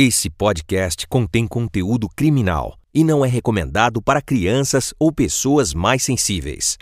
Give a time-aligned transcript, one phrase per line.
[0.00, 6.78] Esse podcast contém conteúdo criminal e não é recomendado para crianças ou pessoas mais sensíveis.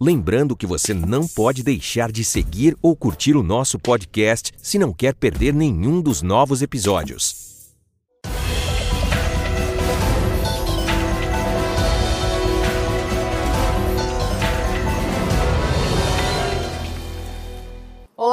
[0.00, 4.92] Lembrando que você não pode deixar de seguir ou curtir o nosso podcast se não
[4.92, 7.43] quer perder nenhum dos novos episódios.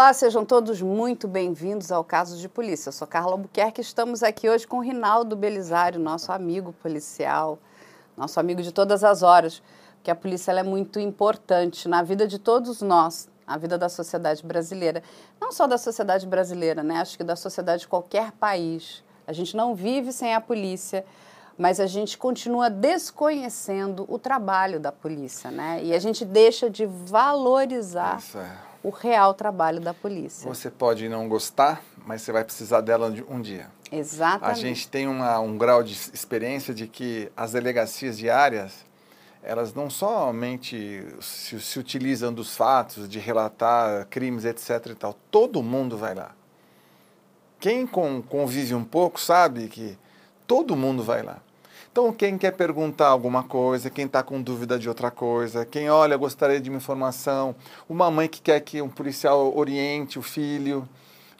[0.01, 2.89] Olá, sejam todos muito bem-vindos ao Caso de Polícia.
[2.89, 7.59] Eu sou Carla Albuquerque e estamos aqui hoje com Rinaldo Belisário, nosso amigo policial,
[8.17, 9.61] nosso amigo de todas as horas,
[9.97, 14.43] porque a polícia é muito importante na vida de todos nós, na vida da sociedade
[14.43, 15.03] brasileira.
[15.39, 16.95] Não só da sociedade brasileira, né?
[16.95, 19.03] Acho que da sociedade de qualquer país.
[19.27, 21.05] A gente não vive sem a polícia,
[21.59, 25.79] mas a gente continua desconhecendo o trabalho da polícia, né?
[25.83, 30.47] E a gente deixa de valorizar é o real trabalho da polícia.
[30.47, 33.69] Você pode não gostar, mas você vai precisar dela um dia.
[33.91, 34.51] Exatamente.
[34.51, 38.85] A gente tem uma, um grau de experiência de que as delegacias diárias,
[39.43, 44.87] elas não somente se, se utilizam dos fatos, de relatar crimes, etc.
[44.87, 45.15] E tal.
[45.29, 46.31] Todo mundo vai lá.
[47.59, 49.97] Quem convive um pouco sabe que
[50.47, 51.37] todo mundo vai lá.
[51.91, 56.15] Então, quem quer perguntar alguma coisa, quem está com dúvida de outra coisa, quem, olha,
[56.15, 57.53] gostaria de uma informação,
[57.89, 60.87] uma mãe que quer que um policial oriente o filho.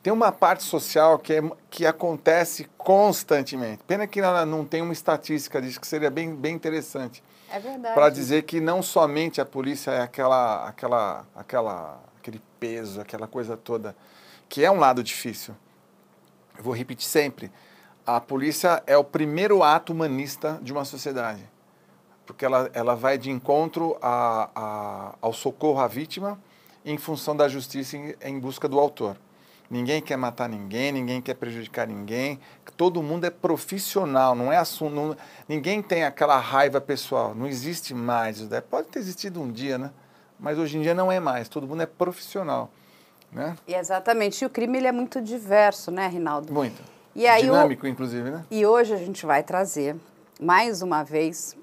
[0.04, 3.82] Tem uma parte social que, é, que acontece constantemente.
[3.88, 7.24] Pena que ela não tem uma estatística disso, que seria bem, bem interessante.
[7.50, 7.94] É verdade.
[7.94, 13.56] Para dizer que não somente a polícia é aquela, aquela, aquela, aquele peso, aquela coisa
[13.56, 13.96] toda,
[14.50, 15.56] que é um lado difícil.
[16.58, 17.50] Eu vou repetir sempre
[18.06, 21.44] a polícia é o primeiro ato humanista de uma sociedade,
[22.26, 26.40] porque ela, ela vai de encontro a, a, ao socorro à vítima
[26.84, 29.18] em função da justiça em, em, busca do autor.
[29.70, 32.40] Ninguém quer matar ninguém, ninguém quer prejudicar ninguém,
[32.76, 37.94] todo mundo é profissional, não é assunto, não, ninguém tem aquela raiva pessoal, não existe
[37.94, 38.60] mais, né?
[38.60, 39.92] pode ter existido um dia, né?
[40.38, 42.70] mas hoje em dia não é mais, todo mundo é profissional.
[43.32, 43.56] Né?
[43.66, 46.52] E exatamente, e o crime ele é muito diverso, né, Rinaldo?
[46.52, 46.82] Muito.
[47.14, 47.90] E aí, Dinâmico, o...
[47.90, 48.46] inclusive, né?
[48.50, 49.96] E hoje a gente vai trazer,
[50.40, 51.56] mais uma vez,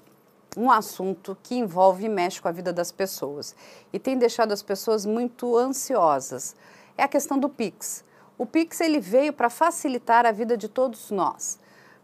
[0.55, 3.55] um assunto que envolve e mexe com a vida das pessoas.
[3.91, 6.55] E tem deixado as pessoas muito ansiosas.
[6.97, 8.03] É a questão do Pix.
[8.37, 11.59] O Pix ele veio para facilitar a vida de todos nós,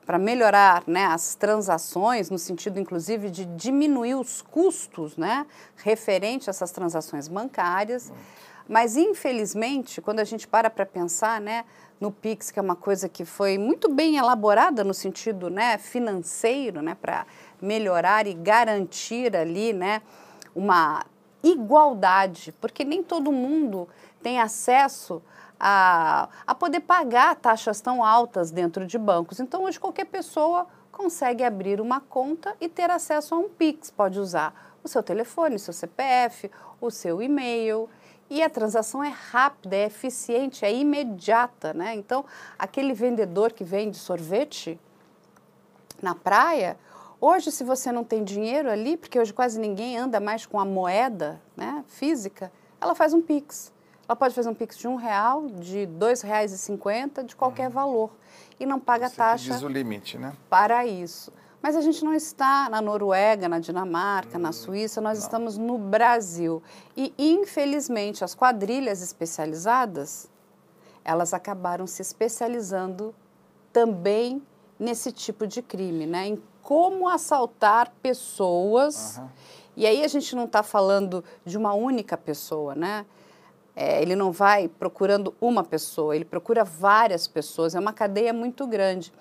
[0.05, 5.45] para melhorar né, as transações, no sentido, inclusive, de diminuir os custos né,
[5.77, 8.11] referente a essas transações bancárias.
[8.67, 11.63] Mas, infelizmente, quando a gente para para pensar, né,
[11.99, 16.81] no Pix, que é uma coisa que foi muito bem elaborada no sentido né, financeiro,
[16.81, 17.25] né, para
[17.61, 20.01] melhorar e garantir ali né,
[20.53, 21.05] uma
[21.43, 23.87] igualdade, porque nem todo mundo
[24.21, 25.21] tem acesso
[25.59, 29.39] a, a poder pagar taxas tão altas dentro de bancos.
[29.39, 33.91] Então, hoje, qualquer pessoa consegue abrir uma conta e ter acesso a um Pix.
[33.91, 37.89] Pode usar o seu telefone, o seu CPF, o seu e-mail
[38.29, 41.93] e a transação é rápida, é eficiente, é imediata, né?
[41.95, 42.25] Então,
[42.57, 44.79] aquele vendedor que vende sorvete
[46.01, 46.77] na praia,
[47.21, 50.65] hoje se você não tem dinheiro ali, porque hoje quase ninguém anda mais com a
[50.65, 53.71] moeda, né, física, ela faz um pix.
[54.07, 57.67] Ela pode fazer um pix de um real, de dois reais e cinquenta, de qualquer
[57.67, 57.73] uhum.
[57.73, 58.11] valor
[58.59, 59.53] e não paga Você taxa.
[59.53, 60.33] Diz o limite, né?
[60.49, 61.31] Para isso.
[61.65, 65.25] Mas a gente não está na Noruega, na Dinamarca, na hum, Suíça, nós não.
[65.25, 66.61] estamos no Brasil.
[66.95, 70.29] E, infelizmente, as quadrilhas especializadas,
[71.03, 73.15] elas acabaram se especializando
[73.73, 74.43] também
[74.77, 76.27] nesse tipo de crime, né?
[76.27, 79.17] Em como assaltar pessoas.
[79.17, 79.29] Uhum.
[79.75, 83.07] E aí a gente não está falando de uma única pessoa, né?
[83.75, 88.65] É, ele não vai procurando uma pessoa, ele procura várias pessoas, é uma cadeia muito
[88.65, 89.11] grande.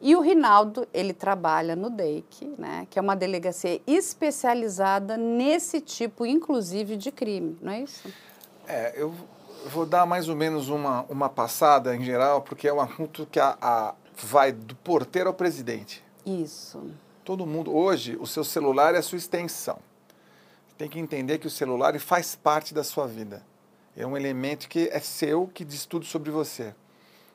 [0.00, 6.26] E o Rinaldo, ele trabalha no DEIC, né, que é uma delegacia especializada nesse tipo,
[6.26, 8.12] inclusive, de crime, não é isso?
[8.68, 9.14] É, eu
[9.66, 13.40] vou dar mais ou menos uma, uma passada em geral, porque é um assunto que
[13.40, 16.04] a, a, vai do porteiro ao presidente.
[16.24, 16.82] Isso.
[17.24, 19.78] Todo mundo, hoje, o seu celular é a sua extensão.
[20.76, 23.42] Tem que entender que o celular faz parte da sua vida.
[23.96, 26.74] É um elemento que é seu, que diz tudo sobre você.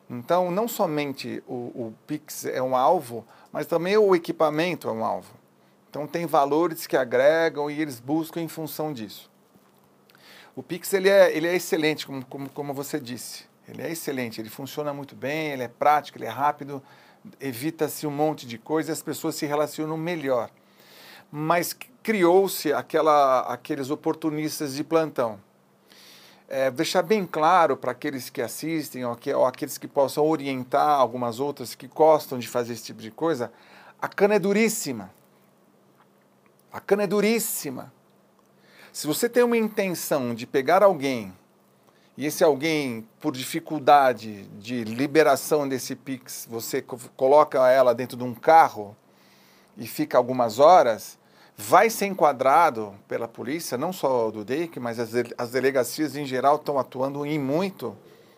[0.10, 5.06] Então, não somente o, o Pix é um alvo, mas também o equipamento é um
[5.06, 5.34] alvo.
[5.90, 9.30] Então, tem valores que agregam e eles buscam em função disso.
[10.56, 13.46] O Pix ele é, ele é excelente, como, como, como você disse.
[13.68, 16.82] Ele é excelente, ele funciona muito bem, ele é prático, ele é rápido,
[17.40, 20.50] evita-se um monte de coisas, as pessoas se relacionam melhor.
[21.32, 25.40] Mas criou-se aqueles oportunistas de plantão
[26.50, 31.00] é, deixar bem claro para aqueles que assistem ou, que, ou aqueles que possam orientar
[31.00, 33.52] algumas outras que gostam de fazer esse tipo de coisa,
[34.02, 35.12] a cana é duríssima.
[36.74, 37.94] A cana é duríssima.
[38.92, 41.32] Se você tem uma intenção de pegar alguém
[42.18, 46.84] e esse alguém, por dificuldade de liberação desse Pix, você
[47.16, 48.98] coloca ela dentro de um carro
[49.78, 51.19] e fica algumas horas,
[51.62, 56.56] vai ser enquadrado pela polícia, não só do DEIC, mas as, as delegacias em geral
[56.56, 57.98] estão atuando em muito,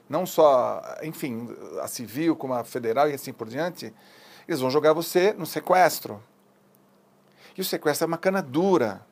[0.10, 1.48] não só, enfim,
[1.82, 3.94] a civil como a federal e assim por diante,
[4.48, 6.22] eles vão jogar você no sequestro.
[7.56, 9.06] E o sequestro é uma cana dura.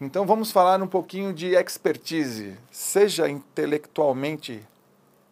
[0.00, 4.64] Então vamos falar um pouquinho de expertise, seja intelectualmente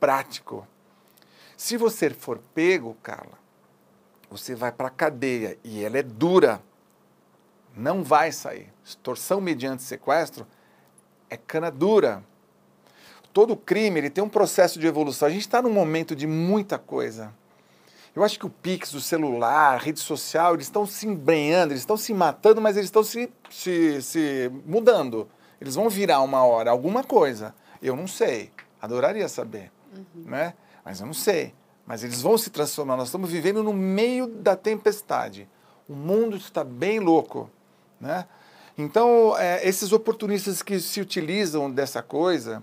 [0.00, 0.66] prático.
[1.56, 3.38] Se você for pego, Carla,
[4.28, 6.60] você vai para a cadeia e ela é dura
[7.76, 8.72] não vai sair.
[8.84, 10.46] Extorsão mediante sequestro
[11.30, 12.24] é cana dura.
[13.32, 15.28] Todo crime ele tem um processo de evolução.
[15.28, 17.32] A gente está num momento de muita coisa.
[18.16, 21.82] Eu acho que o Pix, o celular, a rede social, eles estão se embrenhando, eles
[21.82, 25.28] estão se matando, mas eles estão se, se, se mudando.
[25.60, 27.54] Eles vão virar uma hora alguma coisa.
[27.80, 28.50] Eu não sei.
[28.80, 29.70] Adoraria saber.
[29.92, 30.24] Uhum.
[30.24, 30.54] Né?
[30.84, 31.54] Mas eu não sei.
[31.86, 32.96] Mas eles vão se transformar.
[32.96, 35.48] Nós estamos vivendo no meio da tempestade.
[35.88, 37.50] O mundo está bem louco.
[38.00, 38.26] Né?
[38.76, 42.62] Então, é, esses oportunistas que se utilizam dessa coisa,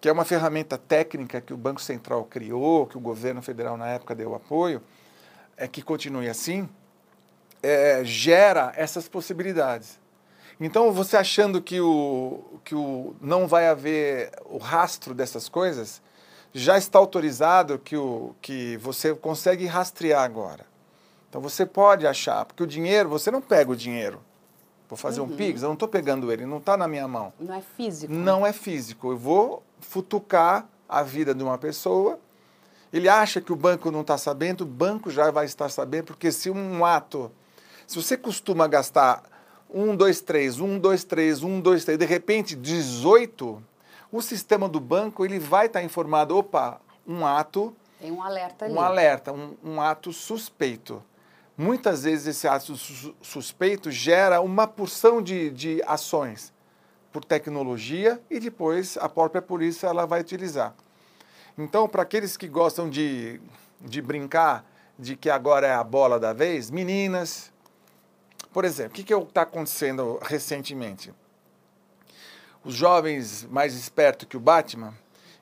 [0.00, 3.88] que é uma ferramenta técnica que o Banco Central criou, que o governo federal na
[3.88, 4.80] época deu apoio,
[5.56, 6.68] é que continue assim,
[7.62, 9.98] é, gera essas possibilidades.
[10.58, 16.02] Então, você achando que, o, que o, não vai haver o rastro dessas coisas,
[16.52, 20.66] já está autorizado que, o, que você consegue rastrear agora.
[21.28, 24.20] Então, você pode achar, porque o dinheiro, você não pega o dinheiro.
[24.90, 25.28] Vou fazer uhum.
[25.28, 27.32] um Pix, eu não estou pegando ele, não está na minha mão.
[27.38, 28.12] Não é físico.
[28.12, 29.12] Não é físico.
[29.12, 32.18] Eu vou futucar a vida de uma pessoa.
[32.92, 36.32] Ele acha que o banco não está sabendo, o banco já vai estar sabendo, porque
[36.32, 37.30] se um ato.
[37.86, 39.22] Se você costuma gastar
[39.72, 43.62] um, dois, três, um, dois, três, um, dois, três, de repente 18,
[44.10, 47.72] o sistema do banco ele vai estar tá informado, opa, um ato.
[48.00, 48.74] Tem um alerta ali.
[48.74, 51.00] Um alerta, um, um ato suspeito.
[51.60, 52.74] Muitas vezes esse ato
[53.20, 56.54] suspeito gera uma porção de, de ações
[57.12, 60.74] por tecnologia e depois a própria polícia ela vai utilizar.
[61.58, 63.38] Então, para aqueles que gostam de,
[63.78, 64.64] de brincar
[64.98, 67.52] de que agora é a bola da vez, meninas,
[68.54, 71.12] por exemplo, o que está acontecendo recentemente?
[72.64, 74.94] Os jovens mais espertos que o Batman,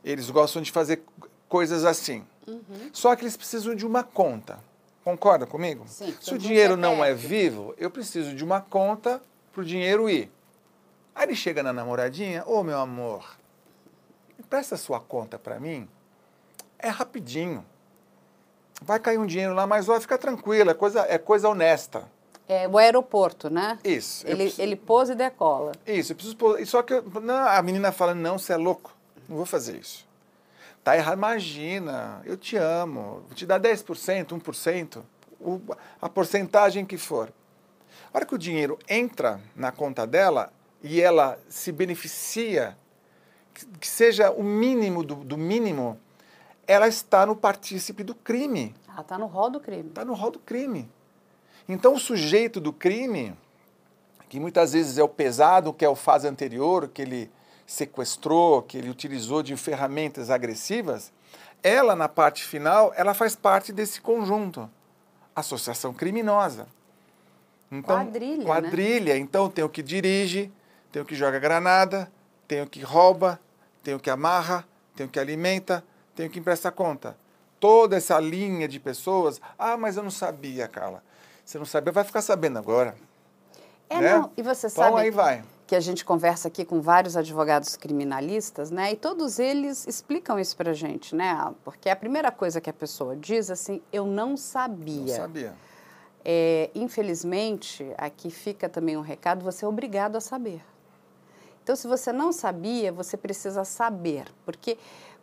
[0.04, 1.00] eles gostam de fazer
[1.48, 2.26] coisas assim.
[2.44, 2.90] Uhum.
[2.92, 4.66] Só que eles precisam de uma conta.
[5.04, 5.84] Concorda comigo?
[5.86, 9.22] Sim, Se o dinheiro não é vivo, eu preciso de uma conta
[9.52, 10.30] para o dinheiro ir.
[11.14, 13.36] Aí ele chega na namoradinha, ô oh, meu amor,
[14.48, 15.88] presta sua conta para mim.
[16.78, 17.64] É rapidinho.
[18.80, 22.08] Vai cair um dinheiro lá, mas vai ficar tranquila, é coisa, é coisa honesta.
[22.48, 23.78] É o aeroporto, né?
[23.84, 24.26] Isso.
[24.26, 24.62] Ele, preciso...
[24.62, 25.72] ele pousa e decola.
[25.86, 26.64] Isso, eu preciso pôr.
[26.66, 28.96] Só que eu, não, a menina fala, não, você é louco,
[29.28, 30.07] não vou fazer isso.
[30.82, 31.16] Tá errado.
[31.16, 35.02] Imagina, eu te amo, vou te dar 10%, 1%,
[35.40, 35.60] o,
[36.00, 37.32] a porcentagem que for.
[38.12, 40.52] A hora que o dinheiro entra na conta dela
[40.82, 42.76] e ela se beneficia,
[43.52, 45.98] que, que seja o mínimo do, do mínimo,
[46.66, 48.74] ela está no partícipe do crime.
[48.88, 49.88] Ela está no rol do crime.
[49.88, 50.88] Está no rol do crime.
[51.68, 53.34] Então, o sujeito do crime,
[54.28, 57.30] que muitas vezes é o pesado, que é o fase anterior, que ele
[57.68, 61.12] sequestrou, que ele utilizou de ferramentas agressivas,
[61.62, 64.70] ela, na parte final, ela faz parte desse conjunto.
[65.36, 66.66] Associação criminosa.
[67.70, 68.46] Então, quadrilha.
[68.46, 69.14] Quadrilha.
[69.14, 69.20] Né?
[69.20, 70.50] Então, tem o que dirige,
[70.90, 72.10] tem o que joga granada,
[72.48, 73.38] tem o que rouba,
[73.84, 75.84] tem o que amarra, tem o que alimenta,
[76.16, 77.18] tem o que empresta conta.
[77.60, 79.42] Toda essa linha de pessoas.
[79.58, 81.02] Ah, mas eu não sabia, Carla.
[81.44, 82.96] Você não sabia, vai ficar sabendo agora.
[83.90, 84.14] É, né?
[84.14, 84.32] não.
[84.38, 84.88] E você então, sabe.
[84.88, 88.92] Então aí vai que a gente conversa aqui com vários advogados criminalistas, né?
[88.92, 91.54] E todos eles explicam isso para a gente, né?
[91.62, 95.04] Porque a primeira coisa que a pessoa diz assim, eu não sabia.
[95.04, 95.54] Não sabia.
[96.24, 100.64] É, infelizmente, aqui fica também um recado: você é obrigado a saber.
[101.62, 104.78] Então, se você não sabia, você precisa saber, porque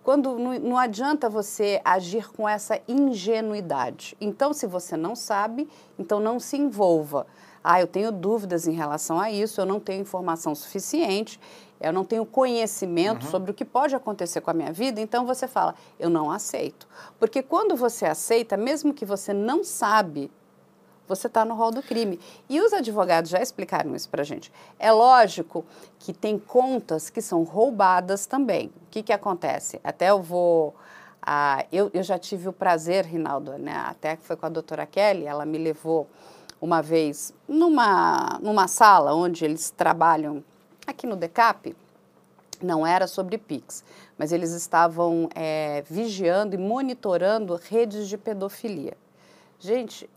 [0.06, 4.16] quando não, não adianta você agir com essa ingenuidade.
[4.22, 5.68] Então, se você não sabe,
[6.00, 7.28] então não se envolva
[7.68, 11.40] ah, eu tenho dúvidas em relação a isso, eu não tenho informação suficiente,
[11.82, 13.32] eu não tenho conhecimento uhum.
[13.32, 16.88] sobre o que pode acontecer com a minha vida, então você fala, eu não aceito.
[17.20, 20.30] Porque quando você aceita, mesmo que você não sabe
[21.08, 22.20] você está no rol do crime.
[22.50, 24.52] E os advogados já explicaram isso para a gente.
[24.80, 25.66] É lógico
[26.00, 28.68] que tem contas que são roubadas também.
[28.68, 29.80] O que, que acontece?
[29.84, 30.76] Até eu vou.
[31.22, 33.76] Ah, eu, eu já tive o prazer, Rinaldo, né?
[33.88, 36.08] até que foi com a doutora Kelly, ela me levou
[36.62, 40.44] uma vez numa, numa sala onde eles trabalham
[40.86, 41.76] aqui no DECAP,
[42.62, 43.84] não era sobre PIX,
[44.18, 48.96] mas eles estavam é, vigiando e monitorando redes de pedofilia.
[49.60, 50.10] Gente,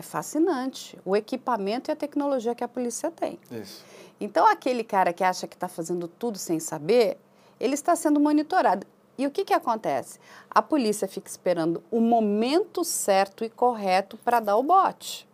[0.00, 3.38] é fascinante o equipamento e a tecnologia que a polícia tem.
[3.50, 3.84] Isso.
[4.20, 7.18] Então, aquele cara que acha que está fazendo tudo sem saber,
[7.58, 8.86] ele está sendo monitorado.
[9.16, 10.18] E o que, que acontece?
[10.50, 15.28] A polícia fica esperando o momento certo e correto para dar o bote.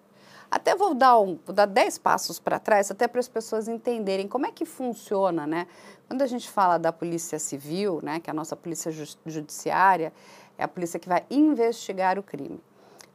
[0.50, 4.28] Até vou dar, um, vou dar dez passos para trás, até para as pessoas entenderem
[4.28, 5.66] como é que funciona, né?
[6.08, 8.92] Quando a gente fala da polícia civil, né, que é a nossa polícia
[9.24, 10.12] judiciária,
[10.56, 12.60] é a polícia que vai investigar o crime.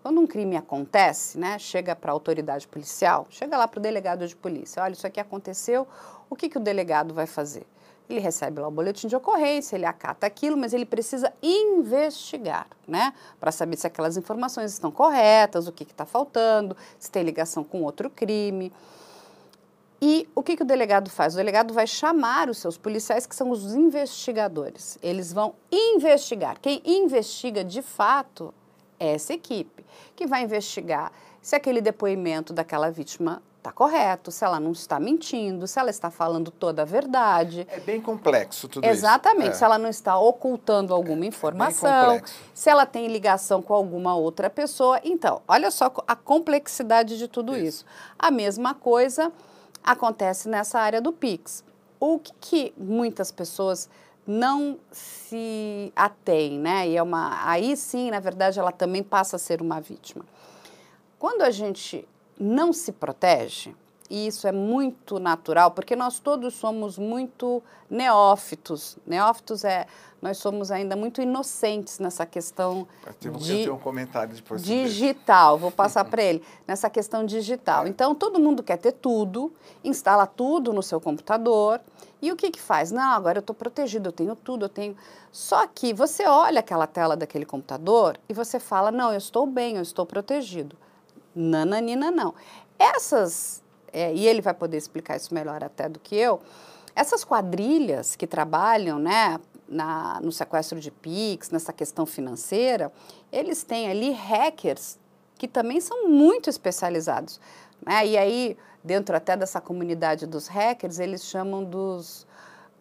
[0.01, 4.27] Quando um crime acontece, né, chega para a autoridade policial, chega lá para o delegado
[4.27, 5.87] de polícia, olha, isso aqui aconteceu,
[6.29, 7.67] o que, que o delegado vai fazer?
[8.09, 13.13] Ele recebe lá o boletim de ocorrência, ele acata aquilo, mas ele precisa investigar, né?
[13.39, 17.83] Para saber se aquelas informações estão corretas, o que está faltando, se tem ligação com
[17.83, 18.73] outro crime.
[20.01, 21.35] E o que, que o delegado faz?
[21.35, 24.97] O delegado vai chamar os seus policiais, que são os investigadores.
[25.01, 26.59] Eles vão investigar.
[26.59, 28.53] Quem investiga de fato
[29.09, 34.71] essa equipe, que vai investigar se aquele depoimento daquela vítima está correto, se ela não
[34.71, 37.67] está mentindo, se ela está falando toda a verdade.
[37.69, 39.05] É bem complexo tudo Exatamente, isso.
[39.05, 39.53] Exatamente, é.
[39.53, 44.49] se ela não está ocultando alguma informação, é se ela tem ligação com alguma outra
[44.49, 44.99] pessoa.
[45.03, 47.61] Então, olha só a complexidade de tudo isso.
[47.61, 47.85] isso.
[48.17, 49.31] A mesma coisa
[49.83, 51.63] acontece nessa área do Pix.
[51.99, 53.87] O que, que muitas pessoas
[54.31, 56.87] não se atêm, né?
[56.87, 60.25] E é uma, aí sim, na verdade, ela também passa a ser uma vítima.
[61.19, 62.07] Quando a gente
[62.39, 63.75] não se protege,
[64.11, 68.97] e isso é muito natural, porque nós todos somos muito neófitos.
[69.07, 69.87] Neófitos é,
[70.21, 72.85] nós somos ainda muito inocentes nessa questão
[73.23, 75.57] eu de um comentário depois digital.
[75.57, 77.87] Vou passar para ele nessa questão digital.
[77.87, 79.49] Então todo mundo quer ter tudo,
[79.81, 81.79] instala tudo no seu computador
[82.21, 82.91] e o que que faz?
[82.91, 84.93] Não, agora eu estou protegido, eu tenho tudo, eu tenho.
[85.31, 89.77] Só que você olha aquela tela daquele computador e você fala, não, eu estou bem,
[89.77, 90.75] eu estou protegido.
[91.33, 92.35] Nananina, não.
[92.77, 93.60] Essas,
[93.91, 96.41] é, e ele vai poder explicar isso melhor até do que eu,
[96.95, 102.91] essas quadrilhas que trabalham né, na, no sequestro de PIX, nessa questão financeira,
[103.31, 104.99] eles têm ali hackers
[105.37, 107.39] que também são muito especializados.
[107.83, 108.05] Né?
[108.07, 112.27] E aí, dentro até dessa comunidade dos hackers, eles chamam dos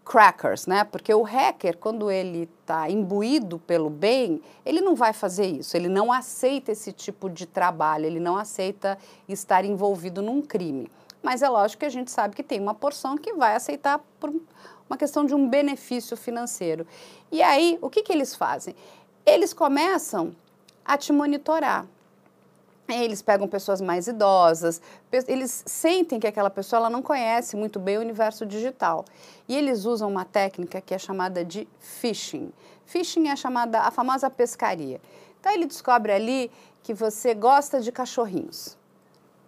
[0.05, 0.83] crackers, né?
[0.83, 5.89] Porque o hacker, quando ele está imbuído pelo bem, ele não vai fazer isso, ele
[5.89, 8.99] não aceita esse tipo de trabalho, ele não aceita
[9.29, 10.91] estar envolvido num crime.
[11.23, 14.31] Mas é lógico que a gente sabe que tem uma porção que vai aceitar por
[14.89, 16.87] uma questão de um benefício financeiro.
[17.31, 18.75] E aí, o que, que eles fazem?
[19.25, 20.35] Eles começam
[20.85, 21.87] a te monitorar.
[22.89, 24.83] Eles pegam pessoas mais idosas,
[25.29, 29.05] eles sentem que aquela pessoa ela não conhece muito bem o universo digital.
[29.49, 32.53] E eles usam uma técnica que é chamada de phishing.
[32.85, 35.01] Phishing é chamada a famosa pescaria.
[35.39, 36.51] Então ele descobre ali
[36.83, 38.77] que você gosta de cachorrinhos.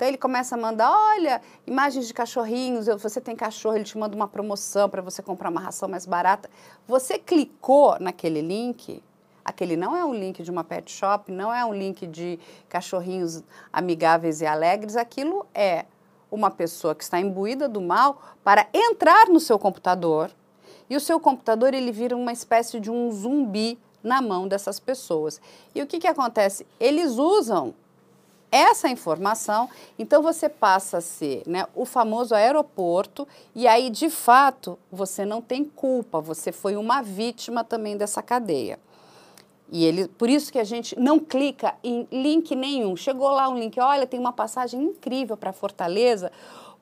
[0.03, 4.17] Então ele começa a mandar, olha, imagens de cachorrinhos, você tem cachorro, ele te manda
[4.17, 6.51] uma promoção para você comprar uma ração mais barata.
[6.89, 9.01] Você clicou naquele link,
[9.45, 12.37] Aquele não é um link de uma pet shop, não é um link de
[12.69, 15.85] cachorrinhos amigáveis e alegres, aquilo é
[16.33, 20.33] uma pessoa que está imbuída do mal para entrar no seu computador
[20.91, 25.41] e o seu computador ele vira uma espécie de um zumbi na mão dessas pessoas.
[25.73, 26.67] E o que, que acontece?
[26.81, 27.73] Eles usam
[28.53, 29.69] essa informação,
[29.99, 35.41] então você passa a ser né, o famoso aeroporto, e aí de fato você não
[35.41, 38.79] tem culpa, você foi uma vítima também dessa cadeia.
[39.75, 42.95] E ele, por isso que a gente não clica em link nenhum.
[42.95, 46.31] Chegou lá um link, olha, tem uma passagem incrível para Fortaleza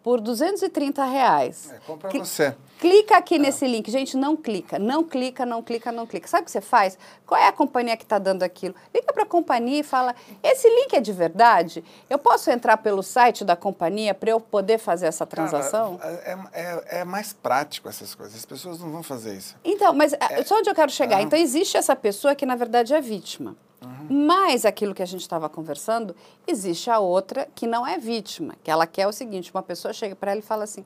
[0.02, 1.70] por 230 reais.
[1.72, 2.54] É, compra você.
[2.78, 3.38] Clica aqui é.
[3.38, 3.90] nesse link.
[3.90, 6.26] Gente, não clica, não clica, não clica, não clica.
[6.26, 6.96] Sabe o que você faz?
[7.26, 8.74] Qual é a companhia que está dando aquilo?
[8.94, 11.84] Liga para a companhia e fala: esse link é de verdade?
[12.08, 15.98] Eu posso entrar pelo site da companhia para eu poder fazer essa transação?
[15.98, 18.36] Cara, é, é, é, mais prático essas coisas.
[18.36, 19.54] As pessoas não vão fazer isso.
[19.62, 21.20] Então, mas é, só onde eu quero chegar.
[21.20, 23.54] Então, existe essa pessoa que, na verdade, é vítima.
[23.82, 24.26] Uhum.
[24.26, 26.14] Mas aquilo que a gente estava conversando,
[26.46, 30.14] existe a outra que não é vítima, que ela quer o seguinte: uma pessoa chega
[30.14, 30.84] para ela e fala assim: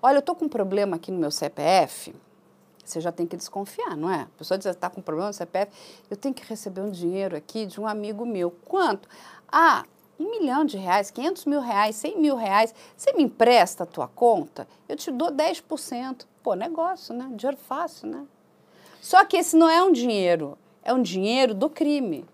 [0.00, 2.14] Olha, eu estou com um problema aqui no meu CPF.
[2.84, 4.22] Você já tem que desconfiar, não é?
[4.22, 5.72] A pessoa diz: está com um problema no CPF,
[6.08, 8.50] eu tenho que receber um dinheiro aqui de um amigo meu.
[8.50, 9.08] Quanto?
[9.50, 9.84] Ah,
[10.18, 14.08] um milhão de reais, 500 mil reais, 100 mil reais, você me empresta a tua
[14.08, 16.26] conta, eu te dou 10%.
[16.42, 17.28] Pô, negócio, né?
[17.32, 18.26] Dinheiro fácil, né?
[19.00, 22.24] Só que esse não é um dinheiro, é um dinheiro do crime.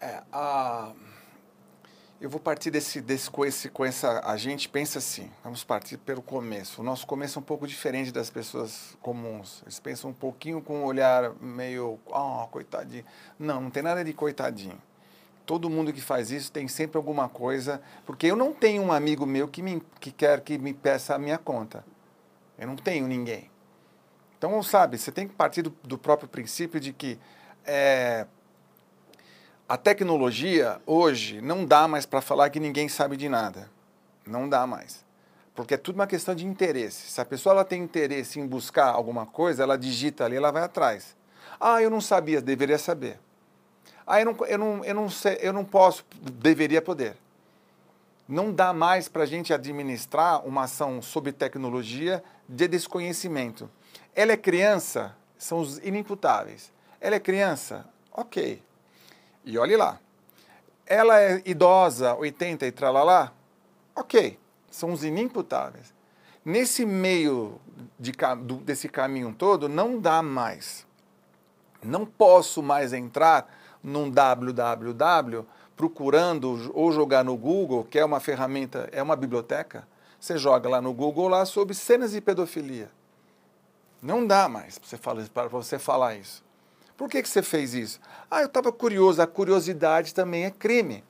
[0.00, 0.92] É, a...
[2.18, 4.20] Eu vou partir desse, desse com, esse, com essa.
[4.24, 6.80] A gente pensa assim, vamos partir pelo começo.
[6.80, 9.62] O nosso começo é um pouco diferente das pessoas comuns.
[9.62, 11.98] Eles pensam um pouquinho com um olhar meio.
[12.10, 13.04] Ah, oh, coitadinho.
[13.38, 14.80] Não, não tem nada de coitadinho.
[15.44, 17.80] Todo mundo que faz isso tem sempre alguma coisa.
[18.06, 21.18] Porque eu não tenho um amigo meu que, me, que quer que me peça a
[21.18, 21.84] minha conta.
[22.58, 23.50] Eu não tenho ninguém.
[24.38, 27.18] Então, sabe, você tem que partir do, do próprio princípio de que.
[27.64, 28.26] É,
[29.68, 33.70] a tecnologia hoje não dá mais para falar que ninguém sabe de nada.
[34.26, 35.04] Não dá mais.
[35.54, 37.10] Porque é tudo uma questão de interesse.
[37.10, 40.62] Se a pessoa ela tem interesse em buscar alguma coisa, ela digita ali, ela vai
[40.62, 41.14] atrás.
[41.60, 43.18] Ah, eu não sabia, deveria saber.
[44.06, 47.16] Ah, eu não, eu não, eu não, sei, eu não posso, deveria poder.
[48.28, 53.70] Não dá mais para a gente administrar uma ação sob tecnologia de desconhecimento.
[54.14, 56.72] Ela é criança, são os inimputáveis.
[57.00, 58.62] Ela é criança, ok.
[59.44, 59.98] E olhe lá.
[60.86, 63.32] Ela é idosa, 80 e tralalá?
[63.94, 64.38] Ok,
[64.70, 65.94] são os inimputáveis.
[66.44, 67.60] Nesse meio
[67.98, 70.86] de, do, desse caminho todo, não dá mais.
[71.82, 73.48] Não posso mais entrar
[73.82, 75.46] num www
[75.80, 79.88] procurando ou jogar no Google, que é uma ferramenta, é uma biblioteca.
[80.20, 82.90] Você joga lá no Google lá sobre cenas de pedofilia.
[84.02, 84.78] Não dá mais
[85.32, 86.44] para você falar isso.
[87.00, 87.98] Por que, que você fez isso?
[88.30, 89.22] Ah, eu estava curioso.
[89.22, 91.02] A curiosidade também é crime.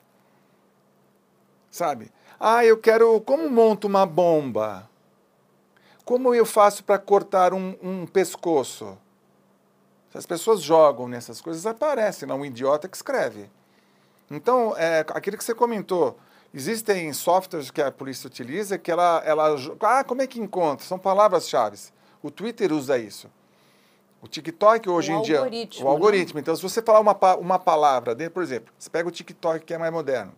[1.69, 2.13] Sabe?
[2.39, 3.21] Ah, eu quero.
[3.23, 4.89] Como monto uma bomba?
[6.05, 8.97] Como eu faço para cortar um, um pescoço?
[10.15, 13.51] As pessoas jogam nessas coisas, aparece lá um idiota que escreve.
[14.31, 16.17] Então, é, aquilo que você comentou,
[16.55, 19.57] existem softwares que a polícia utiliza que ela, ela.
[19.81, 20.87] Ah, como é que encontra?
[20.87, 21.81] São palavras-chave.
[22.23, 23.29] O Twitter usa isso.
[24.23, 25.41] O TikTok hoje o em dia.
[25.41, 25.91] O né?
[25.91, 26.37] algoritmo.
[26.37, 26.41] Né?
[26.43, 29.79] Então, se você falar uma, uma palavra, por exemplo, você pega o TikTok, que é
[29.79, 30.33] mais moderno.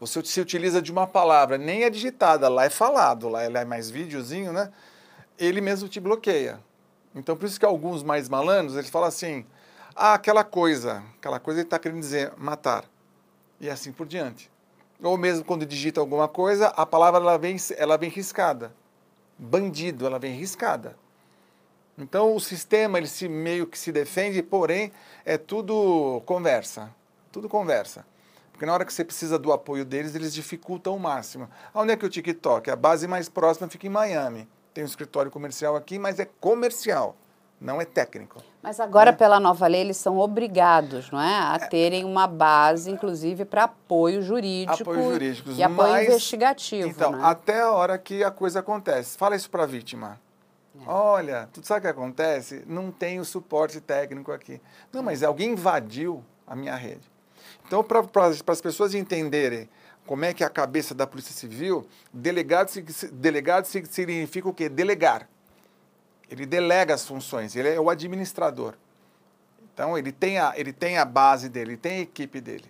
[0.00, 3.90] Você se utiliza de uma palavra, nem é digitada, lá é falado, lá é mais
[3.90, 4.70] videozinho, né?
[5.36, 6.60] Ele mesmo te bloqueia.
[7.14, 9.44] Então, por isso que alguns mais malandros, eles falam assim,
[9.94, 12.84] ah, aquela coisa, aquela coisa ele está querendo dizer matar.
[13.60, 14.48] E assim por diante.
[15.02, 18.72] Ou mesmo quando digita alguma coisa, a palavra ela vem, ela vem riscada.
[19.36, 20.96] Bandido, ela vem riscada.
[21.98, 24.92] Então o sistema ele se meio que se defende, porém
[25.24, 26.90] é tudo conversa,
[27.32, 28.06] tudo conversa.
[28.52, 31.48] Porque na hora que você precisa do apoio deles, eles dificultam o máximo.
[31.74, 32.70] Onde é que o TikTok?
[32.70, 34.48] A base mais próxima fica em Miami.
[34.74, 37.16] Tem um escritório comercial aqui, mas é comercial,
[37.60, 38.42] não é técnico.
[38.62, 39.16] Mas agora, né?
[39.16, 41.34] pela nova lei, eles são obrigados, não é?
[41.34, 41.68] A é.
[41.68, 44.90] terem uma base, inclusive, para apoio jurídico.
[44.90, 45.50] Apoio jurídico.
[45.52, 46.88] E apoio mas, investigativo.
[46.88, 47.20] Então, né?
[47.22, 49.16] até a hora que a coisa acontece.
[49.16, 50.18] Fala isso para a vítima.
[50.80, 50.90] É.
[50.90, 52.64] Olha, tu sabe o que acontece?
[52.66, 54.60] Não tem o suporte técnico aqui.
[54.92, 57.10] Não, mas alguém invadiu a minha rede.
[57.66, 59.68] Então, para as pessoas entenderem
[60.06, 62.70] como é que é a cabeça da Polícia Civil, delegado,
[63.12, 64.68] delegado significa o quê?
[64.68, 65.28] Delegar.
[66.30, 68.74] Ele delega as funções, ele é o administrador.
[69.72, 72.64] Então, ele tem a, ele tem a base dele, ele tem a equipe dele.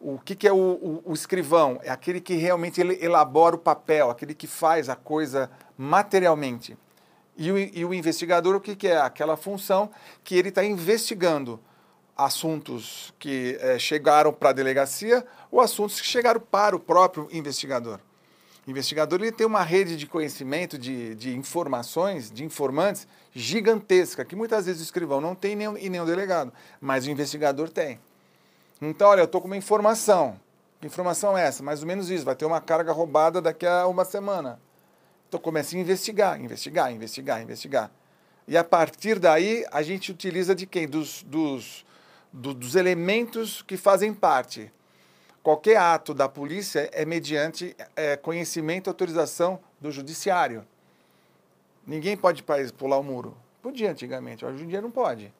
[0.00, 1.80] O que, que é o, o, o, escrivão?
[1.82, 6.78] É aquele que realmente elabora o papel, aquele que faz a coisa materialmente.
[7.38, 8.98] E o, e o investigador, o que, que, é?
[8.98, 9.88] Aquela função
[10.24, 11.60] que ele está investigando
[12.16, 18.00] assuntos que é, chegaram para a delegacia ou assuntos que chegaram para o próprio investigador.
[18.66, 24.34] O investigador ele tem uma rede de conhecimento, de, de informações, de informantes gigantesca, que
[24.34, 28.00] muitas vezes o escrivão não tem nem, e nem o delegado, mas o investigador tem.
[28.82, 30.38] Então, olha, eu estou com uma informação.
[30.80, 31.62] Que informação é essa?
[31.62, 32.24] Mais ou menos isso.
[32.24, 34.60] Vai ter uma carga roubada daqui a uma semana.
[35.28, 37.90] Então começa a investigar, investigar, investigar, investigar.
[38.46, 40.88] E a partir daí a gente utiliza de quem?
[40.88, 41.84] Dos, dos,
[42.32, 44.72] do, dos elementos que fazem parte.
[45.42, 50.66] Qualquer ato da polícia é mediante é, conhecimento e autorização do judiciário.
[51.86, 52.42] Ninguém pode
[52.76, 53.36] pular o muro.
[53.62, 55.32] Podia antigamente, hoje em dia não pode.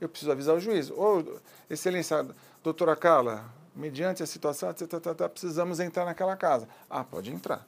[0.00, 0.90] Eu preciso avisar o juiz.
[0.90, 2.26] Ô, excelência,
[2.62, 3.44] doutora Carla,
[3.76, 6.66] mediante a situação, tá, tá, tá, precisamos entrar naquela casa.
[6.88, 7.66] Ah, pode entrar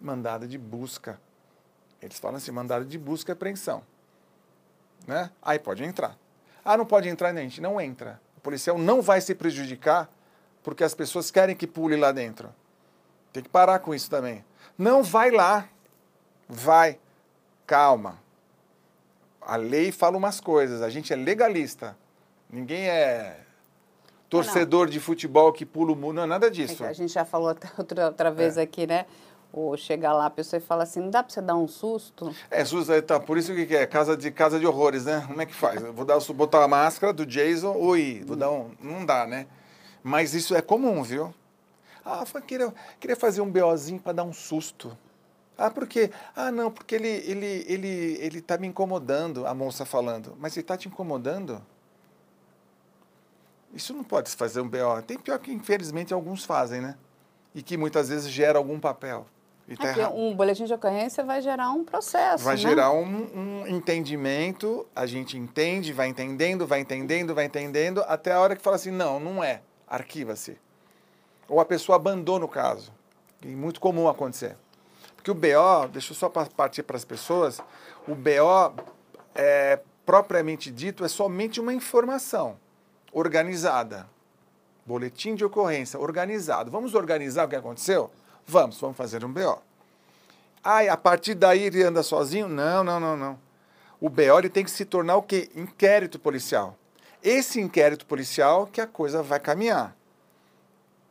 [0.00, 1.20] mandado de busca.
[2.00, 3.82] Eles falam assim, mandado de busca e apreensão.
[5.06, 5.30] Né?
[5.42, 6.16] Aí pode entrar.
[6.64, 8.20] Ah, não pode entrar, gente, não entra.
[8.36, 10.08] O policial não vai se prejudicar
[10.62, 12.54] porque as pessoas querem que pule lá dentro.
[13.32, 14.44] Tem que parar com isso também.
[14.78, 15.68] Não vai lá.
[16.48, 16.98] Vai.
[17.66, 18.18] Calma.
[19.40, 21.96] A lei fala umas coisas, a gente é legalista.
[22.50, 23.40] Ninguém é
[24.30, 26.84] torcedor de futebol que pula o muro, não é nada disso.
[26.84, 28.62] A gente já falou outra, outra vez É.
[28.62, 29.06] aqui, né?
[29.56, 32.34] Ou chega lá a pessoa fala assim, não dá para você dar um susto?
[32.50, 35.22] É, susto, tá, por isso que é casa de casa de horrores, né?
[35.28, 35.80] Como é que faz?
[35.80, 39.46] Vou dar, botar a máscara do Jason, oi, vou dar um, não dá, né?
[40.02, 41.32] Mas isso é comum, viu?
[42.04, 44.98] Ah, foi, queria, queria fazer um BOzinho para dar um susto.
[45.56, 46.10] Ah, por quê?
[46.34, 50.34] Ah, não, porque ele, ele, ele, ele tá me incomodando, a moça falando.
[50.36, 51.64] Mas ele tá te incomodando?
[53.72, 55.00] Isso não pode se fazer um BO.
[55.06, 56.96] Tem pior que, infelizmente, alguns fazem, né?
[57.54, 59.26] E que muitas vezes gera algum papel.
[59.78, 60.14] Tá errado.
[60.14, 62.60] um boletim de ocorrência vai gerar um processo, Vai né?
[62.60, 68.40] gerar um, um entendimento, a gente entende, vai entendendo, vai entendendo, vai entendendo, até a
[68.40, 70.58] hora que fala assim, não, não é, arquiva-se.
[71.48, 72.92] Ou a pessoa abandona o caso.
[73.42, 74.56] E muito comum acontecer.
[75.16, 77.58] Porque o BO, deixa eu só pa- partir para as pessoas,
[78.06, 78.74] o BO,
[79.34, 82.56] é, propriamente dito, é somente uma informação
[83.12, 84.06] organizada.
[84.84, 86.70] Boletim de ocorrência organizado.
[86.70, 88.10] Vamos organizar o que aconteceu?
[88.46, 89.58] Vamos, vamos fazer um BO.
[90.62, 92.48] Ai, a partir daí ele anda sozinho?
[92.48, 93.38] Não, não, não, não.
[94.00, 95.50] O BO ele tem que se tornar o quê?
[95.54, 96.76] Inquérito policial.
[97.22, 99.96] Esse inquérito policial que a coisa vai caminhar.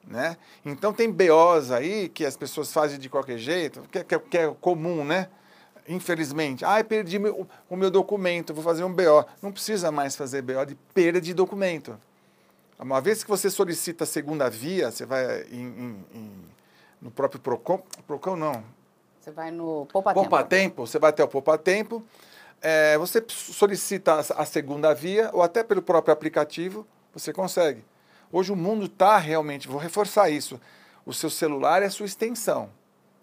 [0.06, 0.38] Né?
[0.66, 4.54] Então tem BOs aí que as pessoas fazem de qualquer jeito, que, que que é
[4.60, 5.30] comum, né?
[5.88, 6.64] Infelizmente.
[6.66, 9.26] Ai, perdi meu- o meu documento, vou fazer um BO.
[9.42, 11.98] Não precisa mais fazer BO de perda de documento.
[12.78, 16.46] Uma vez que você solicita a segunda via, você vai em- em- em-
[17.04, 18.64] no próprio PROCON, PROCON não,
[19.20, 20.50] Você vai no Poupa, Poupa Tempo.
[20.50, 22.02] Tempo, você vai até o Poupa Tempo,
[22.62, 27.84] é, você solicita a segunda via ou até pelo próprio aplicativo, você consegue.
[28.32, 30.60] Hoje o mundo está realmente, vou reforçar isso,
[31.06, 32.70] o seu celular é a sua extensão.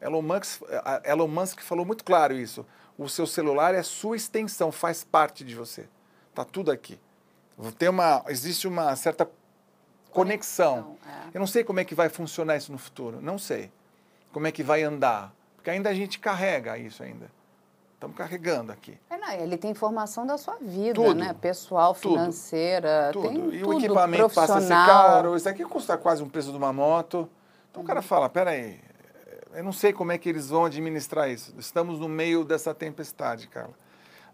[0.00, 0.62] Elon Musk,
[1.04, 2.64] Elon Musk falou muito claro isso.
[2.98, 5.86] O seu celular é a sua extensão, faz parte de você.
[6.30, 6.98] Está tudo aqui.
[7.78, 9.28] Tem uma, existe uma certa
[10.10, 10.82] conexão.
[10.82, 11.36] Conexão, é.
[11.36, 13.70] Eu não sei como é que vai funcionar isso no futuro, não sei.
[14.32, 17.30] Como é que vai andar, porque ainda a gente carrega isso ainda.
[17.94, 18.98] Estamos carregando aqui.
[19.10, 21.14] É, não, ele tem informação da sua vida, Tudo.
[21.14, 21.34] né?
[21.38, 22.14] Pessoal, Tudo.
[22.14, 23.28] financeira, Tudo.
[23.28, 26.50] tem e tudo, o equipamento passa a ser caro, isso aqui custa quase um preço
[26.50, 27.28] de uma moto.
[27.70, 28.80] Então o cara fala, peraí,
[29.52, 31.52] eu não sei como é que eles vão administrar isso.
[31.58, 33.74] Estamos no meio dessa tempestade, Carla.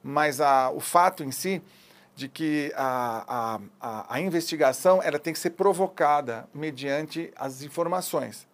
[0.00, 1.60] Mas a, o fato em si
[2.16, 8.48] de que a, a, a, a investigação ela tem que ser provocada mediante as informações.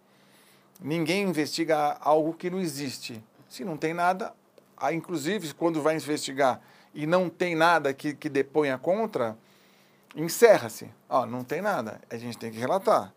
[0.81, 3.23] Ninguém investiga algo que não existe.
[3.47, 4.33] Se não tem nada,
[4.75, 6.59] aí, inclusive quando vai investigar
[6.93, 9.37] e não tem nada que, que deponha contra,
[10.13, 10.91] encerra-se.
[11.29, 13.13] Não tem nada, a gente tem que relatar.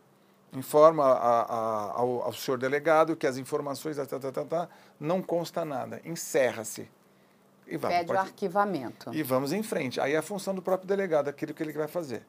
[0.53, 4.69] Informa a- a- ao, ao senhor delegado que as informações, tá, tá, tá, tá,
[5.01, 6.01] não consta nada.
[6.05, 6.89] Encerra-se.
[7.67, 10.01] E vamos, Pede o arquivamento, e vamos em frente.
[10.01, 12.25] Aí é a função do próprio delegado, aquilo que ele vai fazer.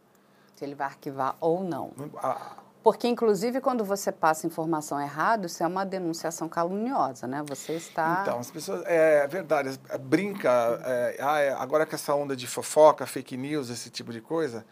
[0.56, 1.91] se ele vai arquivar ou não.
[2.17, 7.43] A- Porque, inclusive, quando você passa informação errada, isso é uma denunciação caluniosa, né?
[7.47, 8.19] Você está...
[8.23, 8.84] Então, as pessoas.
[8.86, 10.50] É, é verdade, é, brinca.
[10.86, 14.65] é, ah, é, agora com essa onda de fofoca, fake news, esse tipo de coisa,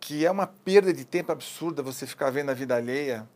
[0.00, 3.28] que é uma perda de tempo absurda você ficar vendo a vida alheia.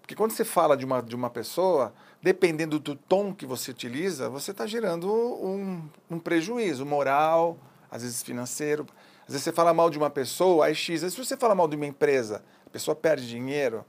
[0.00, 4.28] Porque quando você fala de uma, de uma pessoa, dependendo do tom que você utiliza,
[4.28, 7.58] você está gerando um, um prejuízo moral,
[7.90, 8.86] às vezes financeiro.
[9.22, 11.02] Às vezes você fala mal de uma pessoa, aí X.
[11.02, 13.84] Às vezes você fala mal de uma empresa, a pessoa perde dinheiro.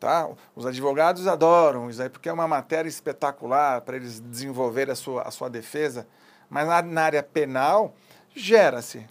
[0.00, 0.28] Tá?
[0.54, 5.22] Os advogados adoram isso aí, porque é uma matéria espetacular para eles desenvolverem a sua,
[5.22, 6.06] a sua defesa.
[6.48, 7.94] Mas na, na área penal,
[8.34, 9.06] gera-se.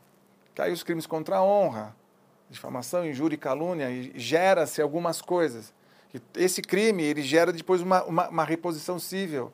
[0.53, 1.95] Cai os crimes contra a honra,
[2.49, 5.73] difamação, injúria e calúnia, e gera-se algumas coisas.
[6.15, 9.51] E esse crime, ele gera depois uma, uma, uma reposição civil,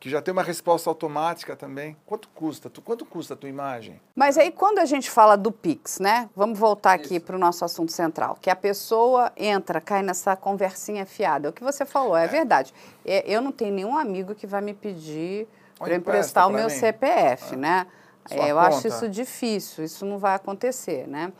[0.00, 1.96] que já tem uma resposta automática também.
[2.04, 2.68] Quanto custa?
[2.68, 4.00] Tu, quanto custa a tua imagem?
[4.14, 6.28] Mas aí, quando a gente fala do Pix, né?
[6.34, 8.36] Vamos voltar aqui para o nosso assunto central.
[8.40, 11.48] Que a pessoa entra, cai nessa conversinha fiada.
[11.48, 12.74] É o que você falou, é, verdade.
[13.04, 15.46] É, eu não tenho nenhum amigo que vai me pedir
[15.78, 16.70] para empresta emprestar o meu mim.
[16.70, 17.86] CPF, né?
[18.26, 18.88] Sua É, eu acho conta.
[18.88, 21.32] isso difícil, isso não vai acontecer, né?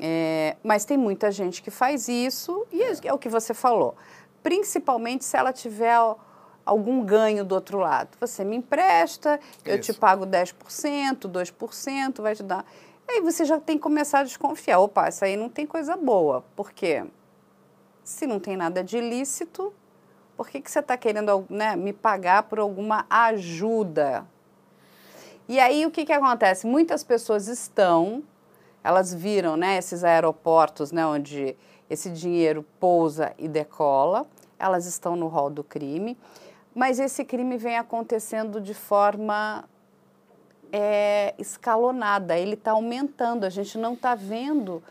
[0.00, 3.96] É, mas tem muita gente que faz isso e é, é o que você falou.
[4.42, 6.18] Principalmente se ela tiver al-
[6.64, 8.10] algum ganho do outro lado.
[8.20, 10.00] Você me empresta, eu te Isso.
[10.00, 12.64] pago 10%, 2%, vai te dar.
[13.08, 14.78] Aí você já tem que começar a desconfiar.
[14.78, 16.44] Opa, isso aí não tem coisa boa.
[16.54, 17.04] Por quê?
[18.04, 19.72] Se não tem nada de ilícito,
[20.36, 24.26] por que, que você está querendo né, me pagar por alguma ajuda?
[25.48, 26.66] E aí o que, que acontece?
[26.66, 28.22] Muitas pessoas estão,
[28.82, 31.56] elas viram né, esses aeroportos né, onde
[31.88, 34.26] esse dinheiro pousa e decola,
[34.58, 36.16] elas estão no rol do crime,
[36.74, 39.64] mas esse crime vem acontecendo de forma
[40.72, 44.82] é, escalonada, ele está aumentando, a gente não está vendo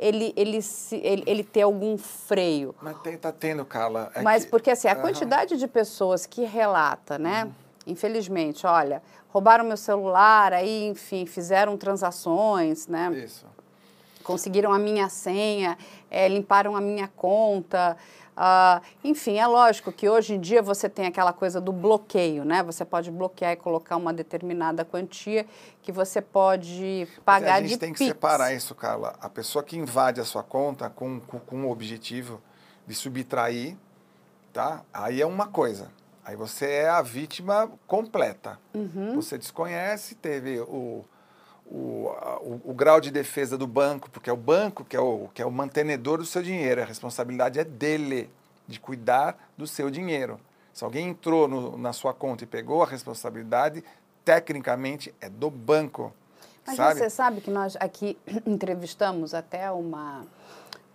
[0.00, 2.74] ele, ele, se, ele, ele ter algum freio.
[2.80, 4.10] Mas tem, tá tendo, Carla.
[4.14, 4.50] É Mas que...
[4.50, 5.02] porque assim, a uhum.
[5.02, 7.44] quantidade de pessoas que relata, né?
[7.44, 7.52] Uhum.
[7.86, 13.10] Infelizmente, olha, roubaram meu celular, aí, enfim, fizeram transações, né?
[13.24, 13.46] Isso.
[14.22, 15.78] Conseguiram a minha senha,
[16.10, 17.96] é, limparam a minha conta.
[18.36, 22.62] Uh, enfim, é lógico que hoje em dia você tem aquela coisa do bloqueio, né?
[22.62, 25.46] Você pode bloquear e colocar uma determinada quantia
[25.82, 29.14] que você pode pagar de A gente tem que separar isso, Carla.
[29.20, 32.40] A pessoa que invade a sua conta com, com, com o objetivo
[32.86, 33.76] de subtrair,
[34.52, 34.82] tá?
[34.92, 35.90] Aí é uma coisa.
[36.24, 38.58] Aí você é a vítima completa.
[38.74, 39.14] Uhum.
[39.16, 41.04] Você desconhece, teve o,
[41.66, 41.76] o,
[42.42, 45.40] o, o, grau de defesa do banco, porque é o banco que é o, que
[45.40, 48.30] é o mantenedor do seu dinheiro, a responsabilidade é dele,
[48.68, 50.38] de cuidar do seu dinheiro.
[50.72, 53.82] Se alguém entrou no, na sua conta e pegou a responsabilidade,
[54.24, 56.12] tecnicamente é do banco.
[56.66, 57.00] Mas sabe?
[57.00, 60.24] você sabe que nós aqui entrevistamos até uma,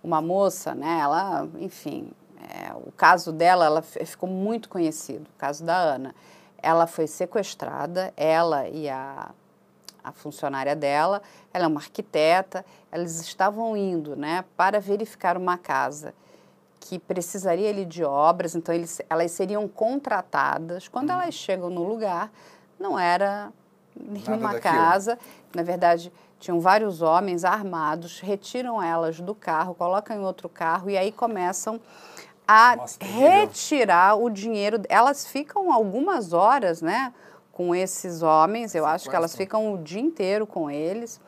[0.02, 1.00] uma moça, né?
[1.00, 2.10] Ela, enfim,
[2.48, 6.14] é, o caso dela ela ficou muito conhecido, o caso da Ana.
[6.62, 9.30] Ela foi sequestrada, ela e a,
[10.02, 16.14] a funcionária dela, ela é uma arquiteta, eles estavam indo né, para verificar uma casa
[16.80, 20.86] que precisaria ali de obras, então eles, elas seriam contratadas.
[20.86, 22.30] Quando elas chegam no lugar,
[22.78, 23.52] não era
[23.96, 25.18] nenhuma casa,
[25.54, 30.96] na verdade tinham vários homens armados, retiram elas do carro, colocam em outro carro e
[30.96, 31.80] aí começam
[32.46, 34.80] a Nossa, retirar o dinheiro.
[34.88, 37.12] Elas ficam algumas horas, né,
[37.52, 38.74] com esses homens.
[38.74, 41.20] Eu acho que elas ficam o dia inteiro com eles,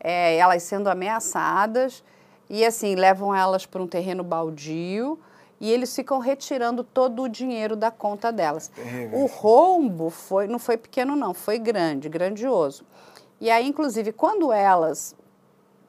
[0.00, 2.02] é, elas sendo ameaçadas
[2.48, 5.18] e assim levam elas para um terreno baldio
[5.60, 8.70] e eles ficam retirando todo o dinheiro da conta delas.
[9.12, 12.84] O rombo foi não foi pequeno não, foi grande, grandioso.
[13.40, 15.14] E aí, inclusive, quando elas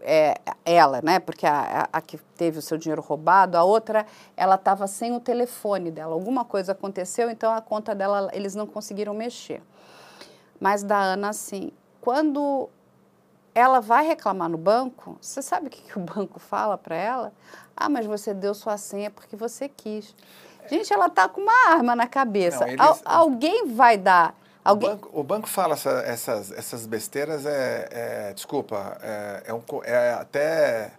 [0.01, 1.19] é, ela, né?
[1.19, 4.05] Porque a, a, a, que teve o seu dinheiro roubado, a outra,
[4.35, 6.13] ela estava sem o telefone dela.
[6.13, 9.61] Alguma coisa aconteceu, então a conta dela eles não conseguiram mexer.
[10.59, 12.69] Mas da Ana, assim, quando
[13.53, 17.33] ela vai reclamar no banco, você sabe o que, que o banco fala para ela?
[17.75, 20.15] Ah, mas você deu sua senha porque você quis.
[20.69, 22.59] Gente, ela tá com uma arma na cabeça.
[22.61, 22.81] Não, eles...
[22.81, 24.35] Al alguém vai dar
[24.67, 24.89] Alguém...
[24.89, 29.61] O, banco, o banco fala essa, essas, essas besteiras, é, é desculpa, é, é, um,
[29.83, 30.91] é até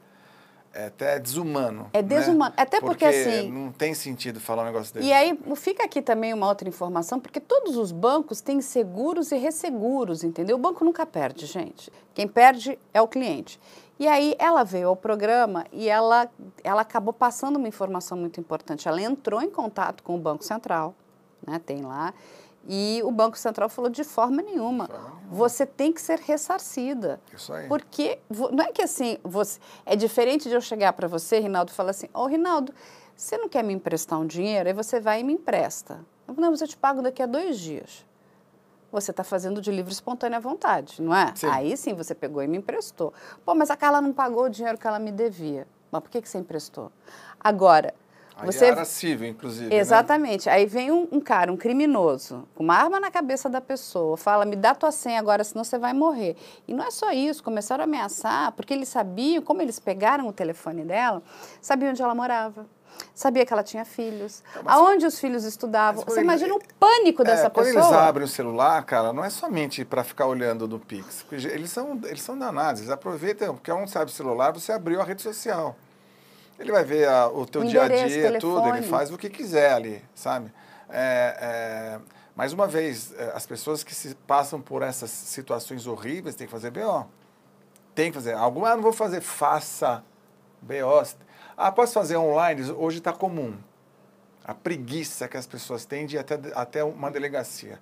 [0.72, 1.90] é até desumano.
[1.92, 2.54] É desumano.
[2.56, 2.62] Né?
[2.62, 3.50] Até porque, porque, assim.
[3.50, 5.08] Não tem sentido falar um negócio desse.
[5.08, 9.36] E aí fica aqui também uma outra informação, porque todos os bancos têm seguros e
[9.36, 10.56] resseguros, entendeu?
[10.56, 11.90] O banco nunca perde, gente.
[12.14, 13.58] Quem perde é o cliente.
[13.98, 16.30] E aí ela veio ao programa e ela,
[16.62, 18.86] ela acabou passando uma informação muito importante.
[18.86, 20.94] Ela entrou em contato com o Banco Central,
[21.44, 21.58] né?
[21.58, 22.14] Tem lá.
[22.66, 24.86] E o Banco Central falou de forma nenhuma.
[24.86, 25.28] Forma nenhuma.
[25.30, 27.20] Você tem que ser ressarcida.
[27.34, 27.66] Isso aí.
[27.68, 31.74] Porque não é que assim, você, é diferente de eu chegar para você, Rinaldo, e
[31.74, 32.72] falar assim: Ô, oh, Rinaldo,
[33.16, 34.68] você não quer me emprestar um dinheiro?
[34.68, 36.04] Aí você vai e me empresta.
[36.36, 38.06] Não, mas eu te pago daqui a dois dias.
[38.90, 41.32] Você está fazendo de livre espontânea vontade, não é?
[41.34, 41.46] Sim.
[41.46, 43.12] Aí sim você pegou e me emprestou.
[43.44, 45.66] Pô, mas a Carla não pagou o dinheiro que ela me devia.
[45.90, 46.90] Mas por que, que você emprestou?
[47.38, 47.94] Agora,
[48.44, 48.66] você...
[48.66, 49.70] era cível, inclusive.
[49.70, 49.76] Né?
[49.76, 50.46] Exatamente.
[50.46, 50.52] Né?
[50.52, 54.44] Aí vem um, um, cara, um criminoso, com uma arma na cabeça da pessoa, fala:
[54.44, 56.36] me dá tua senha agora, senão você vai morrer.
[56.66, 60.32] E não é só isso, começaram a ameaçar, porque eles sabiam, como eles pegaram o
[60.32, 61.22] telefone dela,
[61.60, 62.66] sabiam onde ela morava.
[63.14, 64.42] Sabia que ela tinha filhos.
[64.64, 66.04] Mas, Aonde os filhos estudavam.
[66.04, 67.84] Você imagina o pânico dessa é, quando pessoa.
[67.84, 71.24] Quando eles abrem o celular, cara, não é somente para ficar olhando no Pix.
[71.30, 75.04] Eles são, eles são danados, eles aproveitam, porque um sabe o celular, você abriu a
[75.04, 75.76] rede social.
[76.58, 79.30] Ele vai ver a, o teu o dia a dia, tudo, ele faz o que
[79.30, 80.52] quiser ali, sabe?
[80.88, 82.00] É, é,
[82.34, 86.52] mais uma vez, é, as pessoas que se passam por essas situações horríveis têm que
[86.52, 87.06] fazer BO.
[87.94, 88.34] Tem que fazer.
[88.34, 90.02] Alguma, ah, não vou fazer, faça
[90.60, 91.02] BO.
[91.56, 92.70] Ah, posso fazer online?
[92.72, 93.56] Hoje está comum.
[94.44, 97.78] A preguiça que as pessoas têm de ir até, até uma delegacia.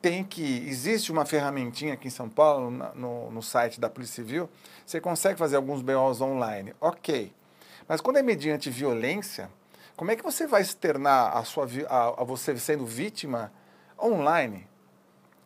[0.00, 0.68] Tem que.
[0.68, 4.48] Existe uma ferramentinha aqui em São Paulo, no, no site da Polícia Civil,
[4.86, 6.72] você consegue fazer alguns BOs online.
[6.80, 7.32] Ok.
[7.88, 9.50] Mas quando é mediante violência,
[9.96, 13.50] como é que você vai externar a, sua, a, a você sendo vítima
[13.98, 14.68] online?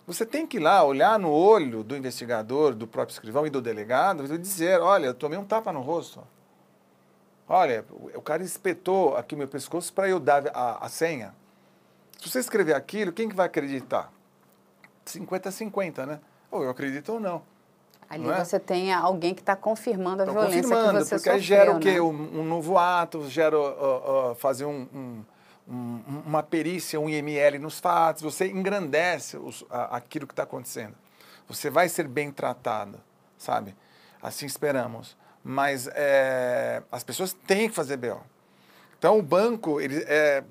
[0.07, 3.63] Você tem que ir lá olhar no olho do investigador, do próprio escrivão e do
[3.63, 6.27] delegado e dizer: olha, eu tomei um tapa no rosto.
[7.49, 11.35] Olha, o cara espetou aqui o meu pescoço para eu dar a, a, senha.
[12.19, 14.13] Se você escrever aquilo, quem que vai acreditar?
[15.07, 16.21] 50-50, né?
[16.51, 17.43] Ou eu acredito ou não.
[18.13, 18.45] Ali é?
[18.45, 21.71] você tem alguém que está confirmando a tá violência confirmando, que você porque sofreu, gera
[21.73, 21.77] né?
[21.79, 21.99] o quê?
[21.99, 25.25] Um, um, novo ato, gera uh, uh, fazer um,
[25.67, 30.95] um, uma perícia, um IML nos fatos, você engrandece os, a, aquilo que está acontecendo.
[31.49, 33.01] Você vai ser bem tratado,
[33.39, 33.75] sabe?
[34.23, 35.17] Assim esperamos.
[35.43, 38.21] Mas é, as pessoas têm que fazer BO.
[38.99, 40.45] Então o banco, ele, é,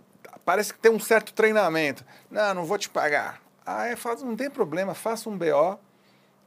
[0.43, 2.03] parece que tem um certo treinamento.
[2.27, 3.39] Não, não vou te pagar.
[3.63, 5.79] Ah, é, faz, não tem problema, faça um BO,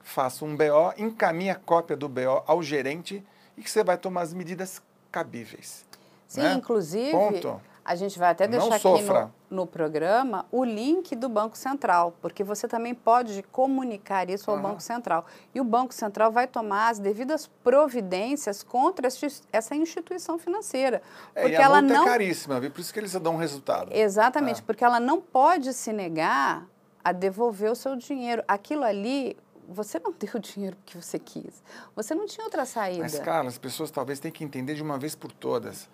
[0.04, 3.24] faça um BO, encaminhe a cópia do BO ao gerente
[3.56, 5.84] e que você vai tomar as medidas cabíveis.
[6.28, 6.52] Sim, né?
[6.54, 7.60] inclusive, Ponto.
[7.84, 12.42] a gente vai até deixar aqui no, no programa o link do Banco Central, porque
[12.44, 14.58] você também pode comunicar isso ao.
[14.58, 15.24] Banco Central.
[15.54, 19.08] E o Banco Central vai tomar as devidas providências contra
[19.52, 21.00] essa instituição financeira.
[21.34, 22.02] É, Porque e a ela não.
[22.02, 22.70] é caríssima, viu?
[22.70, 23.90] por isso que eles dão um resultado.
[23.92, 24.64] Exatamente, É.
[24.64, 26.66] porque ela não pode se negar
[27.04, 28.42] a devolver o seu dinheiro.
[28.48, 29.36] Aquilo ali,
[29.68, 31.62] você não deu o dinheiro porque você quis.
[31.94, 33.02] Você não tinha outra saída.
[33.02, 35.88] Mas, Carla, as pessoas talvez tenham que entender de uma vez por todas.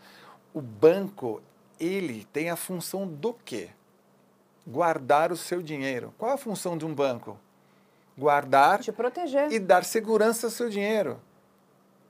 [0.52, 1.42] O banco,
[1.78, 3.70] ele tem a função do quê?
[4.66, 6.14] Guardar o seu dinheiro.
[6.18, 7.38] Qual a função de um banco?
[8.16, 9.50] Guardar Te proteger.
[9.50, 11.20] e dar segurança ao seu dinheiro.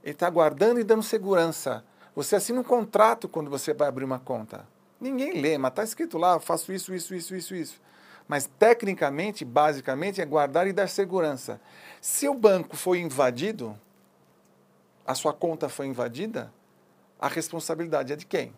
[0.03, 1.85] Ele está guardando e dando segurança.
[2.15, 4.67] Você assina um contrato quando você vai abrir uma conta.
[5.01, 7.81] Ninguém lê, mas está escrito lá, eu faço isso, isso, isso, isso, isso.
[8.31, 11.61] Mas tecnicamente, basicamente, é guardar e dar segurança.
[12.01, 13.77] Se o banco foi invadido,
[15.05, 16.53] a sua conta foi invadida,
[17.19, 18.53] a responsabilidade é de quem?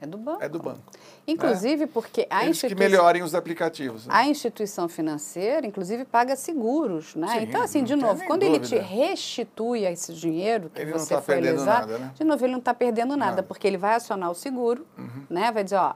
[0.00, 0.42] É do banco.
[0.42, 0.80] É do banco.
[1.26, 4.06] Inclusive porque a Eles que instituição, melhorem os aplicativos.
[4.06, 4.14] né?
[4.14, 7.26] a instituição financeira, inclusive, paga seguros, né?
[7.28, 8.82] Sim, então, assim, de não novo, quando ele te dúvida.
[8.82, 12.12] restitui esse dinheiro que Ele não você tá foi lesado, nada, né?
[12.14, 13.42] de novo, ele não está perdendo nada, Nada.
[13.42, 13.46] Uhum.
[13.48, 14.86] porque ele vai acionar o seguro,
[15.28, 15.52] né?
[15.52, 15.92] Vai dizer, ó,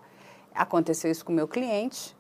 [0.55, 2.15] aconteceu isso com o meu cliente,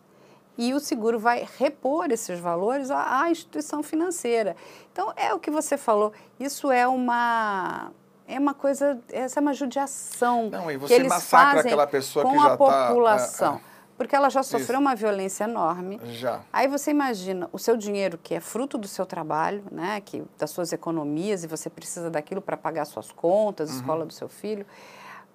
[0.56, 4.54] e o seguro vai repor esses valores à, à instituição financeira.
[4.92, 7.90] Então, é o que você falou, isso é uma...
[8.28, 11.86] É uma coisa, essa é uma judiação Não, e que você eles massacra fazem aquela
[11.86, 13.54] pessoa com que já a tá, população.
[13.54, 13.60] é, é.
[13.98, 14.80] Porque ela já sofreu Isso.
[14.80, 16.00] uma violência enorme.
[16.04, 16.40] Já.
[16.52, 20.50] Aí você imagina o seu dinheiro, que é fruto do seu trabalho, né, que, das
[20.50, 23.76] suas economias, e você precisa daquilo para pagar suas contas, Uhum.
[23.76, 24.64] a escola do seu filho.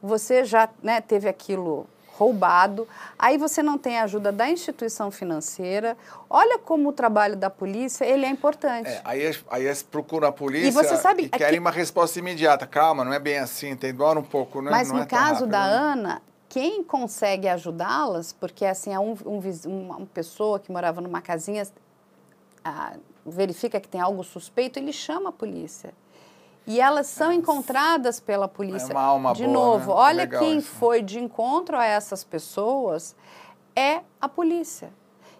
[0.01, 1.85] Você já né, teve aquilo
[2.17, 5.95] roubado, aí você não tem a ajuda da instituição financeira.
[6.29, 8.89] Olha como o trabalho da polícia ele é importante.
[8.89, 12.17] É, aí, aí eles procuram a polícia E você sabe, e querem aqui- uma resposta
[12.17, 12.65] imediata.
[12.65, 14.71] Calma, não é bem assim, tem, demora um pouco, né?
[14.71, 15.73] Mas não no é caso rápido, da né?
[15.75, 21.67] Ana, quem consegue ajudá-las, porque assim, é um, um uma pessoa que morava numa casinha
[22.65, 22.93] ah,
[23.25, 25.93] verifica que tem algo suspeito, ele chama a polícia.
[26.67, 28.91] E elas são encontradas pela polícia.
[28.91, 29.95] É uma alma de boa, novo, né?
[29.95, 30.67] olha Legal quem isso.
[30.67, 33.15] foi de encontro a essas pessoas
[33.73, 34.91] é a polícia.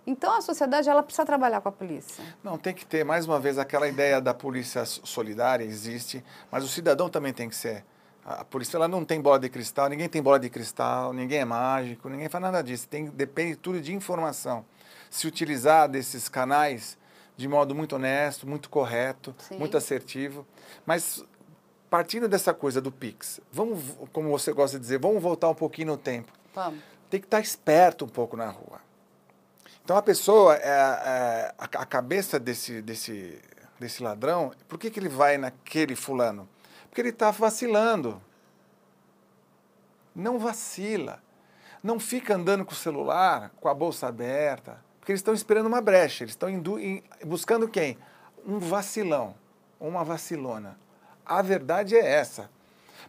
[0.06, 2.24] Então a sociedade ela precisa trabalhar com a polícia.
[2.42, 6.64] Não, tem que ter, mais uma vez, aquela ideia da polícia so- solidária existe, mas
[6.64, 7.84] o cidadão também tem que ser.
[8.26, 11.40] A a polícia ela não tem bola de cristal, ninguém tem bola de cristal, ninguém
[11.40, 12.88] é mágico, ninguém faz nada disso.
[12.88, 14.64] Tem, depende tudo de informação.
[15.10, 16.97] Se utilizar desses canais
[17.38, 19.58] de modo muito honesto, muito correto, Sim.
[19.58, 20.46] muito assertivo.
[20.86, 21.24] Mas
[21.90, 23.80] partindo dessa coisa do Pix, vamos,
[24.12, 26.34] como você gosta de dizer, vamos voltar um pouquinho no tempo.
[26.54, 26.80] Vamos.
[27.10, 28.82] Tem que estar esperto um pouco na rua.
[29.84, 33.40] Então a pessoa, é, é, a, a cabeça desse, desse,
[33.80, 36.50] desse ladrão, por que, que ele vai naquele fulano?
[36.90, 38.22] Porque ele está vacilando.
[40.14, 41.22] Não vacila.
[41.82, 45.80] Não fica andando com o celular, com a bolsa aberta, porque eles estão esperando uma
[45.80, 46.26] brecha.
[46.26, 46.50] Eles estão
[47.26, 47.98] buscando quem?
[48.46, 49.34] Um vacilão,
[49.80, 50.78] uma vacilona.
[51.26, 52.50] A verdade é essa.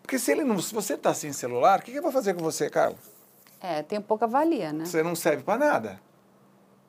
[0.01, 2.35] Porque se, ele não, se você está sem celular, o que, que eu vou fazer
[2.35, 3.01] com você, Carlos?
[3.61, 4.85] É, tem pouca valia, né?
[4.85, 6.01] Você não serve para nada.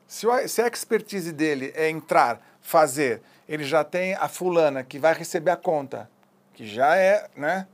[0.07, 4.99] Se, o- se a expertise dele é entrar, fazer, ele já tem a fulana que
[4.99, 6.07] vai receber a conta,
[6.53, 7.65] que já é, né?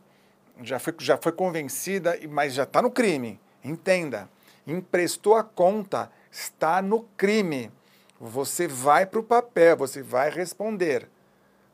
[0.64, 3.38] Já foi, já foi convencida, e- mas já está no crime.
[3.62, 4.30] Entenda.
[4.66, 7.72] Emprestou a conta, está no crime.
[8.20, 11.10] Você vai para o papel, você vai responder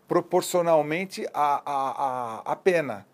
[0.07, 3.07] proporcionalmente à, à, à, pena.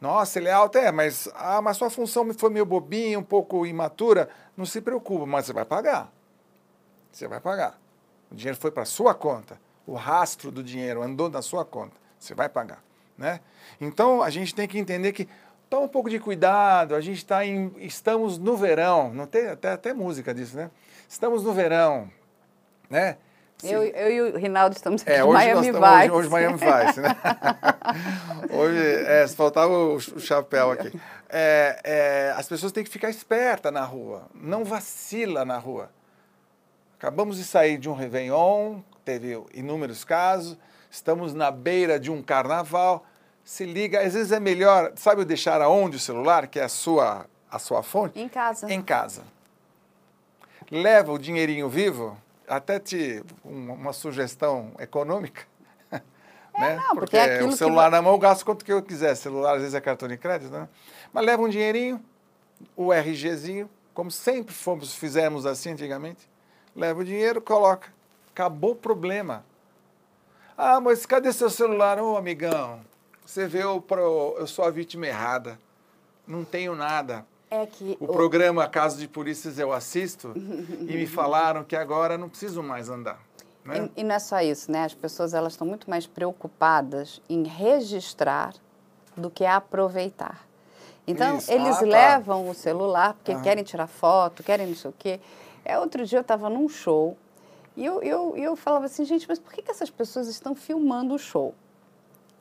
[0.00, 3.64] Nossa, ele é alto, é, mas, ah, mas sua função foi meio bobinha, um pouco
[3.64, 4.28] imatura.
[4.56, 6.12] Não se preocupa, mas você vai pagar.
[7.10, 7.80] Você vai pagar.
[8.30, 9.58] O dinheiro foi para sua conta.
[9.86, 11.96] O rastro do dinheiro andou na sua conta.
[12.18, 12.82] Você vai pagar.
[13.16, 13.40] Né?
[13.80, 15.28] Então, a gente tem que entender que
[15.70, 19.70] toma um pouco de cuidado, a gente está em, estamos no verão, não tem até,
[19.70, 20.70] até música disso, né?
[21.14, 22.10] Estamos no verão,
[22.90, 23.16] né?
[23.62, 26.10] Eu, eu e o Rinaldo estamos aqui é, hoje Miami nós estamos, Vice.
[26.10, 27.16] hoje, hoje Miami Vice, né?
[28.50, 31.00] hoje, é, se faltava o, o chapéu aqui.
[31.28, 35.88] É, é, as pessoas têm que ficar espertas na rua, não vacila na rua.
[36.98, 40.58] Acabamos de sair de um Réveillon, teve inúmeros casos,
[40.90, 43.06] estamos na beira de um carnaval,
[43.44, 47.24] se liga, às vezes é melhor, sabe deixar aonde o celular, que é a sua,
[47.48, 48.18] a sua fonte?
[48.18, 48.72] Em casa.
[48.72, 49.22] Em casa.
[50.74, 52.16] Leva o dinheirinho vivo,
[52.48, 55.42] até te um- uma sugestão econômica.
[55.92, 56.76] É, né?
[56.76, 58.82] não, porque é aquilo o que celular vo- na mão eu gasto quanto que eu
[58.82, 59.14] quiser.
[59.16, 60.68] Celular às vezes é cartão de crédito, né?
[61.12, 62.00] Mas leva um dinheirinho,
[62.76, 66.28] o RGzinho, como sempre fomos, fizemos assim antigamente.
[66.74, 67.88] Leva o dinheiro, coloca.
[68.32, 69.44] Acabou o problema.
[70.56, 71.98] Ah, mas cadê seu celular?
[72.00, 72.80] Ô, amigão,
[73.24, 75.58] você vê eu, pro, eu sou a vítima errada.
[76.26, 77.24] Não tenho nada.
[77.54, 82.28] É que O programa Caso de Polícias eu assisto e me falaram que agora não
[82.28, 83.20] preciso mais andar.
[83.64, 83.88] Né?
[83.96, 84.84] E, e não é só isso, né?
[84.84, 88.54] As pessoas elas estão muito mais preocupadas em registrar
[89.16, 90.44] do que aproveitar.
[91.06, 91.52] Então, Isso.
[91.52, 91.86] eles Ah, tá.
[91.86, 93.42] levam o celular porque Aham.
[93.42, 95.20] querem tirar foto, querem não sei o quê.
[95.64, 97.16] É, outro dia eu estava num show
[97.76, 101.14] e eu, eu, eu falava assim, gente, mas por que, que essas pessoas estão filmando
[101.14, 101.54] o show?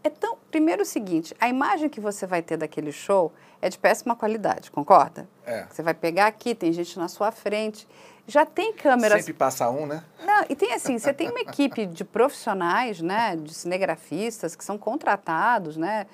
[0.03, 0.37] É tão.
[0.51, 3.31] Primeiro o seguinte, a imagem que você vai ter daquele show
[3.61, 5.27] é de péssima qualidade, concorda?
[5.45, 5.65] É.
[5.69, 7.87] Você vai pegar aqui, tem gente na sua frente.
[8.27, 10.03] Já tem câmeras Sempre passa um, né?
[10.25, 14.77] não, e tem assim, você tem uma equipe de profissionais, né, de cinegrafistas que são
[14.77, 16.07] contratados, né,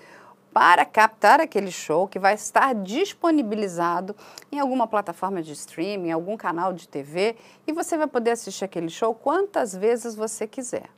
[0.51, 4.15] para captar aquele show que vai estar disponibilizado
[4.51, 7.35] em alguma plataforma de streaming, em algum canal de TV,
[7.67, 10.89] e você vai poder assistir aquele show quantas vezes você quiser.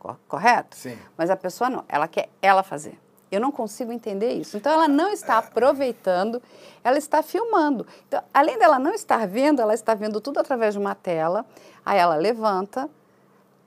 [0.00, 0.74] Co- Correto?
[0.76, 0.98] Sim.
[1.16, 2.98] Mas a pessoa não, ela quer ela fazer.
[3.30, 4.56] Eu não consigo entender isso.
[4.56, 6.42] Então, ela não está aproveitando,
[6.82, 7.86] ela está filmando.
[8.08, 11.46] Então, além dela não estar vendo, ela está vendo tudo através de uma tela.
[11.86, 12.90] Aí ela levanta,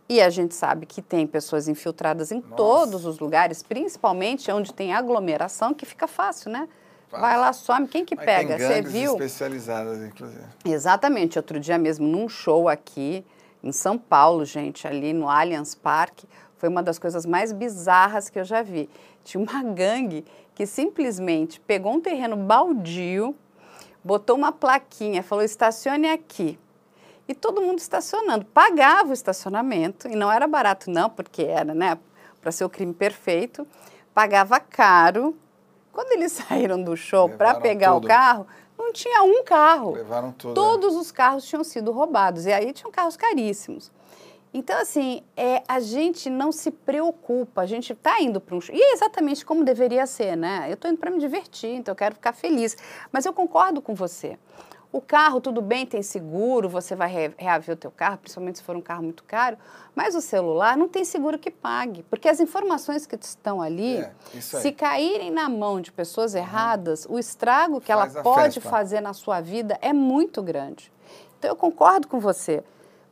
[0.10, 2.56] e a gente sabe que tem pessoas infiltradas em Nossa.
[2.56, 6.68] todos os lugares, principalmente onde tem aglomeração, que fica fácil, né?
[7.10, 7.22] Fácil.
[7.26, 7.88] Vai lá, some.
[7.88, 8.58] Quem que Mas pega?
[8.58, 9.14] Você viu?
[9.14, 10.44] especializadas, inclusive.
[10.66, 11.40] Exatamente.
[11.40, 13.26] Outro dia mesmo, num show aqui
[13.64, 18.38] em São Paulo, gente, ali no Allianz Parque, foi uma das coisas mais bizarras que
[18.38, 18.90] eu já vi.
[19.24, 23.36] Tinha uma gangue que simplesmente pegou um terreno baldio,
[24.04, 26.60] botou uma plaquinha, falou: estacione aqui.
[27.28, 28.46] E todo mundo estacionando.
[28.46, 31.98] Pagava o estacionamento, e não era barato, não, porque era, né,
[32.42, 33.66] para ser o crime perfeito.
[34.14, 35.36] Pagava caro.
[35.92, 38.06] Quando eles saíram do show para pegar tudo.
[38.06, 38.48] o carro,
[38.84, 39.94] não tinha um carro.
[39.94, 40.50] Levaram tudo.
[40.50, 40.56] né?
[40.56, 42.46] Todos os carros tinham sido roubados.
[42.46, 43.92] E aí tinham carros caríssimos.
[44.54, 48.76] Então, assim, é, a gente não se preocupa, a gente está indo para um show.
[48.76, 50.66] E é exatamente como deveria ser, né?
[50.70, 52.78] Eu estou indo para me divertir, então eu quero ficar feliz.
[53.12, 54.38] Mas eu concordo com você.
[54.94, 58.64] O carro, tudo bem, tem seguro, você vai re- reaver o teu carro, principalmente se
[58.64, 59.58] for um carro muito caro,
[59.96, 64.12] mas o celular não tem seguro que pague, porque as informações que estão ali, É,
[64.40, 68.70] se caírem na mão de pessoas erradas, o estrago que ela Faz a pode festa.
[68.70, 70.94] fazer na sua vida é muito grande.
[71.40, 72.64] Então eu concordo com você.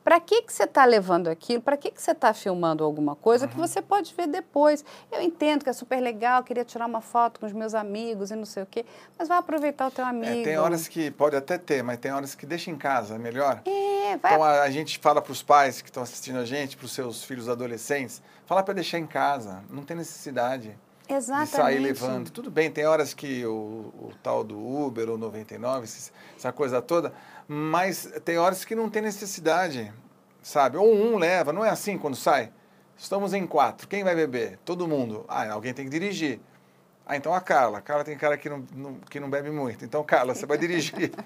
[0.03, 1.61] Para que, que você está levando aquilo?
[1.61, 3.51] Para que, que você está filmando alguma coisa Uhum.
[3.51, 4.83] que você pode ver depois?
[5.11, 8.35] Eu entendo que é super legal, queria tirar uma foto com os meus amigos e
[8.35, 8.83] não sei o quê,
[9.17, 10.41] mas vai aproveitar o teu amigo.
[10.41, 13.17] É, tem horas que pode até ter, mas tem horas que deixa em casa, é
[13.19, 13.61] melhor.
[13.65, 16.75] É, vai Então a, a gente fala para os pais que estão assistindo a gente,
[16.75, 20.75] para os seus filhos adolescentes, fala para deixar em casa, não tem necessidade
[21.07, 21.49] Exatamente.
[21.51, 22.29] de sair levando.
[22.31, 26.81] Tudo bem, tem horas que o, o tal do Uber ou 99, esses- essa coisa
[26.81, 27.13] toda,
[27.53, 29.91] mas tem horas que não tem necessidade,
[30.41, 30.77] sabe?
[30.77, 32.49] Ou um leva, não é assim quando sai.
[32.97, 34.57] Estamos em quatro, quem vai beber?
[34.63, 35.25] Todo mundo.
[35.27, 36.39] Ah, alguém tem que dirigir.
[37.05, 37.79] Ah, então a Carla.
[37.79, 39.83] A Carla tem cara que não, não- que não bebe muito.
[39.83, 41.11] Então, Carla, você vai dirigir.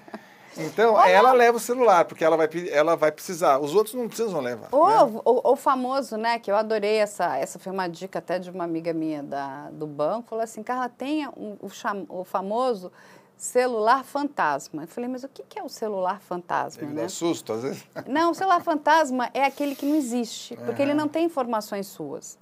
[0.58, 3.58] Então, ela leva o celular, porque ela vai, ela vai precisar.
[3.58, 4.68] Os outros não precisam levar.
[4.72, 5.20] Ou né?
[5.22, 8.64] o, o famoso, né, que eu adorei essa, essa foi uma dica até de uma
[8.64, 12.90] amiga minha da, do banco, falou assim, Carla, tenha um- o, cham- o famoso
[13.36, 14.84] celular fantasma.
[14.84, 17.02] Eu falei, mas o que, é o celular fantasma, Ele né?
[17.02, 17.84] dá susto, às vezes.
[18.06, 22.38] Não, o celular fantasma é aquele que não existe, porque ele não tem informações suas.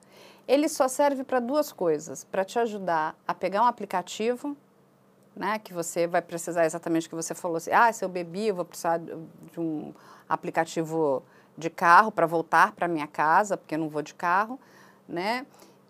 [0.46, 4.56] Ele só serve para duas coisas: para te ajudar a pegar um aplicativo,
[5.34, 8.48] né, que você vai precisar exatamente o que você falou assim, ah, se eu bebi,
[8.48, 9.92] eu vou precisar de um
[10.28, 11.22] aplicativo
[11.56, 14.60] de carro para voltar para minha casa, porque eu não vou de carro,
[15.08, 15.46] né?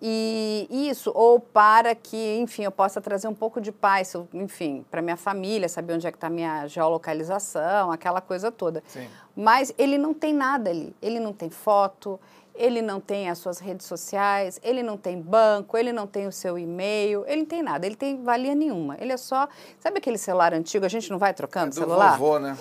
[0.07, 5.01] E isso, ou para que, enfim, eu possa trazer um pouco de paz, enfim, para
[5.01, 8.83] minha família, saber onde é que está a minha geolocalização, aquela coisa toda.
[8.87, 9.09] Sim.
[9.35, 10.95] Mas ele não tem nada ali.
[11.01, 12.21] Ele não tem foto,
[12.55, 16.33] ele não tem as suas redes sociais, ele não tem banco, ele não tem o
[16.33, 17.87] seu e-mail, ele não tem nada.
[17.87, 18.99] Ele tem valia nenhuma.
[19.01, 19.49] Ele é só.
[19.81, 20.85] Sabe aquele celular antigo?
[20.85, 22.19] A gente não vai trocando É do celular?
[22.19, 22.59] vovô, né?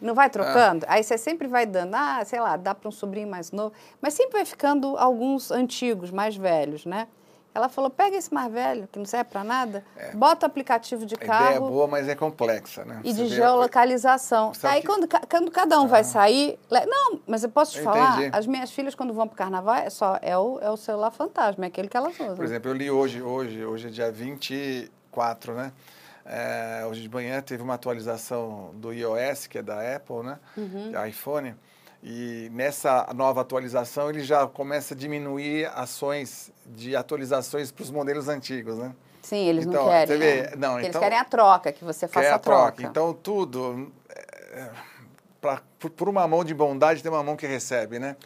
[0.00, 0.84] Não vai trocando?
[0.88, 3.72] Aí você sempre vai dando, ah, sei lá, dá para um sobrinho mais novo.
[4.00, 7.08] Mas sempre vai ficando alguns antigos, mais velhos, né?
[7.54, 9.82] Ela falou: pega esse mais velho, que não serve para nada,
[10.12, 13.00] bota o aplicativo de A ideia é carro boa, mas é complexa, né?
[13.02, 14.52] e Você de geolocalização.
[14.52, 16.58] Sabe Aí que- quando, quando cada um vai sair.
[16.70, 18.36] le- Não, mas eu posso te Eu falar, entendi.
[18.36, 21.10] as minhas filhas, quando vão para o carnaval, é só é o, é o celular
[21.10, 22.36] fantasma, é aquele que elas usam.
[22.36, 25.72] Por exemplo, eu li hoje, hoje, hoje é dia 24, né?
[26.28, 30.38] É, hoje de manhã teve uma atualização do iOS, que é da Apple, né?
[30.56, 30.92] Uhum.
[31.08, 31.54] IPhone.
[32.02, 38.28] E nessa nova atualização ele já começa a diminuir ações de atualizações para os modelos
[38.28, 38.92] antigos, né?
[39.22, 40.06] Sim, eles Então, não querem.
[40.06, 40.42] você vê, né?
[40.42, 42.82] não, Porque então- eles querem a troca, que você faça a troca.
[42.82, 44.68] Então tudo é,
[45.40, 48.16] pra, por, por uma mão de bondade tem uma mão que recebe, né?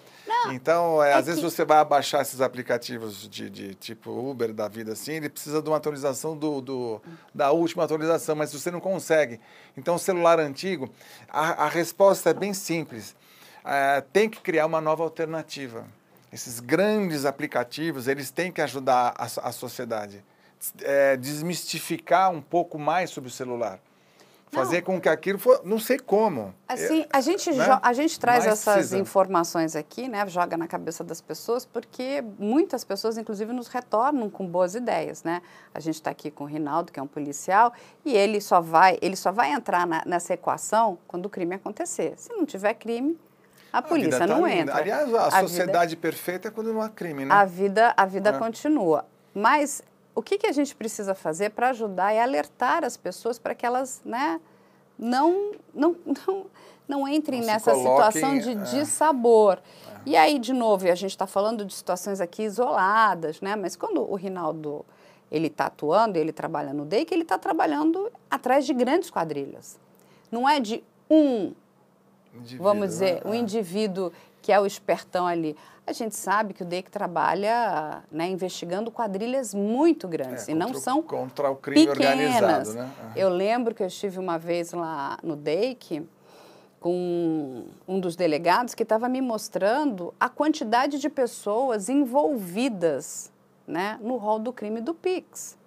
[0.53, 4.53] Então, é, é às vezes que- você vai abaixar esses aplicativos de, de tipo Uber
[4.53, 7.03] da vida assim, ele precisa de uma atualização do, do-
[7.35, 9.41] da última atualização, mas você não consegue.
[9.77, 10.91] Então, o celular antigo,
[11.29, 13.15] a, a resposta é bem simples.
[13.65, 15.87] É, tem que criar uma nova alternativa.
[16.33, 20.25] Esses grandes aplicativos, eles têm que ajudar a, a sociedade.
[20.83, 23.81] É, desmistificar um pouco mais sobre o celular.
[24.53, 26.53] Fazer com que aquilo for, não sei como.
[26.67, 27.79] Assim, a gente, né?
[27.81, 28.99] a gente traz Mas essas precisa.
[28.99, 30.27] informações aqui, né?
[30.27, 35.41] Joga na cabeça das pessoas, porque muitas pessoas, inclusive, nos retornam com boas ideias, né?
[35.73, 37.73] A gente está aqui com o Rinaldo, que é um policial,
[38.05, 42.15] e ele só vai, ele só vai entrar na- nessa equação quando o crime acontecer.
[42.17, 43.17] Se não tiver crime,
[43.73, 44.75] a A polícia vida tá não entra.
[44.79, 47.33] Aliás, a, vida- sociedade perfeita é quando não há crime, né?
[47.33, 48.33] a vida, a vida É.
[48.33, 49.05] continua.
[49.33, 49.81] Mas
[50.21, 53.65] o que, que a gente precisa fazer para ajudar é alertar as pessoas para que
[53.65, 54.39] elas né,
[54.99, 55.97] não, não,
[56.27, 56.47] não,
[56.87, 58.55] não entrem Não nessa coloquem, situação de é.
[58.55, 59.59] dissabor.
[60.05, 63.57] E aí, de novo, e a gente está falando de situações aqui isoladas, né?
[63.57, 64.85] mas quando o Rinaldo
[65.33, 69.79] ele está atuando, ele trabalha no DEIC, ele está trabalhando atrás de grandes quadrilhas.
[70.31, 71.55] Não é de um
[72.35, 73.31] Indivíduo, vamos dizer, né?
[73.31, 73.37] o É.
[73.39, 74.13] indivíduo
[74.43, 75.57] que é o espertão ali.
[75.87, 80.71] A gente sabe que o DEIC trabalha né, investigando quadrilhas muito grandes É, e não
[80.71, 82.37] o- são contra o crime pequenas.
[82.37, 82.91] organizado, né?
[83.17, 83.25] É.
[83.25, 86.07] Eu lembro que eu estive uma vez lá no DEIC
[86.79, 93.31] com um dos delegados que estava me mostrando a quantidade de pessoas envolvidas
[93.67, 95.59] né, no rol do crime do Pix.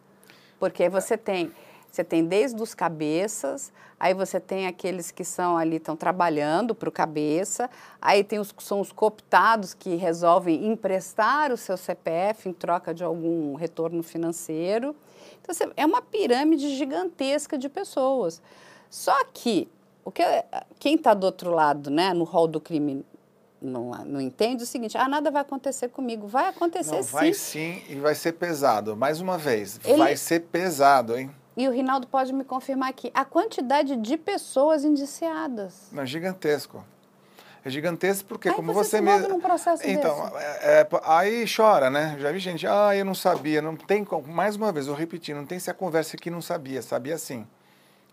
[0.59, 1.51] Porque você tem,
[1.93, 6.89] você tem desde os cabeças, aí você tem aqueles que são ali, estão trabalhando para
[6.89, 7.69] o cabeça,
[8.01, 12.95] aí tem os que são os cooptados que resolvem emprestar o seu CPF em troca
[12.95, 14.95] de algum retorno financeiro.
[15.39, 18.41] Então, é uma pirâmide gigantesca de pessoas.
[18.89, 19.69] Só que
[20.03, 20.23] o que
[20.79, 23.05] quem está do outro lado, né, no rol do crime,
[23.61, 26.25] não, não entende o seguinte: ah, nada vai acontecer comigo.
[26.25, 27.11] Vai acontecer Não, sim.
[27.11, 28.97] vai sim e vai ser pesado.
[28.97, 31.29] Mais uma vez, Ele- vai ser pesado, hein?
[31.56, 35.88] E o Rinaldo pode me confirmar aqui a quantidade de pessoas indiciadas.
[35.91, 36.84] Não, é gigantesco.
[37.66, 39.30] É gigantesco porque, Aí como você você mesmo.
[39.30, 42.18] num processo então, é- é, aí chora, né?
[42.20, 43.62] Já vi gente, ah, eu não sabia.
[43.62, 44.28] Não tem como.
[44.28, 46.82] Mais uma vez, eu repeti, não tem se a conversa que não sabia.
[46.82, 47.47] Sabia sim.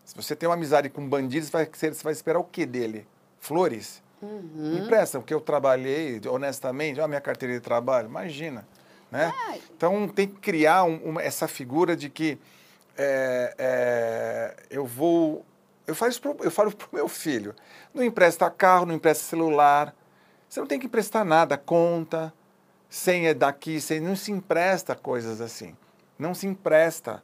[0.04, 3.06] Se você tem uma amizade com bandidos, vai, você vai esperar o que dele?
[3.40, 4.02] Flores?
[4.22, 4.40] Uhum.
[4.54, 8.66] Me empresta, porque eu trabalhei honestamente, olha a minha carteira de trabalho, imagina.
[9.10, 9.32] Né?
[9.76, 12.38] Então tem que criar um- uma- essa figura de que
[12.96, 15.44] é, é, eu vou.
[15.86, 17.54] Eu falo isso pro, eu falo pro meu filho.
[17.92, 19.94] Não empresta carro, não empresta celular.
[20.48, 22.32] Você não tem que emprestar nada, conta,
[22.88, 25.76] senha daqui, senha, não se empresta coisas assim.
[26.18, 27.22] Não se empresta.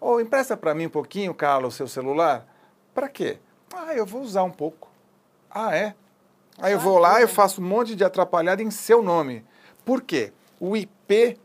[0.00, 2.46] Ou empresta para mim um pouquinho, Carlos, o seu celular.
[2.94, 3.38] Para quê?
[3.74, 4.90] Ah, eu vou usar um pouco.
[5.50, 5.94] Ah, é?
[6.58, 9.44] Aí eu vou lá e faço um monte de atrapalhada em seu nome.
[9.84, 10.32] Por quê?
[10.58, 11.38] O IP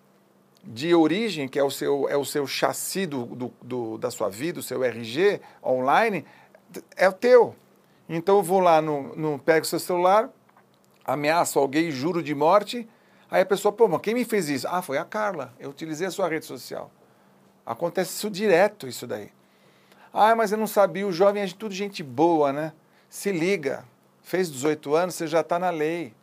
[0.63, 4.29] de origem, que é o seu, é o seu chassi do, do- do- da sua
[4.29, 6.25] vida, o seu RG online,
[6.95, 7.55] é o teu.
[8.07, 10.29] Então eu vou lá, no, no, pego o seu celular,
[11.05, 12.87] ameaço alguém, juro de morte,
[13.29, 14.67] aí a pessoa, pô, mas quem me fez isso?
[14.69, 16.91] Ah, foi a Carla, eu utilizei a sua rede social.
[17.65, 19.31] Acontece isso direto, isso daí.
[20.13, 22.73] Ah, mas eu não sabia, o jovem é tudo gente boa, né?
[23.09, 23.85] Se liga,
[24.21, 26.13] fez 18 anos, você já está na lei.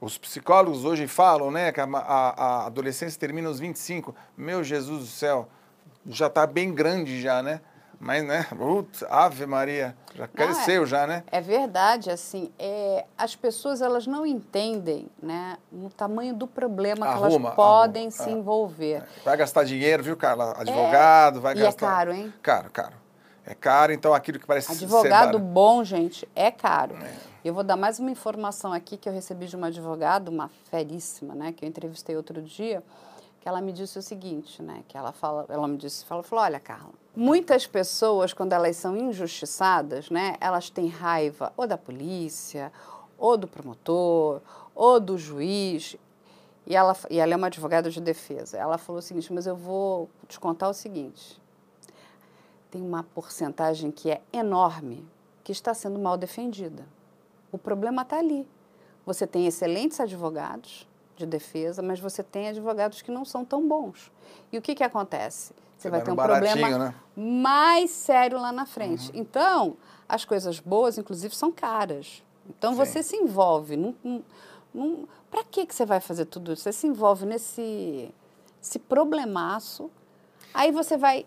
[0.00, 4.14] Os psicólogos hoje falam, né, que a, a- a adolescência termina aos 25.
[4.36, 5.48] Meu Jesus do céu,
[6.06, 7.60] já está bem grande já, né?
[8.02, 11.22] Mas, né, putz, Ave Maria, já cresceu já, né?
[11.30, 17.12] É verdade, assim, é, as pessoas elas não entendem né, o tamanho do problema que
[17.12, 18.32] Arruma, elas podem arruma, se é.
[18.32, 19.02] envolver.
[19.22, 20.54] Vai gastar dinheiro, viu, Carla?
[20.56, 21.86] Advogado, vai e é gastar.
[21.86, 22.32] caro, hein?
[22.42, 22.94] Caro, caro.
[23.44, 26.96] É caro, então aquilo que parece ser Advogado bom, gente, é caro.
[27.42, 31.34] Eu vou dar mais uma informação aqui que eu recebi de uma advogada, uma feríssima,
[31.34, 32.84] né, que eu entrevistei outro dia,
[33.40, 36.44] que ela me disse o seguinte, né, que ela fala, ela me disse, falou, falou,
[36.44, 42.70] olha, Carla, muitas pessoas quando elas são injustiçadas, né, elas têm raiva ou da polícia,
[43.16, 44.42] ou do promotor,
[44.74, 45.96] ou do juiz.
[46.66, 48.58] E ela, e ela é uma advogada de defesa.
[48.58, 51.40] Ela falou o seguinte, mas eu vou te contar o seguinte,
[52.70, 55.08] tem uma porcentagem que é enorme
[55.42, 56.84] que está sendo mal defendida.
[57.52, 58.46] O problema está ali.
[59.06, 60.86] Você tem excelentes advogados
[61.16, 64.10] de defesa, mas você tem advogados que não são tão bons.
[64.52, 65.52] E o que, que acontece?
[65.76, 66.94] Você Você vai ter um problema né?
[67.16, 69.10] mais sério lá na frente.
[69.14, 69.76] Então,
[70.08, 72.22] as coisas boas, inclusive, são caras.
[72.48, 72.76] Então, Sim.
[72.76, 73.76] você se envolve.
[73.76, 74.22] Num, num,
[74.72, 76.62] num Para que, que você vai fazer tudo isso?
[76.62, 78.12] Você se envolve nesse
[78.62, 79.90] esse problemaço.
[80.52, 81.24] Aí você vai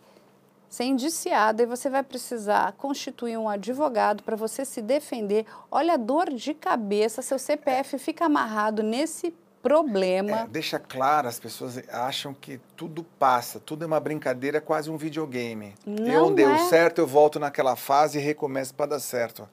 [0.73, 5.45] ser indiciado e você vai precisar constituir um advogado para você se defender.
[5.69, 10.31] Olha a dor de cabeça, seu CPF fica amarrado nesse problema.
[10.31, 14.89] É, deixa claro, as pessoas acham que tudo passa, tudo é uma brincadeira, é quase
[14.89, 15.75] um videogame.
[15.85, 16.57] Não eu deu é.
[16.69, 19.47] certo, eu volto naquela fase e recomeço para dar certo.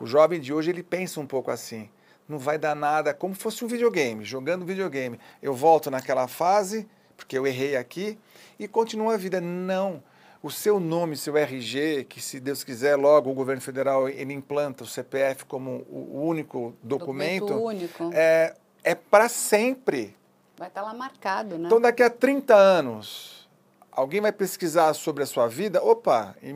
[0.00, 1.88] O jovem de hoje, ele pensa um pouco assim.
[2.28, 5.20] Não vai dar nada, como fosse um videogame, jogando videogame.
[5.40, 8.18] Eu volto naquela fase, porque eu errei aqui,
[8.58, 9.40] e continua a vida.
[9.40, 10.02] Não
[10.42, 14.84] o seu nome, seu RG, que se Deus quiser, logo o governo federal ele implanta
[14.84, 18.10] o CPF como o único documento, documento único.
[18.12, 20.16] é, é para sempre.
[20.56, 21.66] Vai estar tá lá marcado, né?
[21.66, 23.48] Então daqui a 30 anos,
[23.90, 26.54] alguém vai pesquisar sobre a sua vida, opa, em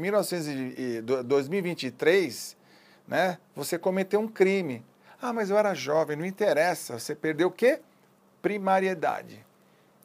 [1.25, 2.57] 2023,
[3.09, 4.85] né, você cometeu um crime.
[5.21, 7.81] Ah, mas eu era jovem, não interessa, você perdeu o quê?
[8.41, 9.45] Primariedade.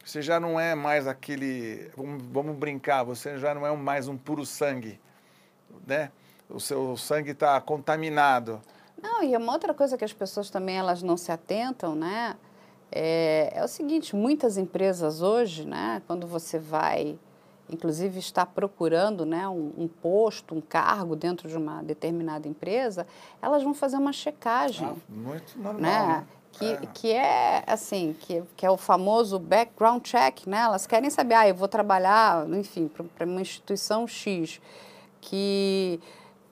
[0.05, 4.15] Você já não é mais aquele, vamos, vamos brincar, você já não é mais um
[4.15, 4.99] puro sangue,
[5.85, 6.11] né?
[6.47, 8.61] O seu sangue está contaminado.
[9.01, 12.37] Não, e uma outra coisa que as pessoas também elas não se atentam, né?
[12.91, 16.03] É, é o seguinte, muitas empresas hoje, né?
[16.05, 17.17] Quando você vai,
[17.67, 23.07] inclusive está procurando, né, um, um, posto, um cargo dentro de uma determinada empresa,
[23.41, 24.87] elas vão fazer uma checagem.
[24.87, 25.81] Ah, muito normal.
[25.81, 26.07] Né?
[26.07, 26.27] né?
[26.57, 26.79] Que é.
[26.93, 30.59] que é assim, que, que é o famoso background check, né?
[30.59, 34.61] Elas querem saber, ah, eu vou trabalhar, enfim, para uma instituição X,
[35.19, 35.99] que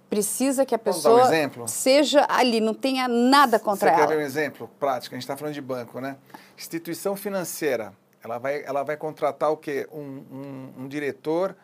[0.10, 1.28] precisa que a pessoa
[1.58, 4.02] um seja ali, não tenha nada contra Você ela.
[4.04, 5.16] Você quer ver um exemplo prático?
[5.16, 6.18] A gente está falando de banco, né?
[6.58, 7.94] Instituição financeira,
[8.24, 9.88] ela vai, ela vai contratar o quê?
[9.92, 11.56] Um, um, um diretor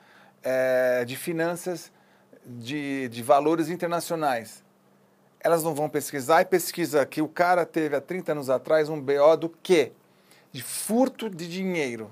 [0.41, 1.91] é, de finanças
[2.45, 4.63] de, de valores internacionais
[5.39, 8.99] elas não vão pesquisar e pesquisa que o cara teve há 30 anos atrás um
[8.99, 9.91] BO do quê?
[10.51, 12.11] De furto de dinheiro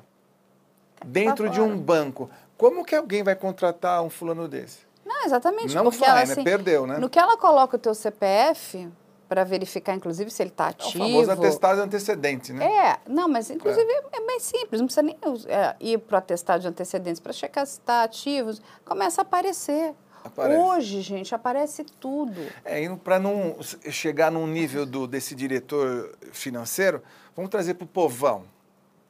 [1.05, 2.29] dentro de um banco.
[2.57, 4.79] Como que alguém vai contratar um fulano desse?
[5.05, 5.75] Não, exatamente.
[5.75, 6.23] Não vai, ela, né?
[6.23, 6.97] Assim, Perdeu, né?
[6.97, 8.89] No que ela coloca o teu CPF,
[9.27, 11.03] para verificar, inclusive, se ele está ativo.
[11.03, 12.65] É o famoso atestado de antecedente, né?
[12.65, 15.17] É, não, mas inclusive é, é bem simples, não precisa nem
[15.47, 18.51] é, ir para o atestado de antecedentes para checar se está ativo.
[18.85, 19.93] Começa a aparecer.
[20.27, 20.59] Aparece.
[20.59, 22.41] Hoje, gente, aparece tudo.
[22.63, 23.57] É, para não
[23.89, 27.01] chegar num nível do, desse diretor financeiro,
[27.35, 28.43] vamos trazer para o povão,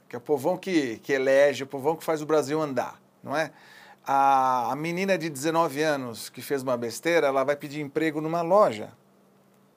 [0.08, 3.36] que é o povão que, que elege, o povão que faz o Brasil andar, não
[3.36, 3.52] é?
[4.06, 8.42] A, a menina de 19 anos que fez uma besteira, ela vai pedir emprego numa
[8.42, 8.90] loja.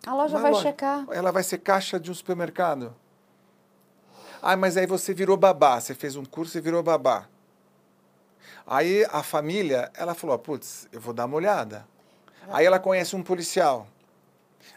[0.06, 0.62] A loja vai loja.
[0.62, 1.04] checar.
[1.10, 2.94] Ela vai ser caixa de um supermercado.
[4.40, 7.26] Ah, mas aí você virou babá, você fez um curso e virou babá.
[8.70, 11.84] Aí a família, ela falou, putz, eu vou dar uma olhada.
[12.52, 13.88] Aí ela conhece um policial.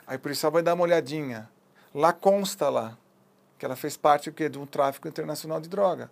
[0.07, 1.47] Aí o policial vai dar uma olhadinha.
[1.93, 2.97] Lá consta lá
[3.55, 4.49] que ela fez parte do quê?
[4.49, 6.09] de um tráfico internacional de droga.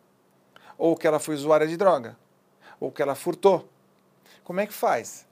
[0.77, 2.15] Ou que ela foi usuária de droga.
[2.79, 3.67] Ou que ela furtou.
[4.43, 5.25] Como é que faz?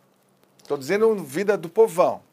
[0.58, 2.24] Estou dizendo vida do povão.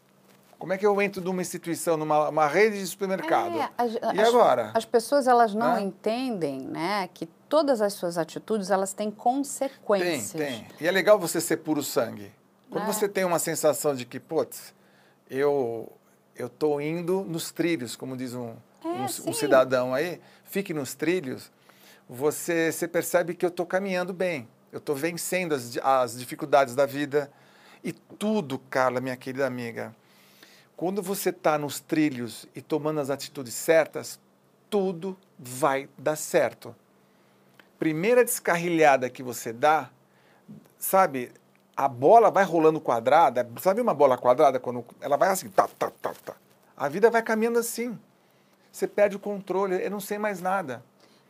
[0.59, 3.59] Como é que eu entro numa instituição, numa rede de supermercado?
[3.59, 4.71] É, as, e as, agora?
[4.75, 5.83] As pessoas elas não né?
[5.83, 10.33] entendem, né, que todas as suas atitudes elas têm consequências.
[10.33, 10.69] Tem, tem.
[10.81, 12.33] E é legal você ser puro sangue.
[12.71, 12.93] Quando é.
[12.93, 14.75] você tem uma sensação de que, putz,
[15.31, 15.93] eu
[16.39, 18.55] eu tô indo nos trilhos, como diz um,
[18.85, 21.51] é, um, um, cidadão aí, fique nos trilhos,
[22.09, 26.85] você, você percebe que eu estou caminhando bem, eu estou vencendo as, as dificuldades da
[26.85, 27.31] vida.
[27.83, 29.95] E tudo, Carla, minha querida amiga,
[30.77, 34.21] quando você está nos trilhos e tomando as atitudes certas,
[34.69, 36.77] tudo vai dar certo.
[37.79, 39.91] Primeira descarrilhada que você dá,
[40.79, 41.33] sabe,
[41.75, 43.49] a bola vai rolando quadrada.
[43.61, 46.35] Sabe uma bola quadrada quando ela vai assim, tá, tá, tá, tá.
[46.77, 47.99] A vida vai caminhando assim.
[48.71, 50.85] Você perde o controle, eu não sei mais nada.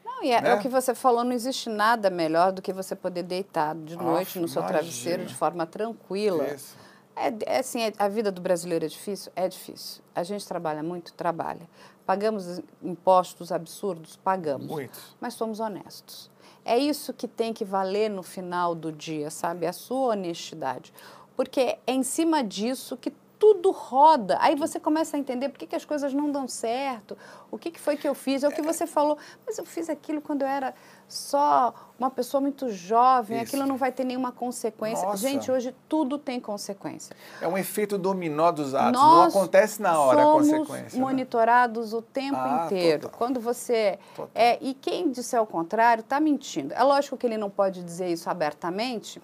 [0.05, 0.51] Não, e é, né?
[0.51, 3.97] é, o que você falou, não existe nada melhor do que você poder deitar de
[3.97, 4.80] noite no seu imagina.
[4.80, 6.49] travesseiro de forma tranquila.
[6.49, 6.86] Isso
[7.17, 9.33] é, é assim, é, a vida do brasileiro é difícil?
[9.35, 10.03] É difícil.
[10.14, 11.14] A gente trabalha muito?
[11.14, 11.69] Trabalha.
[12.05, 14.17] Pagamos impostos absurdos?
[14.17, 14.67] Pagamos.
[14.67, 14.99] Muito.
[15.21, 16.31] Mas somos honestos.
[16.64, 19.67] É isso que tem que valer no final do dia, sabe?
[19.67, 20.93] A sua honestidade.
[21.35, 24.39] Porque é em cima disso que tudo roda.
[24.41, 27.16] Aí você começa a entender por que, que as coisas não dão certo,
[27.51, 29.89] o que, que foi que eu fiz, é o que você falou, mas eu fiz
[29.89, 30.74] aquilo quando eu era
[31.09, 33.47] só uma pessoa muito jovem, Isso.
[33.47, 35.07] aquilo não vai ter nenhuma consequência.
[35.07, 35.16] Nossa.
[35.18, 37.14] Gente, hoje tudo tem consequência.
[37.41, 40.99] É um efeito dominó dos atos, Nós não acontece na hora a consequência.
[40.99, 41.05] Né?
[41.05, 41.99] monitorados né?
[41.99, 43.03] o tempo ah, inteiro.
[43.03, 43.18] Total.
[43.18, 44.30] Quando você total.
[44.34, 46.74] é e quem disser o contrário está mentindo.
[46.74, 49.22] É lógico que ele não pode dizer isso abertamente,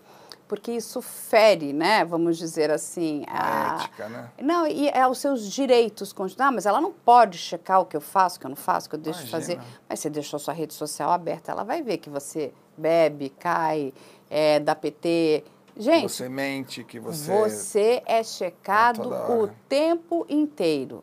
[0.53, 2.05] porque isso fere, né?
[2.05, 3.25] Vamos dizer assim.
[3.27, 4.31] A, a ética, né?
[4.39, 6.15] Não, e é os seus direitos.
[6.39, 8.87] Ah, mas ela não pode checar o que eu faço, o que eu não faço,
[8.87, 9.41] o que eu deixo Imagina.
[9.41, 9.61] de fazer.
[9.89, 13.95] Mas você deixou sua rede social aberta, ela vai ver que você bebe, cai,
[14.29, 15.43] é, dá PT.
[15.75, 17.33] Gente, você mente, que você.
[17.33, 21.03] Você é checado o tempo inteiro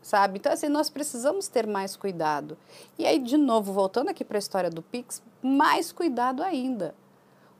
[0.00, 0.38] sabe?
[0.38, 2.56] Então, assim, nós precisamos ter mais cuidado.
[2.96, 6.94] E aí, de novo, voltando aqui para a história do Pix, mais cuidado ainda.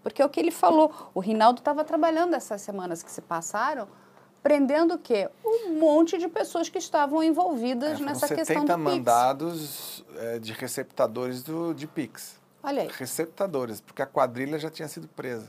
[0.05, 3.89] Porque é o que ele falou, o Rinaldo estava trabalhando essas semanas que se passaram,
[4.43, 5.29] prendendo o quê?
[5.45, 8.79] Um monte de pessoas que estavam envolvidas é, nessa questão do Pix.
[8.79, 12.39] mandados é, de receptadores do, de Pix.
[12.63, 12.91] Olha aí.
[12.93, 15.49] Receptadores, porque a quadrilha já tinha sido presa.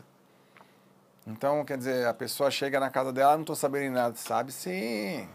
[1.28, 5.28] Então, quer dizer, a pessoa chega na casa dela, não estou sabendo nada, sabe sim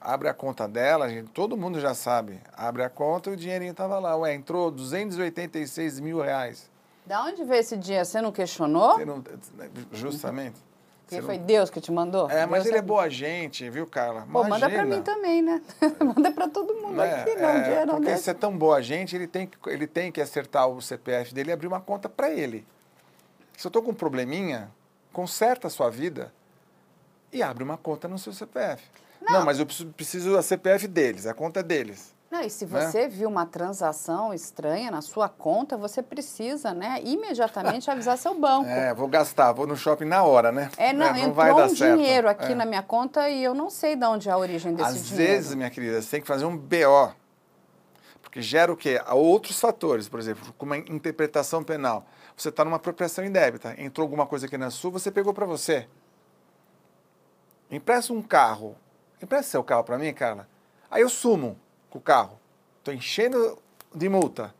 [0.00, 2.40] abre a conta dela, gente, todo mundo já sabe.
[2.54, 4.16] Abre a conta e o dinheirinho estava lá.
[4.16, 6.70] Ué, entrou 286 mil reais.
[7.10, 8.06] Da onde veio esse dinheiro?
[8.06, 8.94] Você não questionou?
[8.94, 9.20] Você não,
[9.90, 10.54] justamente.
[11.04, 11.44] Porque foi não...
[11.44, 12.30] Deus que te mandou?
[12.30, 14.28] É, mas Deus ele é boa gente, viu, Carla?
[14.32, 15.60] Pô, manda para mim também, né?
[15.98, 18.80] manda para todo mundo é, aqui, não, é, dinheiro não Porque se é tão boa
[18.80, 22.08] gente, ele tem, que, ele tem que acertar o CPF dele e abrir uma conta
[22.08, 22.64] para ele.
[23.56, 24.70] Se eu estou com um probleminha,
[25.12, 26.32] conserta a sua vida
[27.32, 28.84] e abre uma conta no seu CPF.
[29.20, 32.14] Não, não mas eu preciso, preciso a CPF deles, a conta é deles.
[32.30, 32.80] Não, e se né?
[32.80, 33.08] você né?
[33.08, 38.68] viu uma transação estranha na sua conta, você precisa, né, imediatamente avisar seu banco.
[38.68, 40.70] É, vou gastar, vou no shopping na hora, né?
[40.76, 42.42] É, não, é, não entrou vai um dinheiro certo.
[42.42, 42.54] aqui é.
[42.54, 45.32] na minha conta e eu não sei de onde é a origem desse Às dinheiro.
[45.32, 47.12] Às vezes, minha querida, você tem que fazer um BO.
[48.22, 49.02] Porque gera o quê?
[49.08, 52.06] Outros fatores, por exemplo, como a interpretação penal.
[52.36, 55.88] Você está numa apropriação indébita, entrou alguma coisa aqui na sua, você pegou para você.
[57.68, 58.76] Empresta um carro
[59.22, 60.48] empresta seu carro para mim, Carla.
[60.90, 61.58] Aí eu sumo
[61.90, 62.38] com o carro.
[62.78, 63.58] Estou enchendo
[63.94, 64.54] de multa.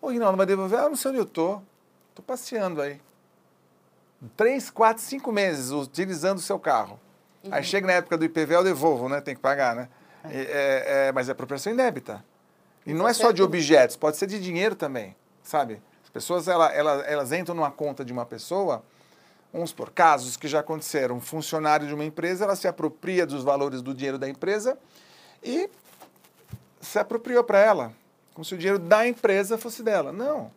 [0.00, 0.78] Ô, Rinaldo, vai devolver?
[0.78, 1.60] Ah, não sei onde eu tô.
[2.10, 3.00] Estou passeando aí.
[4.36, 6.98] Três, quatro, cinco meses utilizando o seu carro.
[7.44, 7.52] Uhum.
[7.52, 9.20] Aí chega na época do IPV, eu devolvo, né?
[9.20, 9.88] Tem que pagar, né?
[10.24, 10.38] É.
[10.38, 12.24] É, é, mas é apropriação indébita.
[12.86, 15.82] E não é só de objetos, pode ser de dinheiro também, sabe?
[16.02, 18.82] As pessoas, ela, ela, elas entram numa conta de uma pessoa
[19.54, 21.14] Vamos por casos que já aconteceram.
[21.14, 24.76] Um funcionário de uma empresa, ela se apropria dos valores do dinheiro da empresa
[25.40, 25.70] e
[26.84, 27.92] se apropriou para ela,
[28.32, 30.12] como se o dinheiro da empresa fosse dela.
[30.12, 30.50] Não.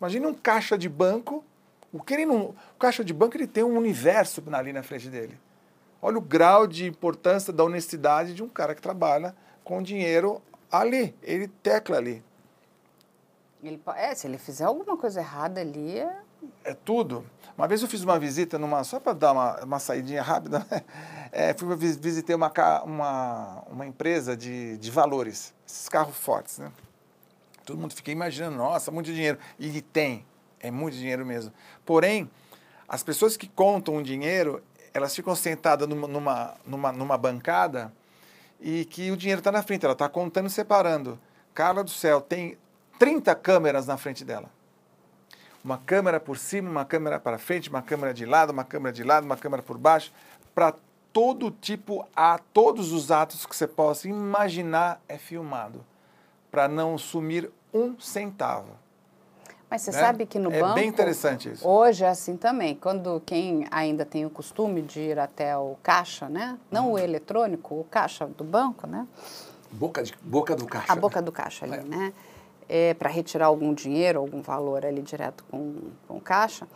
[0.00, 1.44] Imagine um caixa de banco.
[1.92, 5.08] O, que ele não, o caixa de banco ele tem um universo ali na frente
[5.08, 5.38] dele.
[6.02, 11.14] Olha o grau de importância da honestidade de um cara que trabalha com dinheiro ali.
[11.22, 12.22] Ele tecla ali.
[13.62, 16.16] Ele, é, se ele fizer alguma coisa errada ali, é...
[16.64, 17.24] É tudo.
[17.56, 20.82] Uma vez eu fiz uma visita numa, só para dar uma, uma saidinha rápida, né?
[21.30, 26.72] é, fui, visitei uma, uma, uma empresa de, de valores, esses carros fortes, né?
[27.64, 29.38] Todo mundo fica imaginando, nossa, muito dinheiro.
[29.58, 30.26] E tem,
[30.58, 31.52] é muito dinheiro mesmo.
[31.86, 32.28] Porém,
[32.88, 34.60] as pessoas que contam o dinheiro,
[34.92, 37.92] elas ficam sentadas numa, numa, numa, numa bancada
[38.60, 41.18] e que o dinheiro está na frente, ela está contando e separando.
[41.54, 42.58] Carla do céu, tem
[42.98, 44.50] 30 câmeras na frente dela
[45.64, 49.02] uma câmera por cima, uma câmera para frente, uma câmera de lado, uma câmera de
[49.02, 50.12] lado, uma câmera por baixo,
[50.54, 50.74] para
[51.10, 55.82] todo tipo, a todos os atos que você possa imaginar é filmado,
[56.50, 58.72] para não sumir um centavo.
[59.70, 59.98] Mas você né?
[59.98, 60.78] sabe que no é banco.
[60.78, 61.66] É bem interessante isso.
[61.66, 62.76] Hoje é assim também.
[62.76, 66.58] Quando quem ainda tem o costume de ir até o caixa, né?
[66.70, 69.06] Não o eletrônico, o caixa do banco, né?
[69.72, 70.92] Boca, de, boca do caixa.
[70.92, 71.82] A boca do caixa ali, é.
[71.82, 72.12] né?
[72.68, 75.74] É, para retirar algum dinheiro, algum valor ali direto com,
[76.06, 76.66] com caixa.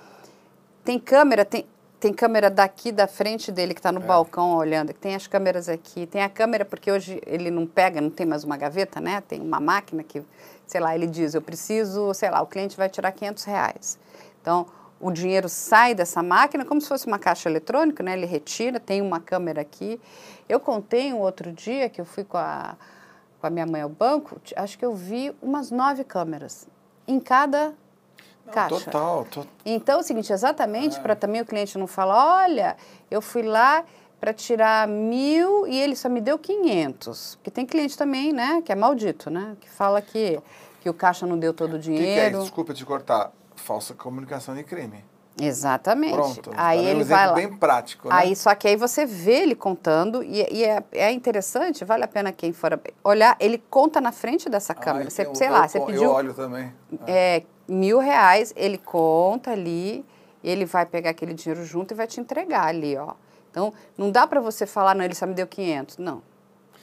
[0.84, 1.66] Tem câmera, tem,
[2.00, 4.04] tem câmera daqui da frente dele que está no é.
[4.04, 8.10] balcão olhando, tem as câmeras aqui, tem a câmera porque hoje ele não pega, não
[8.10, 9.20] tem mais uma gaveta, né?
[9.20, 10.22] Tem uma máquina que,
[10.66, 13.98] sei lá, ele diz, eu preciso, sei lá, o cliente vai tirar 500 reais.
[14.40, 14.66] Então,
[15.00, 18.12] o dinheiro sai dessa máquina como se fosse uma caixa eletrônica, né?
[18.14, 20.00] Ele retira, tem uma câmera aqui.
[20.48, 22.76] Eu contei um outro dia que eu fui com a
[23.40, 26.66] com a minha mãe ao banco, acho que eu vi umas nove câmeras
[27.06, 27.74] em cada
[28.44, 28.84] não, caixa.
[28.84, 29.46] Total, total.
[29.64, 31.00] Então, é o seguinte, exatamente, é.
[31.00, 32.76] para também o cliente não falar, olha,
[33.10, 33.84] eu fui lá
[34.20, 37.36] para tirar mil e ele só me deu 500.
[37.36, 40.40] Porque tem cliente também, né, que é maldito, né, que fala que,
[40.80, 42.06] que o caixa não deu todo o dinheiro.
[42.06, 42.40] Que, que é?
[42.40, 43.32] Desculpa te cortar.
[43.54, 45.04] Falsa comunicação de crime.
[45.40, 46.14] Exatamente.
[46.14, 46.50] Pronto.
[46.56, 47.32] Aí ele um vai lá.
[47.32, 48.14] bem prático, né?
[48.14, 52.08] Aí só que aí você vê ele contando e, e é, é, interessante, vale a
[52.08, 53.36] pena quem for olhar.
[53.38, 55.04] Ele conta na frente dessa câmera.
[55.04, 56.02] Ai, você, sei eu, lá, eu, você pediu.
[56.04, 56.72] Eu olho também.
[57.06, 60.04] É, mil reais, ele conta ali,
[60.42, 63.14] ele vai pegar aquele dinheiro junto e vai te entregar ali, ó.
[63.50, 66.22] Então não dá para você falar, não, ele só me deu 500, não.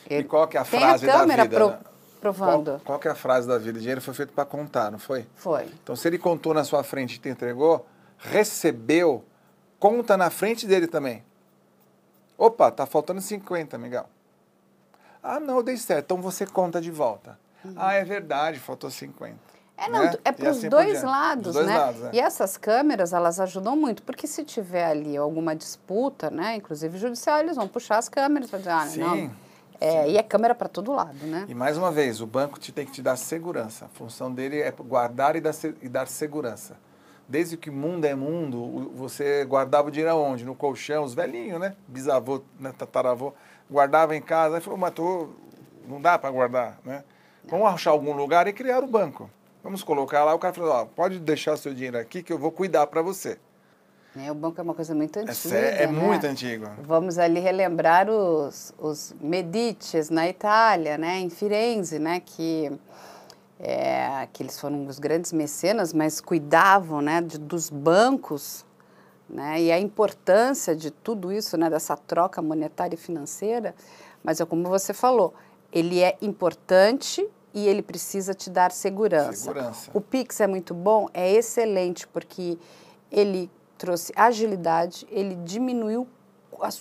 [0.10, 1.50] Ele, e qual que é a frase a da vida?
[1.50, 1.80] Pro, né?
[2.22, 2.72] Provando.
[2.72, 3.78] Qual, qual que é a frase da vida?
[3.78, 5.26] O dinheiro foi feito para contar, não foi?
[5.36, 5.66] Foi.
[5.84, 7.86] Então se ele contou na sua frente e te entregou
[8.18, 9.24] recebeu,
[9.80, 11.24] conta na frente dele também.
[12.38, 14.08] Opa, tá faltando 50, Miguel.
[15.24, 16.06] Ah, não, eu dei certo.
[16.06, 17.40] Então você conta de volta.
[17.64, 17.74] Uhum.
[17.76, 19.36] Ah, é verdade, faltou 50.
[19.78, 20.14] É, não, né?
[20.24, 21.78] é para os assim dois lados, dois né?
[21.78, 22.10] Lados, é.
[22.14, 27.40] E essas câmeras, elas ajudam muito, porque se tiver ali alguma disputa, né, inclusive judicial,
[27.40, 29.00] eles vão puxar as câmeras para dizer, ah, Sim.
[29.02, 29.32] não,
[29.82, 31.46] é, e é câmera para todo lado, né?
[31.50, 33.86] E mais uma vez, o banco te tem que te dar segurança.
[33.86, 36.78] A função dele é guardar e dar, e dar segurança.
[37.28, 40.46] Desde que mundo é mundo, você guardava o dinheiro aonde?
[40.46, 41.76] No colchão, os velhinhos, né?
[41.88, 42.72] Bisavô, né?
[42.78, 43.34] tataravô,
[43.70, 44.56] guardava em casa.
[44.56, 45.30] Aí falou, mas tô,
[45.88, 47.04] não dá para guardar, né?
[47.48, 49.30] Vamos achar algum lugar e criar o banco.
[49.64, 50.36] Vamos colocar lá.
[50.36, 53.40] O cara falou, ó, pode deixar seu dinheiro aqui que eu vou cuidar para você.
[54.18, 55.58] É, o banco é uma coisa muito é antiga.
[55.58, 55.92] É, é né?
[55.92, 56.68] muito antigo.
[56.84, 59.14] Vamos ali relembrar os, os
[60.10, 62.72] na Itália, né, em Firenze, né, que,
[63.60, 68.66] é, que eles foram os grandes mecenas, mas cuidavam né, de, dos bancos
[69.30, 73.74] né, e a importância de tudo isso, né, dessa troca monetária e financeira.
[74.24, 75.34] Mas é como você falou,
[75.72, 79.34] ele é importante e ele precisa te dar segurança.
[79.34, 79.92] segurança.
[79.94, 82.58] O Pix é muito bom, é excelente, porque
[83.12, 86.08] ele trouxe agilidade, ele diminuiu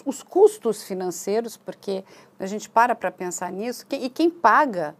[0.04, 2.04] os custos financeiros, porque
[2.38, 4.94] a gente para para pensar nisso, e quem paga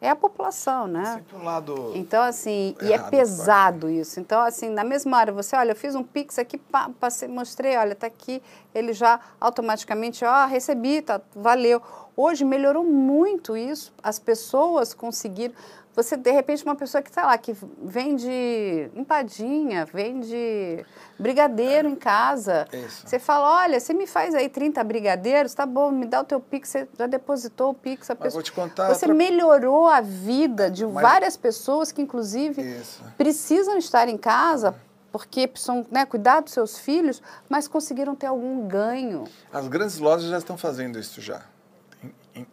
[0.00, 1.14] é a população, né?
[1.14, 4.20] Sempre um lado então, assim, e é pesado isso.
[4.20, 6.60] Então, assim, na mesma hora, você, olha, eu fiz um Pix aqui,
[7.00, 8.42] passei, mostrei, olha, está aqui,
[8.74, 11.80] ele já automaticamente, ó, recebi, tá, valeu.
[12.16, 15.54] Hoje melhorou muito isso, as pessoas conseguiram.
[15.96, 20.84] Você, de repente, uma pessoa que, sei lá, que vende empadinha, vende
[21.18, 22.68] brigadeiro em casa.
[22.70, 23.08] Isso.
[23.08, 26.38] Você fala, olha, você me faz aí 30 brigadeiros, tá bom, me dá o teu
[26.38, 28.10] Pix, você já depositou o Pix.
[28.10, 28.32] A Mas pessoa...
[28.34, 28.88] vou te contar...
[28.92, 31.02] Você melhorou a vida de Mas...
[31.02, 33.02] várias pessoas que, inclusive, Isso.
[33.16, 34.74] precisam estar em casa
[35.10, 39.24] porque precisam né, cuidar dos seus filhos, mas conseguiram ter algum ganho.
[39.50, 41.40] As grandes lojas já estão fazendo isso já,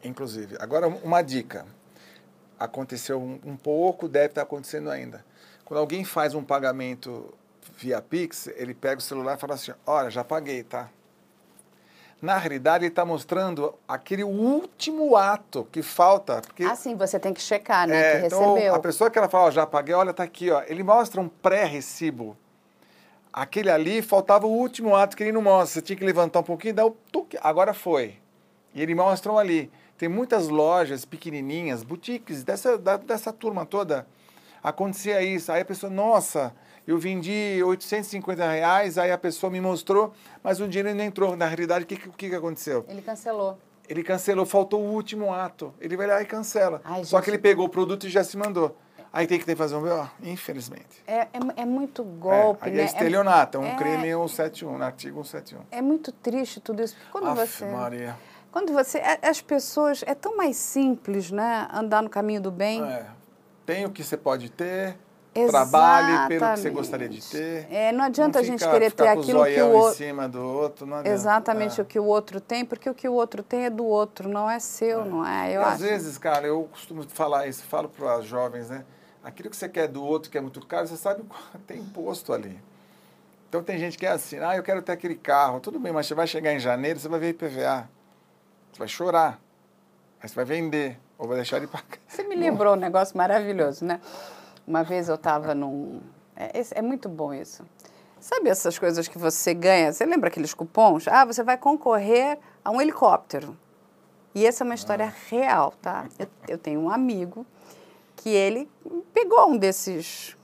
[0.01, 0.55] inclusive.
[0.61, 1.65] Agora, uma dica
[2.63, 5.23] aconteceu um, um pouco, deve estar acontecendo ainda.
[5.65, 7.33] Quando alguém faz um pagamento
[7.77, 10.89] via Pix, ele pega o celular e fala assim: Olha, já paguei, tá?
[12.21, 16.41] Na realidade, ele está mostrando aquele último ato que falta.
[16.41, 17.97] Porque, ah, sim, você tem que checar, né?
[17.97, 18.75] É, que então, recebeu.
[18.75, 20.63] A pessoa que ela fala, oh, já paguei, olha, está aqui, ó.
[20.65, 22.37] Ele mostra um pré-recibo.
[23.33, 25.73] Aquele ali faltava o último ato que ele não mostra.
[25.73, 27.37] Você tinha que levantar um pouquinho dar o tuque.
[27.41, 28.15] Agora foi.
[28.73, 29.69] E ele mostra um ali.
[30.03, 34.05] Tem muitas lojas pequenininhas, boutiques, dessa, da, dessa turma toda.
[34.61, 35.49] Acontecia isso.
[35.49, 36.53] Aí a pessoa, nossa,
[36.85, 41.37] eu vendi 850 reais, aí a pessoa me mostrou, mas o dinheiro não entrou.
[41.37, 42.83] Na realidade, o que, que, que aconteceu?
[42.89, 43.57] Ele cancelou.
[43.87, 45.73] Ele cancelou, faltou o último ato.
[45.79, 46.81] Ele vai lá e cancela.
[46.83, 47.23] Ai, Só gente...
[47.23, 48.75] que ele pegou o produto e já se mandou.
[49.13, 51.01] Aí tem que ter que fazer um BO, infelizmente.
[51.07, 52.81] É, é, é muito golpe, é, né?
[52.81, 55.61] É estelionato, é um é, crime 171, no artigo 171.
[55.71, 56.97] É muito triste tudo isso.
[57.09, 57.65] Quando Aff, você...
[57.67, 58.17] Maria.
[58.53, 59.01] Quando você.
[59.23, 60.03] As pessoas.
[60.05, 61.67] É tão mais simples, né?
[61.73, 62.83] Andar no caminho do bem.
[62.83, 63.07] É.
[63.65, 64.95] Tem o que você pode ter.
[65.35, 65.71] Exatamente.
[65.71, 67.67] Trabalhe pelo que você gostaria de ter.
[67.71, 69.89] É, não adianta não a gente querer ter aquilo que o outro.
[69.89, 71.15] em cima do outro, não adianta.
[71.15, 71.83] Exatamente é.
[71.83, 74.47] o que o outro tem, porque o que o outro tem é do outro, não
[74.47, 75.05] é seu, é.
[75.05, 75.51] não é?
[75.51, 78.85] Eu e às vezes, cara, eu costumo falar isso, falo para as jovens, né?
[79.23, 81.23] Aquilo que você quer do outro que é muito caro, você sabe
[81.65, 82.61] tem imposto ali.
[83.49, 86.05] Então tem gente que é assim, ah, eu quero ter aquele carro, tudo bem, mas
[86.05, 87.89] você vai chegar em janeiro, você vai ver IPVA.
[88.73, 89.39] Você vai chorar.
[90.19, 91.99] Aí você vai vender ou vai deixar ele pagar.
[92.07, 94.01] Você me lembrou um negócio maravilhoso, né?
[94.65, 96.01] Uma vez eu estava num.
[96.35, 97.63] É, é, muito bom isso.
[98.19, 99.93] Sabe essas coisas que você ganha?
[99.93, 101.07] Você lembra aqueles cupons?
[101.07, 103.55] Ah, você vai concorrer a um helicóptero.
[104.33, 105.13] E essa é uma história ah.
[105.29, 106.07] real, tá?
[106.17, 107.45] Eu, eu tenho um amigo
[108.15, 108.71] que ele
[109.13, 110.35] pegou um desses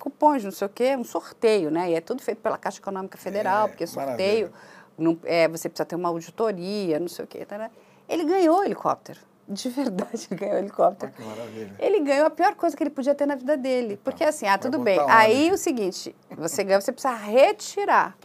[0.00, 1.90] cupons, não sei o quê, um sorteio, né?
[1.90, 4.50] E é tudo feito pela Caixa Econômica Federal, é, porque sorteio.
[4.50, 7.44] Maravilha não, é, você precisa ter uma auditoria, não sei o quê.
[7.44, 7.70] Tá, né?
[8.08, 9.20] Ele ganhou o helicóptero.
[9.48, 11.12] De verdade, ele ganhou o helicóptero.
[11.14, 11.74] Ah, que maravilha.
[11.78, 13.94] Ele ganhou a pior coisa que ele podia ter na vida dele.
[13.94, 14.98] Então, porque assim, ah, tudo bem.
[15.08, 18.16] Aí o seguinte, você ganha, você precisa retirar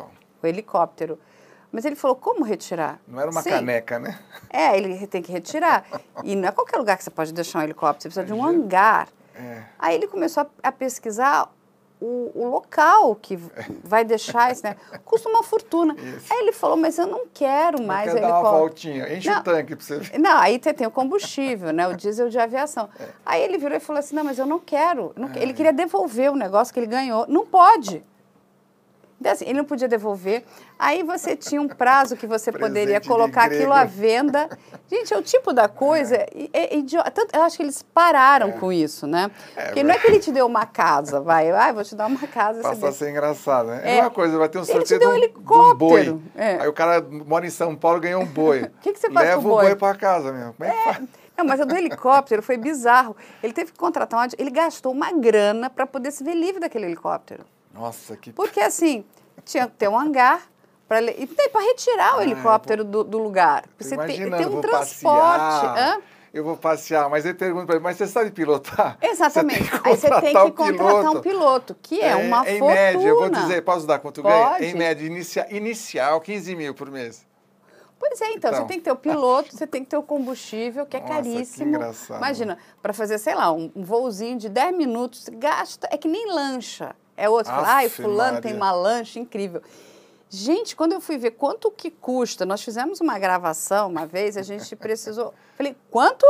[0.41, 1.19] o helicóptero.
[1.71, 2.99] Mas ele falou, como retirar?
[3.07, 3.51] Não era uma Sim.
[3.51, 4.19] caneca, né?
[4.49, 5.85] É, ele tem que retirar.
[6.23, 8.45] e não é qualquer lugar que você pode deixar um helicóptero, você precisa de um
[8.45, 9.07] hangar.
[9.33, 9.63] É.
[9.79, 11.49] Aí ele começou a, a pesquisar
[12.01, 13.37] o, o, local que
[13.83, 14.75] vai deixar isso, né?
[15.05, 15.93] Custa uma fortuna.
[15.93, 16.33] Isso.
[16.33, 19.39] Aí ele falou, mas eu não quero mais eu quero dar uma voltinha, enche não,
[19.39, 20.19] o tanque para você ver.
[20.19, 21.87] Não, aí tem o combustível, né?
[21.87, 22.89] O diesel de aviação.
[22.99, 23.07] É.
[23.25, 25.13] Aí ele virou e falou assim, não, mas eu não quero.
[25.15, 25.41] Não, é.
[25.41, 27.25] Ele queria devolver o negócio que ele ganhou.
[27.27, 28.03] Não pode.
[29.21, 30.43] Então, assim, ele não podia devolver.
[30.79, 34.49] Aí você tinha um prazo que você poderia colocar aquilo à venda.
[34.89, 36.15] Gente, é o tipo da coisa.
[36.15, 36.27] É.
[36.51, 37.23] É, idiota.
[37.31, 39.29] Eu acho que eles pararam com isso, né?
[39.53, 41.51] Porque não é que ele te deu uma casa, vai.
[41.51, 42.63] Ah, vou te dar uma casa.
[42.63, 43.81] Passa a ser engraçado, né?
[43.83, 44.01] É, É.
[44.01, 46.15] uma coisa, vai ter um sorteio deu de um um, de um helicóptero.
[46.15, 46.21] boi.
[46.35, 46.55] É.
[46.61, 48.63] Aí o cara mora em São Paulo e ganhou um boi.
[48.63, 49.65] O que que você faz Leva com o o boi?
[49.65, 50.53] boi pra casa mesmo.
[50.57, 51.07] Como é que faz?
[51.37, 53.15] Não, mas a do helicóptero foi bizarro.
[53.43, 54.29] Ele teve que contratar um.
[54.37, 57.43] Ele gastou uma grana para poder se ver livre daquele helicóptero.
[57.73, 59.05] Nossa, que Porque assim,
[59.45, 60.41] tinha que ter um hangar
[60.87, 60.99] para
[61.61, 63.63] retirar o Ah, helicóptero do, do lugar.
[63.79, 66.01] Você tem, tem um vou transporte.
[66.33, 68.97] Eu vou passear, mas ele pergunta pra ele, mas você sabe pilotar?
[69.03, 69.63] Exatamente.
[69.63, 71.21] Você tem que Aí você tem que contratar um piloto.
[71.21, 72.73] piloto, que é, uma em fortuna.
[72.73, 74.49] média, eu vou dizer, posso dar quanto ganha?
[74.51, 74.65] Pode.
[74.65, 77.25] Em média, inicia, inicial, 15 mil por mês.
[77.99, 78.61] Pois é, então, Então.
[78.61, 81.13] você tem que ter o piloto, você tem que ter o combustível, que é Nossa,
[81.13, 81.67] que caríssimo.
[81.75, 82.17] engraçado.
[82.17, 86.33] Imagina, para fazer, sei lá, um, um voozinho de 10 minutos, gasta, é que nem
[86.33, 86.95] lancha.
[87.21, 88.57] É outro, fala, ai, fulano tem Maria.
[88.57, 89.61] uma lancha incrível.
[90.29, 94.41] Gente, quando eu fui ver quanto que custa, nós fizemos uma gravação uma vez, a
[94.41, 95.33] gente precisou.
[95.55, 96.25] Falei, quanto?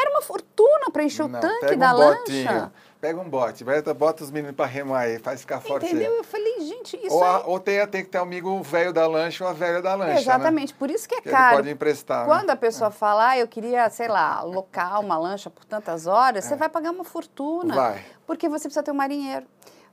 [0.00, 2.18] Era uma fortuna para encher Não, o tanque pega da um lancha.
[2.20, 3.64] botinho, pega um bote,
[3.96, 5.86] bota os meninos pra remar aí, faz ficar forte.
[5.86, 6.12] Entendeu?
[6.12, 7.30] Eu falei, gente, isso Ou, aí.
[7.30, 9.96] a- ou tem, tem que ter um amigo velho da lancha ou a velha da
[9.96, 10.20] lancha.
[10.20, 11.56] Exatamente, por isso que é Que caro.
[11.56, 12.32] pode emprestar, né?
[12.32, 16.44] Quando a pessoa fala, ah, eu queria, sei lá, locar uma lancha por tantas horas,
[16.44, 17.74] você vai pagar uma fortuna.
[17.74, 17.76] É.
[17.76, 18.04] Vai.
[18.24, 19.46] Porque você precisa ter um marinheiro.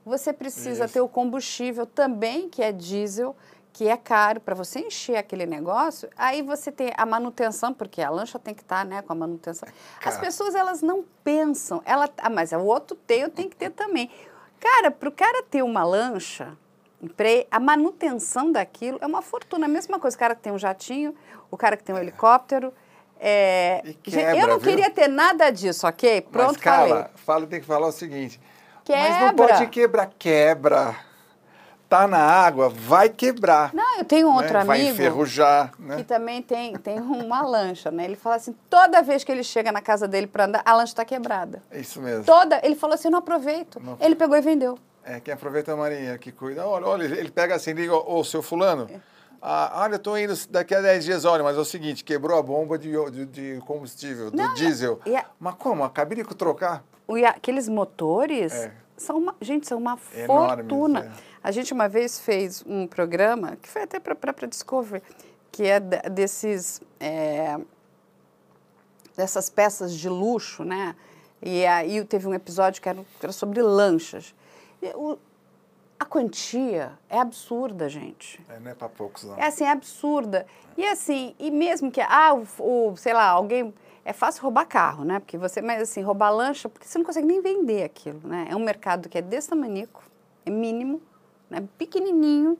[0.06, 0.94] Você precisa Isso.
[0.94, 3.36] ter o combustível também, que é diesel,
[3.72, 6.08] que é caro para você encher aquele negócio.
[6.16, 9.68] Aí você tem a manutenção, porque a lancha tem que estar, né, com a manutenção.
[10.04, 11.82] As pessoas elas não pensam.
[11.84, 14.08] Ela, ah, mas o outro tem, eu tenho que ter também.
[14.60, 16.56] Cara, para o cara ter uma lancha,
[17.50, 19.66] a manutenção daquilo é uma fortuna.
[19.66, 21.16] A mesma coisa, o cara que tem um jatinho,
[21.50, 22.72] o cara que tem um helicóptero.
[23.18, 24.70] é, E gente, quebra, eu não viu?
[24.70, 26.20] queria ter nada disso, ok?
[26.20, 27.04] Pronto, Mas, falei.
[27.16, 28.40] fala, tem que falar o seguinte.
[28.88, 29.48] Mas não Quebra.
[29.48, 30.96] pode quebrar, quebra.
[31.88, 33.72] Tá na água, vai quebrar.
[33.72, 34.64] Não, eu tenho outro né?
[34.64, 36.02] Vai amigo enferrujar, que né?
[36.02, 38.04] também tem, tem uma lancha, né?
[38.04, 40.92] Ele fala assim, toda vez que ele chega na casa dele para andar, a lancha
[40.92, 41.62] está quebrada.
[41.70, 42.24] É isso mesmo.
[42.24, 43.80] Toda, ele falou assim, não aproveito.
[43.80, 43.96] Não.
[44.00, 44.76] Ele pegou e vendeu.
[45.04, 46.66] É, quem aproveita é a Marinha, que cuida.
[46.66, 48.90] Olha, olha, ele pega assim, liga, ô, seu fulano,
[49.40, 52.36] ah, olha, eu tô indo daqui a 10 dias, olha, mas é o seguinte, quebrou
[52.36, 54.98] a bomba de, de, de combustível, do Não, diesel.
[55.38, 55.84] Mas como?
[55.84, 56.82] Acabei de trocar?
[57.28, 58.72] Aqueles motores É.
[58.96, 61.00] são uma, gente, são uma Enormes, fortuna.
[61.04, 61.36] é.
[61.42, 65.02] A gente uma vez fez um programa que foi até para a Discovery,
[65.52, 67.56] que é desses é,
[69.16, 70.94] dessas peças de luxo, né?
[71.40, 74.34] E aí teve um episódio que era, que era sobre lanchas.
[74.82, 75.18] E o-
[75.98, 78.44] a quantia é absurda, gente.
[78.48, 79.36] É, não é pra poucos, não.
[79.38, 80.46] É assim, é absurda.
[80.76, 82.46] E assim, e mesmo que, ah, o,
[82.90, 83.72] o, sei lá, alguém.
[84.06, 85.18] É fácil roubar carro, né?
[85.18, 88.46] Porque você, mas assim, roubar lancha, porque você não consegue nem vender aquilo, né?
[88.48, 90.04] É um mercado que é desse tamanico,
[90.46, 91.02] é mínimo,
[91.50, 91.64] né?
[91.76, 92.56] pequenininho,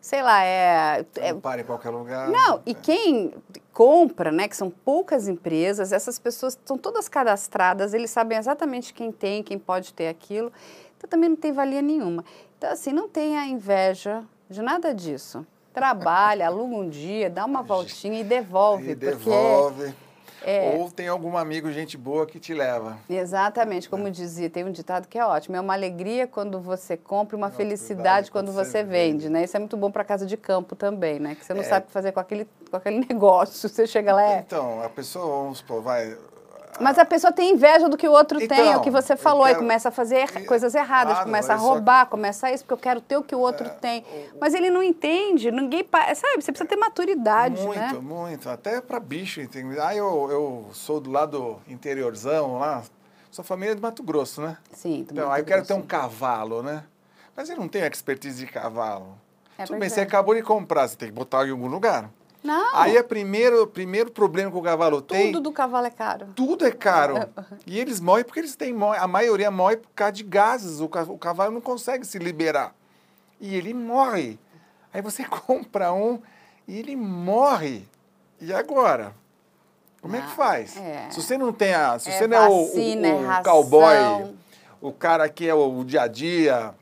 [0.00, 1.04] sei lá, é.
[1.16, 2.28] é Não para em qualquer lugar.
[2.28, 2.74] não, e É.
[2.74, 3.34] quem
[3.72, 9.10] compra, né, que são poucas empresas, essas pessoas estão todas cadastradas, eles sabem exatamente quem
[9.10, 10.52] tem, quem pode ter aquilo.
[10.96, 12.24] Então também não tem valia nenhuma.
[12.56, 15.44] Então assim, não tenha inveja de nada disso.
[15.72, 19.94] Trabalha, aluga um dia, dá uma voltinha e devolve, E porque devolve.
[20.44, 22.96] É- Ou tem algum amigo, gente boa, que te leva.
[23.08, 23.90] Exatamente, É.
[23.90, 27.38] como dizia, tem um ditado que é ótimo, é uma alegria quando você compra e
[27.38, 29.28] uma Uma felicidade quando quando você você vende, vende.
[29.30, 29.44] né?
[29.44, 31.34] Isso é muito bom para casa de campo também, né?
[31.34, 31.64] Que você não É.
[31.64, 34.38] sabe o que fazer com aquele, com aquele negócio, você chega lá, é...
[34.40, 36.16] Então, a pessoa, vamos supor, vai.
[36.80, 39.16] Mas a pessoa tem inveja do que o outro tem, é o que Então, você
[39.16, 42.78] falou, quero- começa a fazer E- coisas erradas, começa a roubar, começa isso, porque eu
[42.78, 44.04] quero ter o que o outro É, tem.
[44.40, 45.86] Mas ele não entende, ninguém.
[46.14, 47.92] Sabe, você precisa ter maturidade, muito, né?
[48.02, 48.48] muito.
[48.50, 49.78] Até pra bicho, entende?
[49.78, 52.82] Ah, eu, eu sou do lado interiorzão lá.
[53.30, 54.56] Sua família é de Mato Grosso, né?
[54.72, 55.88] Sim, do Então, Mato aí eu quero ter um Grosso.
[55.88, 56.84] cavalo, né?
[57.36, 59.18] Mas eu não tenho expertise de cavalo.
[59.58, 62.08] É Tudo bem, você acabou de comprar, você tem que botar em algum lugar.
[62.44, 65.32] Não, Aí é primeiro, primeiro problema que o cavalo tem.
[65.32, 66.26] tudo do cavalo é caro.
[66.36, 67.26] Tudo é caro.
[67.66, 68.76] E eles morrem porque eles têm.
[68.98, 70.78] A maioria morre por causa de gases.
[70.80, 72.74] O o cavalo não consegue se liberar.
[73.40, 74.38] E ele morre.
[74.92, 76.20] Aí você compra um
[76.68, 77.88] e ele morre.
[78.38, 79.14] E agora?
[80.02, 80.76] Como é que Ah, faz?
[80.76, 81.08] é.
[81.10, 81.98] Se você não tem a.
[81.98, 83.52] Se É você não é o, vacina, é o, o ração.
[83.52, 84.34] cowboy,
[84.82, 86.74] o cara que é o, dia a dia,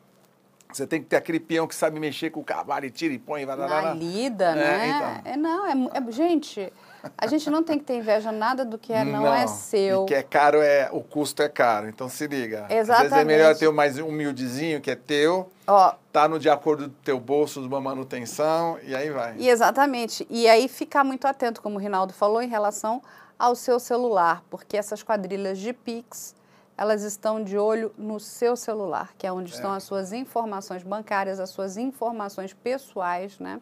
[0.77, 3.19] você tem que ter aquele peão que sabe mexer com o cavalo e tira e
[3.19, 3.45] põe.
[3.45, 4.89] Vai, Na lida, É, né?
[4.89, 5.33] então.
[5.33, 6.73] É, não, é, é- Gente,
[7.17, 10.05] a gente não tem que ter inveja nada do que é, não, é seu.
[10.05, 11.89] E que é caro, é, o custo é caro.
[11.89, 12.63] Então se liga.
[12.65, 13.27] Às vezes é Exatamente.
[13.27, 17.19] melhor ter o mais humildezinho, que é teu, Ó, tá no de acordo do teu
[17.19, 19.35] bolso, de uma manutenção, e aí vai.
[19.39, 20.27] E exatamente.
[20.29, 23.03] E aí ficar muito atento, como o Rinaldo falou, em relação
[23.39, 26.35] ao seu celular, porque essas quadrilhas de Pix,
[26.77, 31.39] elas estão de olho no seu celular, que é onde estão as suas informações bancárias,
[31.39, 33.61] as suas informações pessoais, né?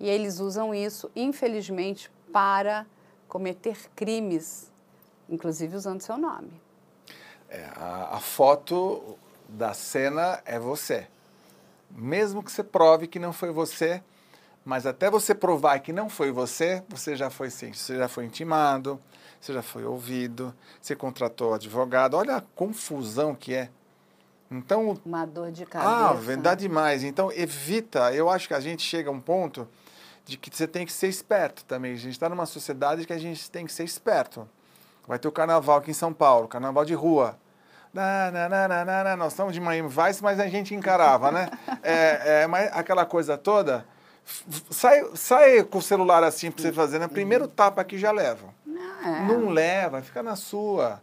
[0.00, 2.86] E eles usam isso, infelizmente, para
[3.28, 4.72] cometer crimes,
[5.28, 6.52] inclusive usando seu nome.
[7.48, 9.16] É, a, a foto
[9.48, 11.06] da cena é você.
[11.90, 14.02] Mesmo que você prove que não foi você,
[14.64, 18.24] mas até você provar que não foi você, você já foi sim, você já foi
[18.24, 18.98] intimado,
[19.40, 22.14] você já foi ouvido, você contratou advogado.
[22.14, 23.68] Olha a confusão que é.
[24.50, 25.90] Então, uma dor de cabeça.
[25.90, 27.04] Ah, verdade demais.
[27.04, 28.14] Então, evita.
[28.14, 29.68] Eu acho que a gente chega a um ponto
[30.24, 31.92] de que você tem que ser esperto também.
[31.92, 34.48] A gente está numa sociedade que a gente tem que ser esperto.
[35.06, 37.38] Vai ter o carnaval aqui em São Paulo, carnaval de rua.
[37.92, 41.50] Na, na, na, na, na, nós estamos de Miami Vice, mas a gente encarava, né?
[41.82, 43.84] É, é, mas aquela coisa toda.
[44.70, 47.06] Sai, sai com o celular assim para você fazer, né?
[47.08, 48.54] Primeiro tapa que já leva.
[48.66, 49.26] É.
[49.26, 51.02] Não leva, fica na sua.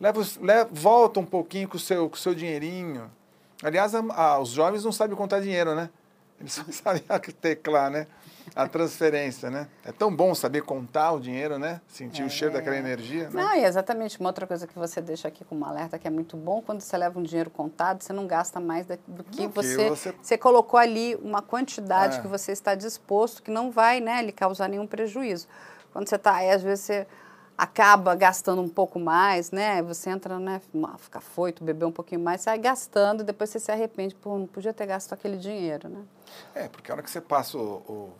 [0.00, 3.10] Leva, leva, volta um pouquinho com o seu, com o seu dinheirinho.
[3.62, 5.90] Aliás, a, a, os jovens não sabem contar dinheiro, né?
[6.40, 7.02] Eles só sabem
[7.40, 8.06] teclar, né?
[8.54, 9.68] A transferência, né?
[9.84, 11.80] É tão bom saber contar o dinheiro, né?
[11.88, 12.26] Sentir é.
[12.26, 13.30] o cheiro daquela energia.
[13.30, 13.42] Né?
[13.42, 14.18] Não, e exatamente.
[14.18, 16.96] Uma outra coisa que você deixa aqui como alerta, que é muito bom, quando você
[16.96, 20.38] leva um dinheiro contado, você não gasta mais do que, você, você, você...
[20.38, 22.20] colocou ali uma quantidade é.
[22.20, 25.46] que você está disposto, que não vai né, lhe causar nenhum prejuízo.
[25.92, 27.06] Quando você está aí, às vezes você
[27.56, 29.80] acaba gastando um pouco mais, né?
[29.82, 30.60] Você entra, né?
[30.98, 34.46] Fica foito, beber um pouquinho mais, sai gastando, e depois você se arrepende, pô, não
[34.46, 36.02] podia ter gasto aquele dinheiro, né?
[36.54, 37.76] É, porque a hora que você passa o.
[37.88, 38.12] o...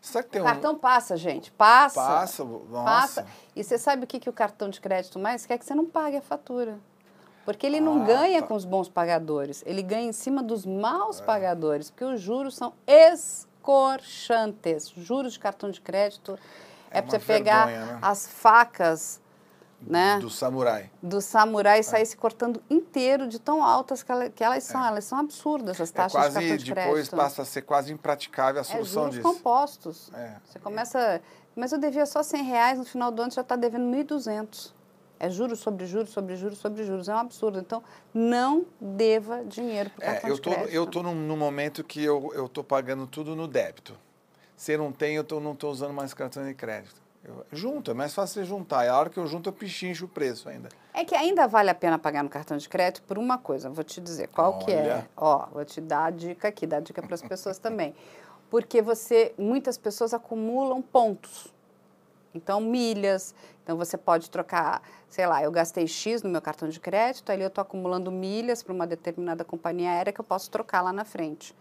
[0.00, 1.50] Sabe que tem o cartão passa, gente.
[1.52, 2.00] Passa.
[2.00, 2.84] Passa, nossa.
[2.84, 3.26] Passa.
[3.54, 5.58] E você sabe o que, que o cartão de crédito mais quer?
[5.58, 6.78] Que você não pague a fatura.
[7.44, 8.48] Porque ele não ah, ganha tá.
[8.48, 11.24] com os bons pagadores, ele ganha em cima dos maus é.
[11.24, 14.92] pagadores, porque os juros são escorchantes.
[14.96, 16.38] Juros de cartão de crédito
[16.90, 17.98] é, é para você pegar né?
[18.02, 19.20] as facas
[19.82, 20.18] né?
[20.18, 20.90] Do samurai.
[21.02, 22.04] Do samurai e sair é.
[22.04, 24.84] se cortando inteiro de tão altas que, ela, que elas são.
[24.84, 24.88] É.
[24.88, 27.62] Elas são absurdas, as é taxas é quase, de cartão de depois passa a ser
[27.62, 29.22] quase impraticável a solução é disso.
[29.22, 30.10] compostos.
[30.14, 30.36] É.
[30.44, 31.20] Você começa...
[31.54, 34.72] Mas eu devia só 100 reais, no final do ano já está devendo 1.200.
[35.18, 37.08] É juros sobre juros, sobre juros, sobre juros.
[37.08, 37.58] É um absurdo.
[37.58, 37.82] Então,
[38.14, 40.68] não deva dinheiro para o cartão eu de crédito.
[40.70, 43.94] Eu estou num, num momento que eu estou pagando tudo no débito.
[44.56, 46.99] Se não tem, eu tô, não estou usando mais cartão de crédito.
[47.22, 48.84] Eu, junto, é mais fácil juntar.
[48.86, 50.68] E a hora que eu junto, eu pichincho o preço ainda.
[50.94, 53.68] É que ainda vale a pena pagar no cartão de crédito por uma coisa.
[53.68, 54.64] Vou te dizer qual Olha.
[54.64, 55.06] que é.
[55.16, 57.94] Ó, vou te dar a dica aqui, dar a dica para as pessoas também.
[58.48, 61.52] Porque você, muitas pessoas acumulam pontos.
[62.34, 63.34] Então, milhas.
[63.62, 67.42] Então, você pode trocar, sei lá, eu gastei X no meu cartão de crédito, ali
[67.42, 71.04] eu estou acumulando milhas para uma determinada companhia aérea que eu posso trocar lá na
[71.04, 71.54] frente.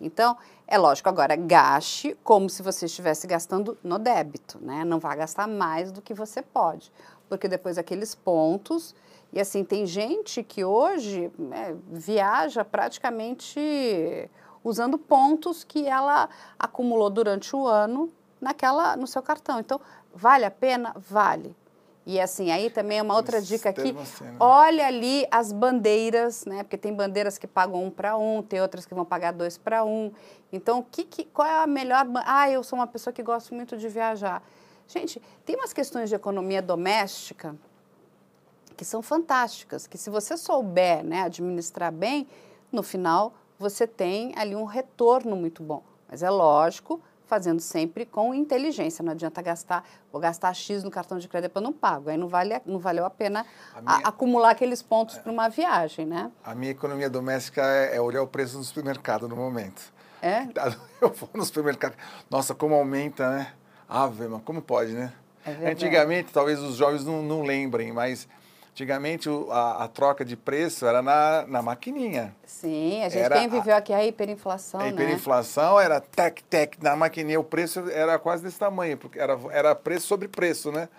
[0.00, 0.36] Então,
[0.66, 4.84] é lógico, agora gaste como se você estivesse gastando no débito, né?
[4.84, 6.92] Não vá gastar mais do que você pode,
[7.28, 8.94] porque depois aqueles pontos.
[9.32, 14.30] E assim, tem gente que hoje é, viaja praticamente
[14.62, 16.28] usando pontos que ela
[16.58, 19.60] acumulou durante o ano naquela no seu cartão.
[19.60, 19.80] Então,
[20.14, 20.94] vale a pena?
[20.96, 21.54] Vale.
[22.06, 23.94] E assim, aí também é uma outra dica aqui.
[24.00, 24.36] Assim, né?
[24.38, 26.62] Olha ali as bandeiras, né?
[26.62, 29.84] Porque tem bandeiras que pagam um para um, tem outras que vão pagar dois para
[29.84, 30.12] um.
[30.52, 32.06] Então, que, que, qual é a melhor.
[32.24, 34.40] Ah, eu sou uma pessoa que gosto muito de viajar.
[34.86, 37.56] Gente, tem umas questões de economia doméstica
[38.76, 42.28] que são fantásticas, que se você souber né, administrar bem,
[42.70, 45.82] no final você tem ali um retorno muito bom.
[46.08, 49.04] Mas é lógico, fazendo sempre com inteligência.
[49.04, 52.08] Não adianta gastar, vou gastar X no cartão de crédito, eu não pago.
[52.08, 55.32] Aí não, vale, não valeu a pena a minha, a, acumular aqueles pontos é, para
[55.32, 56.30] uma viagem, né?
[56.44, 59.92] A minha economia doméstica é, é, olhar o preço no supermercado no momento.
[60.22, 60.46] É?
[61.00, 61.94] Eu vou no supermercado,
[62.30, 63.52] nossa, como aumenta, né?
[63.88, 65.12] Ave, mas como pode, né?
[65.44, 68.26] É Antigamente, talvez os jovens não, não lembrem, mas
[68.76, 72.36] Antigamente a, a, troca de preço era na, na maquininha.
[72.44, 74.80] Sim, a gente era quem viveu aqui a hiperinflação.
[74.80, 75.84] A hiperinflação né?
[75.86, 80.06] era tec, tec, na maquininha o preço era quase desse tamanho, porque era, era preço
[80.06, 80.90] sobre preço, né?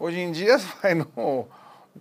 [0.00, 1.46] Hoje em dia vai no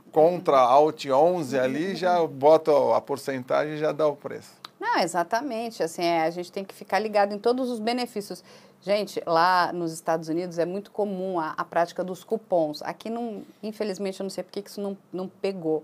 [0.09, 4.53] contra Alt 11 ali, já bota a porcentagem e já dá o preço.
[4.80, 5.84] Não, exatamente.
[5.84, 8.41] Assim, é, a gente tem que ficar ligado em todos os benefícios.
[8.85, 12.83] Gente, lá nos Estados Unidos é muito comum a, a prática dos cupons.
[12.83, 15.83] Aqui, não, infelizmente, eu não sei porque isso não, não pegou.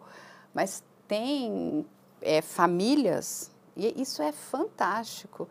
[0.53, 1.83] Mas tem
[2.21, 5.49] é, famílias, e isso é fantástico,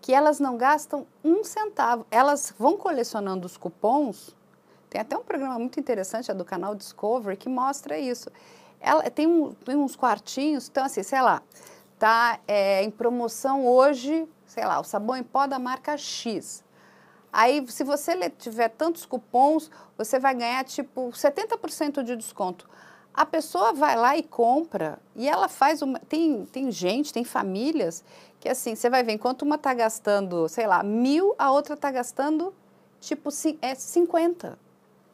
[0.00, 2.04] que elas não gastam um centavo.
[2.10, 4.34] Elas vão colecionando os cupons.
[4.88, 8.32] Tem até um programa muito interessante, é do canal Discovery, que mostra isso.
[8.80, 11.40] Ela tem, um, tem uns quartinhos, então assim, sei lá,
[12.00, 16.68] tá é, em promoção hoje, sei lá, o sabão em pó da marca X.
[17.32, 22.68] Aí, se você tiver tantos cupons, você vai ganhar tipo 70% de desconto.
[23.12, 25.98] A pessoa vai lá e compra e ela faz uma.
[25.98, 28.04] Tem, tem gente, tem famílias
[28.38, 31.90] que assim, você vai ver, enquanto uma está gastando, sei lá, mil, a outra está
[31.90, 32.54] gastando
[33.00, 33.30] tipo
[33.60, 34.58] é 50.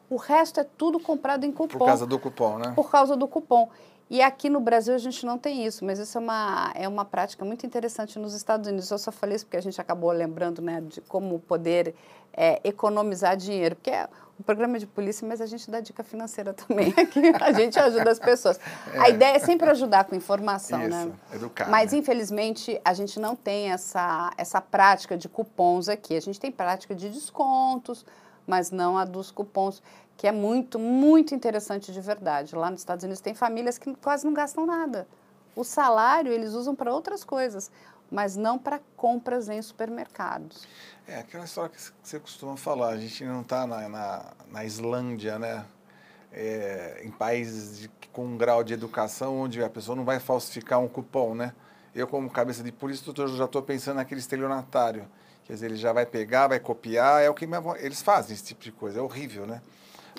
[0.09, 1.79] O resto é tudo comprado em cupom.
[1.79, 2.73] Por causa do cupom, né?
[2.77, 3.69] Por causa do cupom.
[4.09, 7.05] E aqui no Brasil a gente não tem isso, mas isso é uma, é uma
[7.05, 8.89] prática muito interessante nos Estados Unidos.
[8.91, 11.93] Eu só falei isso porque a gente acabou lembrando né, de como poder
[12.33, 13.75] é, economizar dinheiro.
[13.75, 14.09] Porque é
[14.39, 17.21] um programa de polícia, mas a gente dá dica financeira também aqui.
[17.41, 18.61] A gente ajuda as pessoas.
[18.95, 18.99] É.
[19.01, 21.13] A ideia é sempre ajudar com informação, isso, né?
[21.33, 21.69] Educar.
[21.69, 21.99] Mas, né?
[21.99, 26.15] infelizmente, a gente não tem essa, essa prática de cupons aqui.
[26.15, 28.07] A gente tem prática de descontos,
[28.47, 29.83] mas não a dos cupons
[30.17, 32.57] que é muito, muito interessante de verdade.
[32.57, 35.07] Lá nos Estados Unidos tem famílias que quase não gastam nada.
[35.55, 37.71] O salário eles usam para outras coisas,
[38.11, 40.67] mas não para compras em supermercados.
[41.07, 45.39] É aquela história que você costuma falar, a gente não está na, na, na, Islândia,
[45.39, 45.65] né?
[46.33, 50.81] É, em países de, com um grau de educação onde a pessoa não vai falsificar
[50.81, 51.55] um cupom, né?
[51.95, 55.09] Eu, como cabeça de polícia, já estou pensando naquele estelionatário.
[55.45, 57.49] Quer dizer, ele já vai pegar, vai copiar, é o que
[57.79, 58.99] eles fazem, esse tipo de coisa.
[58.99, 59.63] É horrível, né?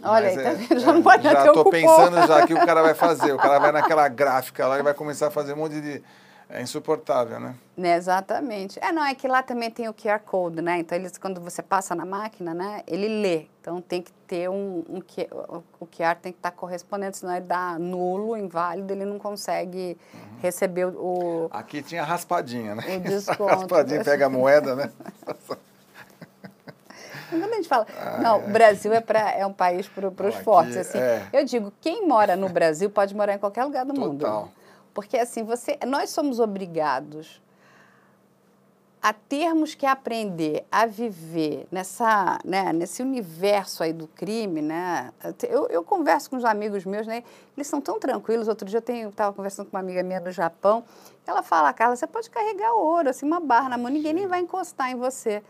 [0.04, 0.80] Olha, aí, tá vendo?
[0.80, 3.34] Já não pode já estou pensando já que o cara vai fazer.
[3.34, 6.04] O cara vai naquela gráfica lá e vai começar a fazer um monte de...
[6.50, 7.56] É insuportável, né?
[7.76, 7.98] né?
[7.98, 8.80] Exatamente.
[8.82, 10.80] É, não, é que lá também tem o QR Code, né?
[10.80, 13.48] Então, eles, quando você passa na máquina, né, ele lê.
[13.60, 15.02] Então, tem que ter um, um
[15.78, 20.20] o QR tem que estar correspondente, senão ele dá nulo, inválido, ele não consegue uhum.
[20.42, 21.50] receber o...
[21.52, 22.96] Aqui tinha raspadinha, né?
[22.96, 23.44] O desconto.
[23.44, 24.90] raspadinha pega a moeda, né?
[27.30, 30.36] Quando a gente fala, ah, não, o Brasil é, pra, é um país para os
[30.36, 30.78] fortes.
[30.78, 31.28] Assim, é.
[31.34, 34.42] Eu digo, quem mora no Brasil pode morar em qualquer lugar do Total.
[34.42, 34.52] mundo.
[34.94, 37.42] Porque assim, você, nós somos obrigados
[39.02, 45.14] a termos que aprender a viver nessa, né, nesse universo aí do crime, né?
[45.48, 47.24] Eu, eu converso com os amigos meus, né?
[47.56, 48.48] Eles são tão tranquilos.
[48.48, 50.84] Outro dia eu estava conversando com uma amiga minha do Japão.
[51.26, 54.40] Ela fala, Carla, você pode carregar ouro, assim, uma barra na mão, ninguém nem vai
[54.40, 55.44] encostar em você.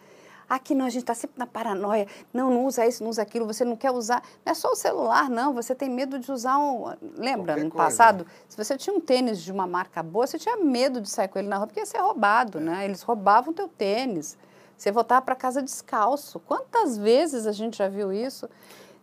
[0.50, 2.08] Aqui não, a gente está sempre na paranoia.
[2.34, 4.24] Não, não usa isso, não usa aquilo, você não quer usar.
[4.46, 5.54] Não é só o celular, não.
[5.54, 6.96] Você tem medo de usar um.
[7.18, 7.86] Lembra, Qualquer no coisa.
[7.86, 11.28] passado, se você tinha um tênis de uma marca boa, você tinha medo de sair
[11.28, 12.86] com ele na rua, porque ia ser roubado, né?
[12.86, 14.38] Eles roubavam teu tênis.
[14.78, 16.40] Você voltava para casa descalço.
[16.40, 18.50] Quantas vezes a gente já viu isso?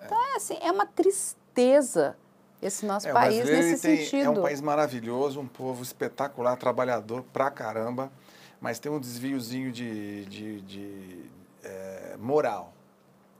[0.02, 2.16] Então, é assim, é uma tristeza
[2.62, 4.24] esse nosso é, país nesse tem, sentido.
[4.24, 8.10] É um país maravilhoso, um povo espetacular, trabalhador pra caramba
[8.60, 11.30] mas tem um desviozinho de, de, de
[11.62, 12.72] é, moral.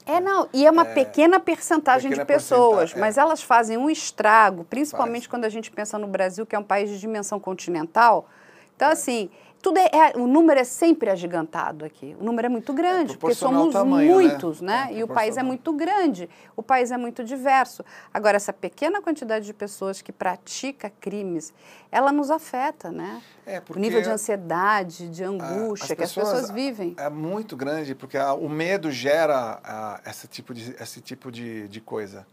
[0.06, 2.98] É, não, e é uma é, pequena percentagem pequena de pessoas, é.
[2.98, 5.28] mas elas fazem um estrago, principalmente Faz.
[5.28, 8.28] quando a gente pensa no Brasil, que é um país de dimensão continental.
[8.76, 8.92] Então, é.
[8.92, 9.30] assim,
[9.64, 12.14] tudo é, é, o número é sempre agigantado aqui.
[12.20, 14.14] O número é muito é, grande, é porque somos tamanho, né?
[14.14, 14.88] muitos, né?
[14.90, 14.98] né?
[14.98, 17.82] E o país é muito grande, o país é muito diverso.
[18.12, 21.50] Agora, essa pequena quantidade de pessoas que pratica crimes,
[21.90, 23.22] ela nos afeta, né?
[23.46, 26.94] É, o nível de ansiedade, de angústia as que as pessoas vivem.
[26.98, 31.68] É muito grande, porque a, o medo gera a, esse tipo de, esse tipo de,
[31.68, 32.26] de coisa.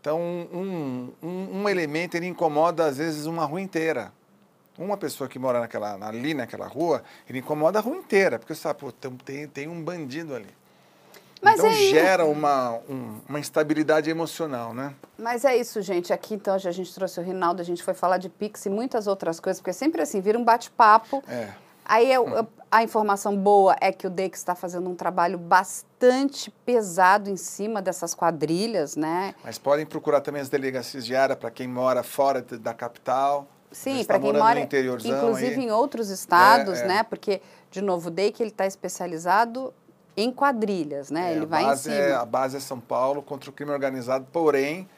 [0.00, 4.14] Então, um, um, um elemento, ele incomoda, às vezes, uma rua inteira
[4.84, 8.80] uma pessoa que mora naquela, ali naquela rua, ele incomoda a rua inteira, porque sabe,
[8.80, 8.92] pô,
[9.24, 10.48] tem, tem um bandido ali.
[11.42, 14.94] Mas então é gera uma, um, uma instabilidade emocional, né?
[15.18, 16.12] Mas é isso, gente.
[16.12, 19.06] Aqui então a gente trouxe o Rinaldo, a gente foi falar de Pix e muitas
[19.06, 21.22] outras coisas, porque sempre assim, vira um bate-papo.
[21.26, 21.48] É.
[21.84, 27.28] Aí eu, a informação boa é que o DEX está fazendo um trabalho bastante pesado
[27.28, 29.34] em cima dessas quadrilhas, né?
[29.42, 33.48] Mas podem procurar também as delegacias de área para quem mora fora da capital.
[33.72, 35.64] Sim, para quem mora, inclusive aí.
[35.64, 36.88] em outros estados, é, é.
[36.88, 37.02] né?
[37.02, 37.40] Porque,
[37.70, 39.72] de novo, o DEIC ele está especializado
[40.16, 41.32] em quadrilhas, né?
[41.32, 41.94] É, ele vai em cima.
[41.94, 44.88] É, a base é São Paulo contra o crime organizado, porém,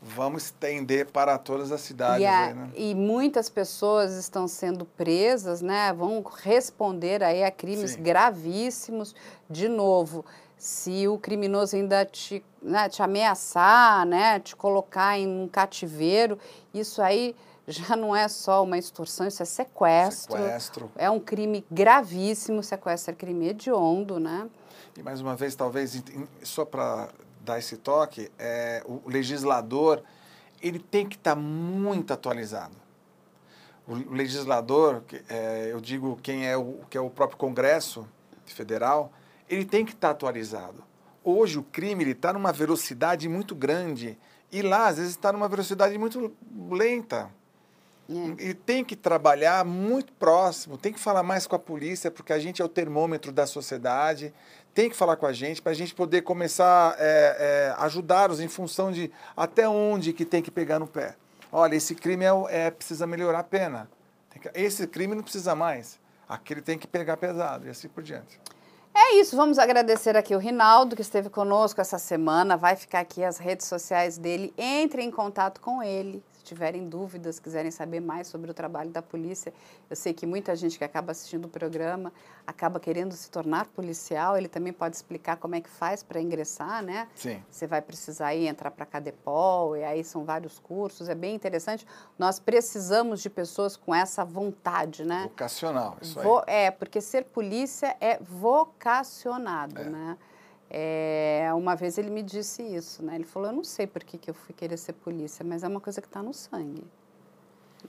[0.00, 2.22] vamos estender para todas as cidades.
[2.22, 2.70] E, a, aí, né?
[2.74, 5.92] e muitas pessoas estão sendo presas, né?
[5.92, 8.02] Vão responder aí a crimes Sim.
[8.02, 9.14] gravíssimos.
[9.48, 10.24] De novo,
[10.56, 14.40] se o criminoso ainda te, né, te ameaçar, né?
[14.40, 16.38] Te colocar em um cativeiro,
[16.72, 17.36] isso aí
[17.72, 20.36] já não é só uma extorsão, isso é sequestro.
[20.36, 20.92] Sequestro.
[20.96, 24.48] É um crime gravíssimo, sequestro é crime hediondo, né?
[24.96, 26.02] E mais uma vez, talvez,
[26.42, 27.08] só para
[27.40, 30.02] dar esse toque, é, o legislador
[30.62, 32.76] ele tem que estar tá muito atualizado.
[33.86, 38.06] O legislador, é, eu digo quem é o que é o próprio Congresso
[38.46, 39.12] Federal,
[39.48, 40.84] ele tem que estar tá atualizado.
[41.24, 44.16] Hoje o crime está numa velocidade muito grande
[44.52, 46.32] e lá às vezes está numa velocidade muito
[46.70, 47.30] lenta.
[48.38, 48.44] É.
[48.44, 52.38] E tem que trabalhar muito próximo, tem que falar mais com a polícia, porque a
[52.38, 54.34] gente é o termômetro da sociedade,
[54.74, 58.40] tem que falar com a gente para a gente poder começar a é, é, ajudá-los
[58.40, 61.16] em função de até onde que tem que pegar no pé.
[61.50, 63.88] Olha, esse crime é, é precisa melhorar a pena.
[64.30, 66.00] Que, esse crime não precisa mais.
[66.28, 68.40] Aquele tem que pegar pesado e assim por diante.
[68.94, 72.56] É isso, vamos agradecer aqui o Rinaldo, que esteve conosco essa semana.
[72.56, 74.52] Vai ficar aqui as redes sociais dele.
[74.56, 79.52] Entre em contato com ele tiverem dúvidas, quiserem saber mais sobre o trabalho da polícia,
[79.88, 82.12] eu sei que muita gente que acaba assistindo o programa
[82.46, 86.82] acaba querendo se tornar policial, ele também pode explicar como é que faz para ingressar,
[86.82, 87.08] né?
[87.14, 87.42] Sim.
[87.50, 91.34] Você vai precisar ir entrar para a Cadepol, e aí são vários cursos, é bem
[91.34, 91.86] interessante.
[92.18, 95.24] Nós precisamos de pessoas com essa vontade, né?
[95.24, 96.26] Vocacional, isso aí.
[96.46, 99.84] É, porque ser polícia é vocacionado, é.
[99.84, 100.18] né?
[100.74, 103.16] É, uma vez ele me disse isso, né?
[103.16, 105.68] Ele falou, eu não sei por que, que eu fui querer ser polícia, mas é
[105.68, 106.82] uma coisa que está no sangue.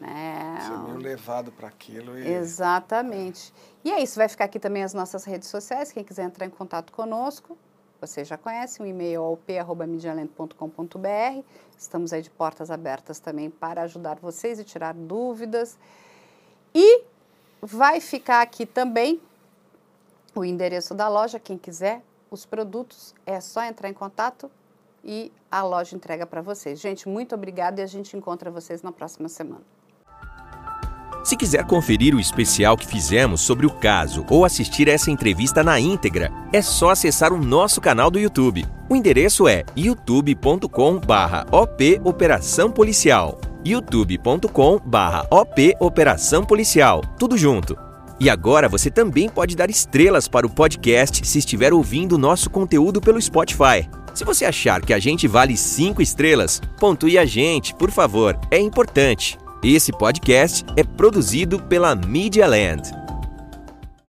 [0.02, 0.58] Né?
[0.60, 2.20] Você é meio levado para aquilo.
[2.20, 2.28] E...
[2.28, 3.54] Exatamente.
[3.86, 6.50] E é isso, vai ficar aqui também as nossas redes sociais, quem quiser entrar em
[6.50, 7.58] contato conosco,
[8.02, 9.16] vocês já conhecem, o e-mail
[9.48, 11.44] é op.medialento.com.br.
[11.78, 15.80] Estamos aí de portas abertas também para ajudar vocês e tirar dúvidas.
[16.76, 17.06] E
[17.62, 19.22] vai ficar aqui também
[20.36, 22.02] o endereço da loja, quem quiser
[22.34, 24.50] os produtos, é só entrar em contato
[25.04, 26.80] e a loja entrega para vocês.
[26.80, 29.62] Gente, muito obrigada e a gente encontra vocês na próxima semana.
[31.24, 35.80] Se quiser conferir o especial que fizemos sobre o caso ou assistir essa entrevista na
[35.80, 38.66] íntegra, é só acessar o nosso canal do YouTube.
[38.90, 43.40] O endereço é youtube.com/op Operação Policial.
[43.66, 47.02] youtube.com/op Operação Policial.
[47.18, 47.93] Tudo junto.
[48.24, 53.02] E agora você também pode dar estrelas para o podcast se estiver ouvindo nosso conteúdo
[53.02, 53.86] pelo Spotify.
[54.14, 58.58] Se você achar que a gente vale 5 estrelas, pontue a gente, por favor, é
[58.58, 59.38] importante.
[59.62, 63.03] Esse podcast é produzido pela Media Land.